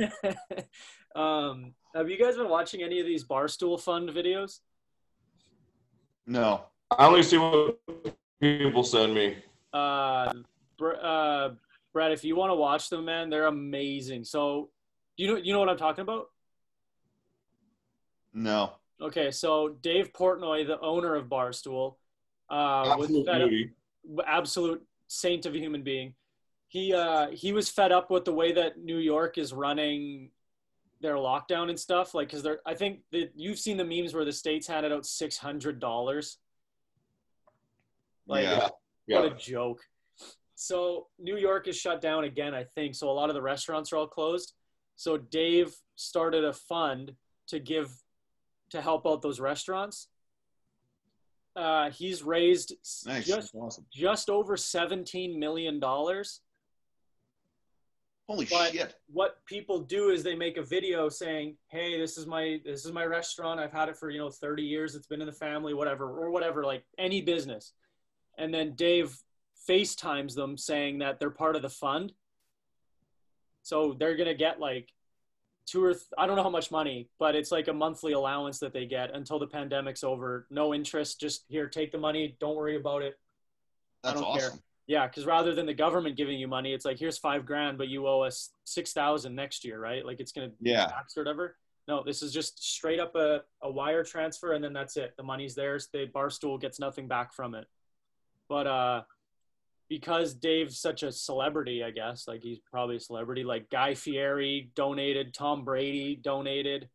um, 1.18 1.74
have 1.94 2.09
you 2.09 2.18
guys 2.18 2.37
been 2.37 2.48
watching 2.48 2.83
any 2.83 3.00
of 3.00 3.07
these 3.07 3.24
Barstool 3.24 3.81
Fund 3.81 4.11
videos? 4.11 4.61
No. 6.26 6.62
I 6.90 7.07
only 7.07 7.22
see 7.22 7.38
what 7.38 7.78
people 8.40 8.85
send 8.85 9.14
me. 9.14 9.37
Uh, 9.72 10.33
Br- 10.78 10.96
uh, 11.02 11.50
Brad, 11.92 12.12
if 12.12 12.24
you 12.24 12.37
want 12.37 12.50
to 12.50 12.54
watch 12.54 12.88
them, 12.88 13.04
man, 13.04 13.31
they're 13.31 13.46
amazing. 13.46 14.24
So, 14.24 14.70
you 15.16 15.26
know, 15.26 15.37
you 15.37 15.52
know 15.52 15.59
what 15.59 15.68
I'm 15.68 15.76
talking 15.76 16.02
about? 16.02 16.28
No. 18.33 18.72
Okay, 19.00 19.31
so 19.31 19.76
Dave 19.81 20.12
Portnoy, 20.12 20.66
the 20.66 20.81
owner 20.81 21.14
of 21.14 21.26
Barstool, 21.26 21.96
uh, 22.50 22.94
was 22.96 23.04
Absolute 23.04 23.26
fed 23.26 23.42
up, 23.42 24.26
absolute 24.26 24.87
saint 25.09 25.46
of 25.46 25.54
a 25.54 25.59
human 25.59 25.83
being. 25.83 26.14
He 26.68 26.92
uh, 26.92 27.28
he 27.31 27.52
was 27.52 27.68
fed 27.68 27.92
up 27.92 28.11
with 28.11 28.24
the 28.24 28.33
way 28.33 28.52
that 28.52 28.78
New 28.78 28.98
York 28.98 29.38
is 29.38 29.52
running 29.52 30.31
their 31.00 31.14
lockdown 31.14 31.68
and 31.70 31.78
stuff. 31.78 32.14
Like, 32.14 32.28
because 32.28 32.42
they're, 32.42 32.61
I 32.66 32.74
think 32.74 33.00
that 33.12 33.32
you've 33.37 33.58
seen 33.58 33.76
the 33.76 33.84
memes 33.84 34.14
where 34.14 34.24
the 34.24 34.32
states 34.32 34.66
handed 34.66 34.92
out 34.92 35.06
six 35.06 35.37
hundred 35.37 35.80
dollars. 35.80 36.38
Like, 38.26 38.44
yeah. 38.44 38.68
Yeah. 39.06 39.20
what 39.20 39.32
a 39.32 39.34
joke. 39.37 39.80
So 40.54 41.06
New 41.18 41.37
York 41.37 41.68
is 41.68 41.76
shut 41.76 42.00
down 42.00 42.24
again, 42.24 42.54
I 42.54 42.64
think. 42.64 42.94
So 42.94 43.08
a 43.08 43.12
lot 43.12 43.30
of 43.30 43.34
the 43.34 43.42
restaurants 43.42 43.92
are 43.92 43.96
all 43.96 44.06
closed. 44.08 44.54
So 44.96 45.16
Dave 45.16 45.72
started 45.96 46.44
a 46.44 46.52
fund 46.52 47.12
to 47.46 47.58
give 47.61 47.90
to 48.70 48.82
help 48.82 49.06
out 49.06 49.22
those 49.22 49.40
restaurants. 49.40 50.08
Uh, 51.56 51.90
he's 51.90 52.22
raised 52.22 52.74
Nice. 53.06 53.26
just 53.26 53.54
awesome. 53.54 53.87
just 53.92 54.28
over 54.28 54.56
seventeen 54.56 55.38
million 55.38 55.80
dollars. 55.80 56.40
Holy 58.29 58.45
But 58.45 58.73
shit. 58.73 58.95
what 59.11 59.45
people 59.47 59.81
do 59.81 60.11
is 60.11 60.23
they 60.23 60.35
make 60.35 60.59
a 60.59 60.62
video 60.62 61.09
saying, 61.09 61.57
"Hey, 61.69 61.99
this 61.99 62.19
is 62.19 62.27
my 62.27 62.61
this 62.62 62.85
is 62.85 62.93
my 62.93 63.07
restaurant. 63.07 63.59
I've 63.59 63.73
had 63.73 63.88
it 63.88 63.97
for 63.97 64.11
you 64.11 64.19
know 64.19 64.31
30 64.31 64.62
years. 64.62 64.95
It's 64.95 65.07
been 65.07 65.23
in 65.23 65.27
the 65.27 65.33
family, 65.33 65.73
whatever, 65.73 66.05
or 66.05 66.31
whatever, 66.31 66.62
like 66.64 66.85
any 66.99 67.23
business." 67.23 67.73
And 68.37 68.53
then 68.53 68.75
Dave 68.75 69.17
FaceTimes 69.67 70.35
them 70.35 70.59
saying 70.59 70.99
that 70.99 71.19
they're 71.19 71.31
part 71.31 71.57
of 71.57 71.62
the 71.62 71.71
fund. 71.71 72.12
So 73.62 73.95
they're 73.99 74.17
gonna 74.17 74.35
get 74.35 74.61
like 74.61 74.93
two 75.64 75.83
or 75.85 75.95
th- 75.95 76.05
I 76.19 76.27
don't 76.27 76.37
know 76.37 76.43
how 76.43 76.51
much 76.51 76.71
money, 76.71 77.09
but 77.19 77.35
it's 77.35 77.51
like 77.51 77.69
a 77.69 77.73
monthly 77.73 78.12
allowance 78.12 78.59
that 78.59 78.75
they 78.75 78.85
get 78.85 79.14
until 79.14 79.38
the 79.38 79.47
pandemic's 79.47 80.05
over. 80.05 80.47
No 80.51 80.75
interest. 80.75 81.19
Just 81.19 81.45
here, 81.49 81.67
take 81.67 81.93
the 81.93 81.99
money. 81.99 82.37
Don't 82.41 82.57
worry 82.57 82.77
about 82.77 83.01
it. 83.03 83.19
That's 84.03 84.21
don't 84.21 84.38
care. 84.38 84.51
Yeah, 84.88 85.07
because 85.07 85.27
rather 85.27 85.55
than 85.55 85.66
the 85.66 85.74
government 85.74 86.16
giving 86.16 86.40
you 86.40 86.48
money, 86.48 86.72
it's 86.72 86.85
like 86.87 86.98
here's 86.98 87.18
five 87.18 87.45
grand, 87.47 87.76
but 87.78 87.89
you 87.89 88.09
owe 88.09 88.22
us 88.22 88.51
six 88.64 88.93
thousand 88.93 89.34
next 89.36 89.64
year, 89.64 89.78
right? 89.78 90.05
Like 90.05 90.18
it's 90.18 90.32
gonna 90.32 90.49
be 90.49 90.70
Yeah. 90.70 90.86
taxed 90.86 91.16
or 91.16 91.20
whatever. 91.20 91.57
No, 91.86 92.03
this 92.05 92.22
is 92.22 92.32
just 92.32 92.62
straight 92.62 92.99
up 92.99 93.14
a, 93.14 93.43
a 93.62 93.70
wire 93.70 94.03
transfer, 94.03 94.53
and 94.53 94.64
then 94.64 94.72
that's 94.72 94.97
it. 94.97 95.14
The 95.16 95.22
money's 95.22 95.55
theirs. 95.55 95.89
The 95.93 96.07
barstool 96.07 96.61
gets 96.61 96.80
nothing 96.80 97.07
back 97.07 97.32
from 97.34 97.55
it. 97.55 97.66
But 98.49 98.66
uh, 98.66 99.03
because 99.91 100.34
Dave's 100.34 100.78
such 100.78 101.03
a 101.03 101.12
celebrity, 101.12 101.82
I 101.84 101.91
guess, 101.91 102.26
like 102.26 102.43
he's 102.43 102.59
probably 102.70 102.97
a 102.97 103.01
celebrity. 103.01 103.45
Like 103.45 103.70
Guy 103.70 103.95
Fieri 103.95 104.70
donated, 104.74 105.32
Tom 105.34 105.64
Brady 105.64 106.16
donated. 106.16 106.89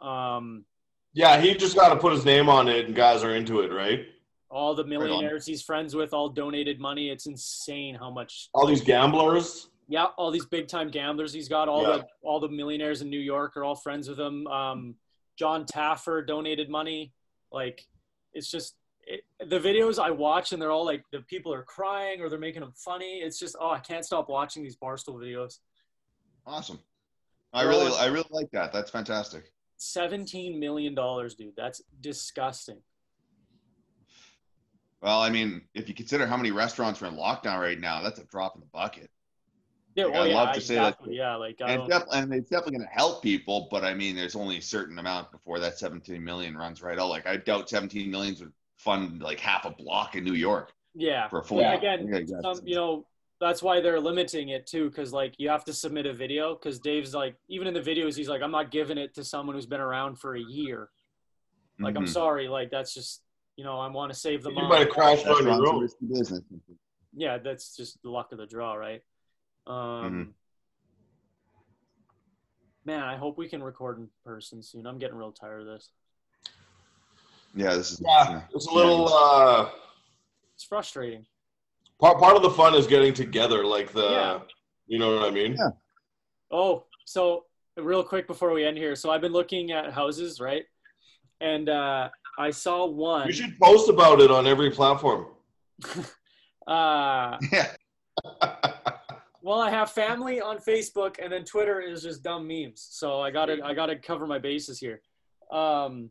Um, 0.00 0.64
Yeah, 1.14 1.40
he 1.40 1.54
just 1.54 1.76
got 1.76 1.90
to 1.90 1.96
put 1.96 2.12
his 2.12 2.24
name 2.24 2.48
on 2.48 2.68
it, 2.68 2.86
and 2.86 2.94
guys 2.94 3.22
are 3.24 3.34
into 3.34 3.60
it, 3.60 3.72
right? 3.72 4.06
All 4.52 4.74
the 4.74 4.82
on. 4.82 4.88
millionaires 4.90 5.46
he's 5.46 5.62
friends 5.62 5.96
with 5.96 6.12
all 6.12 6.28
donated 6.28 6.78
money. 6.78 7.08
It's 7.08 7.26
insane 7.26 7.94
how 7.94 8.10
much 8.10 8.50
All 8.54 8.66
these 8.66 8.82
gamblers. 8.82 9.70
Yeah, 9.88 10.04
all 10.16 10.30
these 10.30 10.46
big 10.46 10.68
time 10.68 10.90
gamblers. 10.90 11.32
He's 11.32 11.48
got 11.48 11.68
all 11.68 11.82
Yeah. 11.82 11.96
the 11.98 12.06
all 12.22 12.38
the 12.38 12.48
millionaires 12.48 13.00
in 13.02 13.08
New 13.10 13.18
York 13.18 13.56
are 13.56 13.64
all 13.64 13.74
friends 13.74 14.08
with 14.08 14.20
him. 14.20 14.46
Um, 14.46 14.94
Jon 15.36 15.64
Taffer 15.64 16.26
donated 16.26 16.68
money. 16.68 17.12
Like, 17.50 17.86
it's 18.34 18.50
just 18.50 18.76
it, 19.04 19.24
the 19.40 19.58
videos 19.58 19.98
I 19.98 20.10
watch 20.10 20.52
and 20.52 20.60
they're 20.62 20.70
all 20.70 20.84
like 20.84 21.02
the 21.12 21.20
people 21.22 21.52
are 21.52 21.62
crying 21.64 22.20
or 22.20 22.28
they're 22.28 22.38
making 22.38 22.60
them 22.60 22.72
funny. 22.76 23.20
It's 23.20 23.38
just 23.38 23.56
oh 23.58 23.70
I 23.70 23.80
can't 23.80 24.04
stop 24.04 24.28
watching 24.28 24.62
these 24.62 24.76
barstool 24.76 25.14
videos. 25.16 25.58
Awesome. 26.46 26.78
I 27.54 27.62
really, 27.64 27.92
I 27.98 28.06
really 28.06 28.28
like 28.30 28.50
that. 28.52 28.72
That's 28.72 28.90
fantastic. 28.90 29.52
Seventeen 29.76 30.58
million 30.60 30.94
dollars, 30.94 31.34
dude. 31.34 31.54
That's 31.56 31.82
disgusting. 32.00 32.78
Well, 35.02 35.20
I 35.20 35.30
mean, 35.30 35.62
if 35.74 35.88
you 35.88 35.94
consider 35.94 36.26
how 36.26 36.36
many 36.36 36.52
restaurants 36.52 37.02
are 37.02 37.06
in 37.06 37.16
lockdown 37.16 37.60
right 37.60 37.78
now, 37.78 38.02
that's 38.02 38.20
a 38.20 38.24
drop 38.24 38.54
in 38.54 38.60
the 38.60 38.66
bucket. 38.72 39.10
Yeah, 39.94 40.04
Like, 40.04 40.14
well, 40.14 40.22
I'd 40.22 40.30
yeah, 40.30 40.36
love 40.36 40.54
to 40.54 40.60
say, 40.60 40.76
like- 40.80 40.92
exactly. 40.94 41.16
yeah, 41.16 41.34
like 41.36 41.60
I 41.60 41.72
And, 41.72 41.88
def- 41.90 42.04
and 42.12 42.32
it's 42.32 42.48
definitely 42.48 42.78
going 42.78 42.88
to 42.88 42.94
help 42.94 43.22
people, 43.22 43.68
but 43.70 43.84
I 43.84 43.94
mean, 43.94 44.14
there's 44.16 44.36
only 44.36 44.58
a 44.58 44.62
certain 44.62 44.98
amount 44.98 45.32
before 45.32 45.58
that 45.58 45.76
17 45.78 46.22
million 46.22 46.56
runs 46.56 46.80
right 46.82 46.98
out. 46.98 47.08
Like, 47.08 47.26
I 47.26 47.36
doubt 47.36 47.68
17 47.68 48.10
millions 48.10 48.40
would 48.40 48.52
fund 48.78 49.20
like 49.20 49.38
half 49.40 49.64
a 49.66 49.70
block 49.70 50.14
in 50.14 50.24
New 50.24 50.34
York 50.34 50.72
yeah. 50.94 51.28
for 51.28 51.40
a 51.40 51.44
full. 51.44 51.60
Yeah, 51.60 51.74
again, 51.74 52.06
Yeah, 52.08 52.16
exactly. 52.16 52.50
um, 52.50 52.60
you 52.64 52.74
know 52.76 53.06
that's 53.40 53.60
why 53.60 53.80
they're 53.80 53.98
limiting 54.00 54.50
it 54.50 54.68
too 54.68 54.88
because 54.88 55.12
like 55.12 55.34
you 55.36 55.48
have 55.48 55.64
to 55.64 55.72
submit 55.72 56.06
a 56.06 56.12
video 56.12 56.54
because 56.54 56.78
dave's 56.78 57.12
like 57.12 57.34
even 57.48 57.66
in 57.66 57.74
the 57.74 57.80
videos 57.80 58.14
he's 58.16 58.28
like 58.28 58.40
i'm 58.40 58.52
not 58.52 58.70
giving 58.70 58.96
it 58.96 59.12
to 59.16 59.24
someone 59.24 59.56
who's 59.56 59.66
been 59.66 59.80
around 59.80 60.16
for 60.16 60.36
a 60.36 60.40
year 60.40 60.90
like 61.80 61.96
i'm 61.96 62.04
Mhm. 62.04 62.08
sorry 62.08 62.46
like 62.46 62.70
that's 62.70 62.94
just 62.94 63.20
you 63.56 63.64
know 63.64 63.78
i 63.78 63.86
want 63.88 64.12
to 64.12 64.18
save 64.18 64.42
the 64.42 64.50
money. 64.50 64.62
You 64.62 64.68
mom 64.68 64.78
might 64.78 64.86
have 64.86 64.88
crashed 64.90 65.26
on 65.26 65.44
your 65.44 65.66
own. 65.66 65.88
yeah 67.14 67.38
that's 67.38 67.76
just 67.76 68.02
the 68.02 68.10
luck 68.10 68.32
of 68.32 68.38
the 68.38 68.46
draw 68.46 68.74
right 68.74 69.02
um 69.66 69.74
Mm-hmm. 69.76 70.30
man 72.84 73.02
i 73.02 73.16
hope 73.16 73.38
we 73.38 73.48
can 73.48 73.62
record 73.62 73.98
in 73.98 74.08
person 74.24 74.62
soon 74.62 74.86
i'm 74.86 74.98
getting 74.98 75.16
real 75.16 75.32
tired 75.32 75.60
of 75.60 75.66
this 75.66 75.90
Yeah, 77.54 77.74
this 77.74 77.92
is. 77.92 78.00
Yeah, 78.02 78.42
it's 78.54 78.66
a 78.66 78.72
little. 78.74 79.12
Uh, 79.12 79.68
it's 80.54 80.64
frustrating 80.64 81.26
part 82.00 82.18
part 82.18 82.34
of 82.34 82.42
the 82.42 82.50
fun 82.50 82.74
is 82.74 82.86
getting 82.86 83.12
together, 83.12 83.64
like 83.64 83.92
the. 83.92 84.08
Yeah. 84.10 84.38
You 84.86 84.98
know 84.98 85.14
what 85.14 85.28
I 85.28 85.30
mean? 85.30 85.52
Yeah. 85.52 85.68
Oh, 86.50 86.84
so 87.04 87.44
real 87.76 88.02
quick 88.02 88.26
before 88.26 88.52
we 88.52 88.64
end 88.64 88.76
here. 88.78 88.96
So 88.96 89.10
I've 89.10 89.20
been 89.20 89.32
looking 89.32 89.70
at 89.70 89.92
houses, 89.92 90.40
right? 90.40 90.64
And 91.40 91.68
uh, 91.68 92.08
I 92.38 92.50
saw 92.50 92.86
one. 92.86 93.26
You 93.26 93.32
should 93.32 93.58
post 93.60 93.88
about 93.88 94.20
it 94.20 94.30
on 94.30 94.46
every 94.46 94.70
platform. 94.70 95.26
Uh, 96.64 97.38
Yeah. 97.50 97.72
well, 99.42 99.58
I 99.60 99.68
have 99.70 99.90
family 99.90 100.40
on 100.40 100.58
Facebook, 100.58 101.16
and 101.20 101.32
then 101.32 101.44
Twitter 101.44 101.80
is 101.80 102.02
just 102.04 102.22
dumb 102.22 102.46
memes. 102.46 102.86
So 102.88 103.20
I 103.20 103.32
got 103.32 103.46
to 103.46 103.60
I 103.64 103.74
got 103.74 103.86
to 103.86 103.96
cover 103.96 104.28
my 104.28 104.38
bases 104.38 104.78
here. 104.78 105.00
Um, 105.50 106.10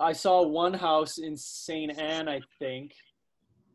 I 0.00 0.12
saw 0.12 0.46
one 0.46 0.74
house 0.74 1.18
in 1.18 1.36
Saint 1.36 1.98
Anne, 1.98 2.28
I 2.28 2.40
think, 2.58 2.92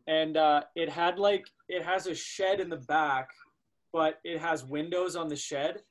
and 0.08 0.38
uh, 0.38 0.62
it 0.76 0.90
had 0.90 1.20
like 1.20 1.46
it 1.70 1.84
has 1.84 2.08
a 2.08 2.16
shed 2.16 2.60
in 2.60 2.70
the 2.70 2.78
back, 2.78 3.30
but 3.94 4.20
it 4.24 4.40
has 4.40 4.66
windows 4.66 5.16
on 5.16 5.28
the 5.28 5.36
shed. 5.36 5.82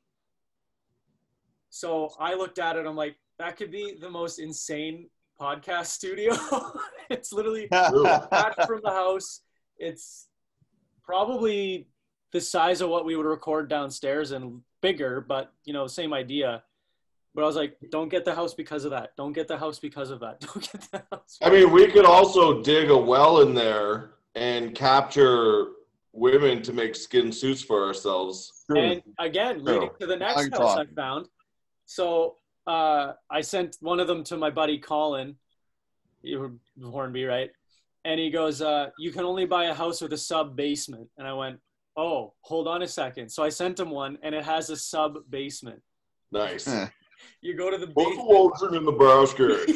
So 1.71 2.11
I 2.19 2.35
looked 2.35 2.59
at 2.59 2.77
it. 2.77 2.87
I'm 2.87 2.97
like, 2.97 3.17
that 3.41 3.57
could 3.57 3.71
be 3.71 3.97
the 3.99 4.11
most 4.11 4.39
insane 4.39 5.09
podcast 5.41 5.87
studio. 5.87 6.37
it's 7.11 7.33
literally 7.33 7.65
attached 7.73 8.67
from 8.67 8.81
the 8.85 8.91
house. 8.91 9.41
It's 9.79 10.29
probably 11.03 11.89
the 12.33 12.41
size 12.41 12.83
of 12.83 12.91
what 12.91 13.07
we 13.07 13.17
would 13.17 13.25
record 13.25 13.71
downstairs 13.71 14.33
and 14.33 14.61
bigger, 14.83 15.23
but 15.23 15.53
you 15.65 15.73
know, 15.73 15.87
same 15.87 16.13
idea. 16.13 16.63
But 17.35 17.45
I 17.45 17.47
was 17.47 17.57
like, 17.57 17.79
don't 17.91 18.11
get 18.11 18.27
the 18.27 18.35
house 18.35 18.53
because 18.53 18.85
of 18.85 18.91
that. 18.91 19.17
Don't 19.17 19.33
get 19.33 19.49
the 19.49 19.57
house 19.57 19.79
because 19.79 20.11
of 20.11 20.21
that. 20.21 20.41
Don't 20.41 20.71
get 20.73 20.91
the 20.91 21.03
house. 21.11 21.39
I 21.41 21.49
mean, 21.49 21.71
we 21.71 21.87
could 21.87 22.05
also 22.05 22.61
dig 22.61 22.91
a 22.91 22.97
well 22.97 23.41
in 23.41 23.55
there 23.55 24.15
and 24.35 24.75
capture 24.75 25.69
women 26.13 26.61
to 26.63 26.73
make 26.73 26.97
skin 26.97 27.31
suits 27.31 27.63
for 27.63 27.87
ourselves. 27.87 28.65
And 28.69 29.01
again, 29.19 29.65
leading 29.65 29.91
to 30.01 30.07
the 30.07 30.17
next 30.17 30.49
Good 30.49 30.55
house 30.55 30.77
I 30.77 30.87
found. 30.87 31.29
So 31.87 32.35
uh, 32.67 33.13
I 33.31 33.41
sent 33.41 33.77
one 33.81 34.01
of 34.01 34.07
them 34.07 34.25
to 34.25 34.37
my 34.37 34.51
buddy 34.51 34.79
Colin, 34.79 35.37
you 36.23 36.61
Hornby, 36.83 37.25
right? 37.25 37.51
And 38.05 38.19
he 38.19 38.31
goes, 38.31 38.63
uh, 38.63 38.91
"You 38.99 39.13
can 39.13 39.25
only 39.25 39.45
buy 39.45 39.67
a 39.67 39.75
house 39.75 40.01
with 40.01 40.13
a 40.13 40.19
sub 40.19 40.57
basement." 40.57 41.09
And 41.19 41.27
I 41.27 41.33
went, 41.33 41.61
"Oh, 41.97 42.35
hold 42.43 42.69
on 42.69 42.83
a 42.83 42.89
second. 42.89 43.31
So 43.31 43.43
I 43.43 43.49
sent 43.49 43.79
him 43.79 43.91
one, 43.91 44.19
and 44.23 44.35
it 44.35 44.45
has 44.45 44.71
a 44.71 44.77
sub 44.77 45.19
basement. 45.31 45.83
Nice. 46.33 46.69
You 47.43 47.55
go 47.55 47.71
to 47.71 47.77
the 47.77 47.87
What's 47.93 48.17
the 48.17 48.17
basement. 48.17 48.29
Walter 48.29 48.75
in 48.77 48.85
Nebraska? 48.85 49.67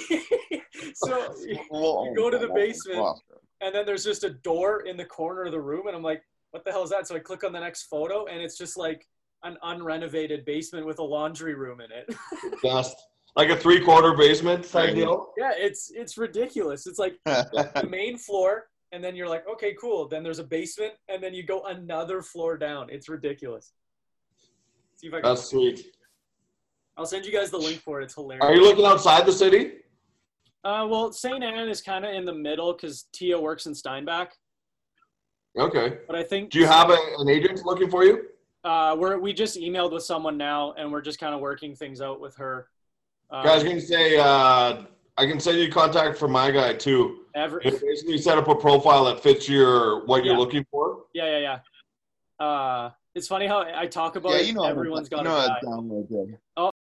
so 0.95 1.35
you 1.47 2.13
go 2.17 2.31
to 2.31 2.39
the 2.39 2.51
basement, 2.55 3.19
and 3.61 3.75
then 3.75 3.85
there's 3.85 4.05
just 4.05 4.25
a 4.25 4.31
door 4.31 4.87
in 4.87 4.97
the 4.97 5.05
corner 5.05 5.45
of 5.45 5.53
the 5.53 5.61
room, 5.61 5.87
and 5.87 5.95
I'm 5.95 6.03
like, 6.03 6.23
"What 6.53 6.65
the 6.65 6.73
hell 6.73 6.85
is 6.85 6.91
that?" 6.91 7.07
So 7.07 7.17
I 7.17 7.19
click 7.19 7.45
on 7.45 7.53
the 7.53 7.61
next 7.61 7.85
photo, 7.85 8.27
and 8.27 8.41
it's 8.41 8.57
just 8.57 8.79
like 8.79 9.07
an 9.45 9.57
unrenovated 9.63 10.45
basement 10.45 10.85
with 10.87 10.99
a 10.99 11.03
laundry 11.03 11.55
room 11.55 11.81
in 11.81 11.91
it. 11.93 12.15
Best. 12.63 12.97
Like 13.37 13.51
a 13.51 13.57
three 13.57 13.81
quarter 13.81 14.15
basement 14.17 14.65
type 14.69 14.95
deal. 14.95 15.33
yeah, 15.37 15.53
it's 15.57 15.91
it's 15.95 16.17
ridiculous. 16.17 16.87
It's 16.87 16.99
like 16.99 17.17
the 17.25 17.87
main 17.89 18.17
floor, 18.17 18.67
and 18.93 19.03
then 19.03 19.17
you're 19.17 19.29
like, 19.29 19.45
okay, 19.53 19.75
cool. 19.81 20.07
Then 20.09 20.23
there's 20.23 20.39
a 20.39 20.45
basement, 20.45 20.93
and 21.09 21.23
then 21.23 21.35
you 21.35 21.43
go 21.43 21.63
another 21.65 22.23
floor 22.23 22.57
down. 22.57 22.89
It's 22.91 23.09
ridiculous. 23.09 23.73
See 24.97 25.09
if 25.09 25.15
I 25.15 25.21
can. 25.21 25.31
That's 25.31 25.47
sweet. 25.47 25.85
I'll 26.97 27.07
send 27.07 27.27
you 27.27 27.33
guys 27.33 27.51
the 27.51 27.59
link 27.59 27.81
for 27.81 28.01
it. 28.01 28.05
It's 28.05 28.15
hilarious. 28.15 28.45
Are 28.45 28.55
you 28.55 28.63
looking 28.63 28.85
outside 28.87 29.27
the 29.27 29.33
city? 29.33 29.73
Uh, 30.63 30.87
well, 30.89 31.13
St. 31.13 31.43
Anne 31.43 31.69
is 31.69 31.83
kind 31.83 32.05
of 32.05 32.15
in 32.15 32.25
the 32.25 32.33
middle 32.33 32.73
because 32.73 33.07
Tia 33.13 33.39
works 33.39 33.67
in 33.67 33.75
Steinbach, 33.75 34.31
Okay. 35.59 35.99
but 36.07 36.17
I 36.17 36.23
think 36.23 36.51
Do 36.51 36.59
you 36.61 36.67
have 36.67 36.89
a, 36.91 36.97
an 37.19 37.29
agent 37.29 37.67
looking 37.67 37.91
for 37.91 38.05
you? 38.05 38.27
Uh, 38.65 38.97
we're 38.99 39.19
we 39.19 39.33
just 39.33 39.59
emailed 39.59 39.93
with 39.93 40.03
someone 40.03 40.37
now, 40.37 40.73
and 40.79 40.91
we're 40.91 41.03
just 41.03 41.19
kind 41.19 41.35
of 41.35 41.41
working 41.41 41.75
things 41.75 42.01
out 42.01 42.21
with 42.21 42.35
her. 42.37 42.69
Uh, 43.31 43.43
Guys, 43.43 43.63
I 43.65 43.69
can 43.69 43.81
say 43.81 44.19
uh, 44.19 44.83
I 45.17 45.27
can 45.27 45.39
send 45.41 45.59
you 45.59 45.71
contact 45.71 46.19
for 46.19 46.29
my 46.29 46.51
guy 46.51 46.75
too. 46.75 47.21
ever, 47.35 47.61
It 47.61 47.81
basically 47.81 48.19
set 48.19 48.39
up 48.39 48.49
a 48.49 48.55
profile 48.55 49.05
that 49.07 49.21
fits 49.21 49.49
your 49.49 50.05
what 50.07 50.25
you're 50.25 50.37
looking 50.37 50.65
for. 50.71 51.05
yeah, 51.15 51.39
yeah, 51.39 51.59
yeah. 52.41 52.45
Uh, 52.47 52.91
it's 53.15 53.29
funny 53.29 53.47
how 53.47 53.61
I 53.63 53.87
talk 53.87 54.17
about 54.17 54.33
Yeah, 54.33 54.39
it. 54.39 54.47
you 54.49 54.55
know, 54.55 54.65
Everyone's 54.65 55.09
got 55.09 55.25
you 55.25 55.31
a 55.31 55.35
guy. 55.35 55.49
how 55.49 55.59
to 55.61 55.67
download. 55.67 56.37
Oh, 56.57 56.71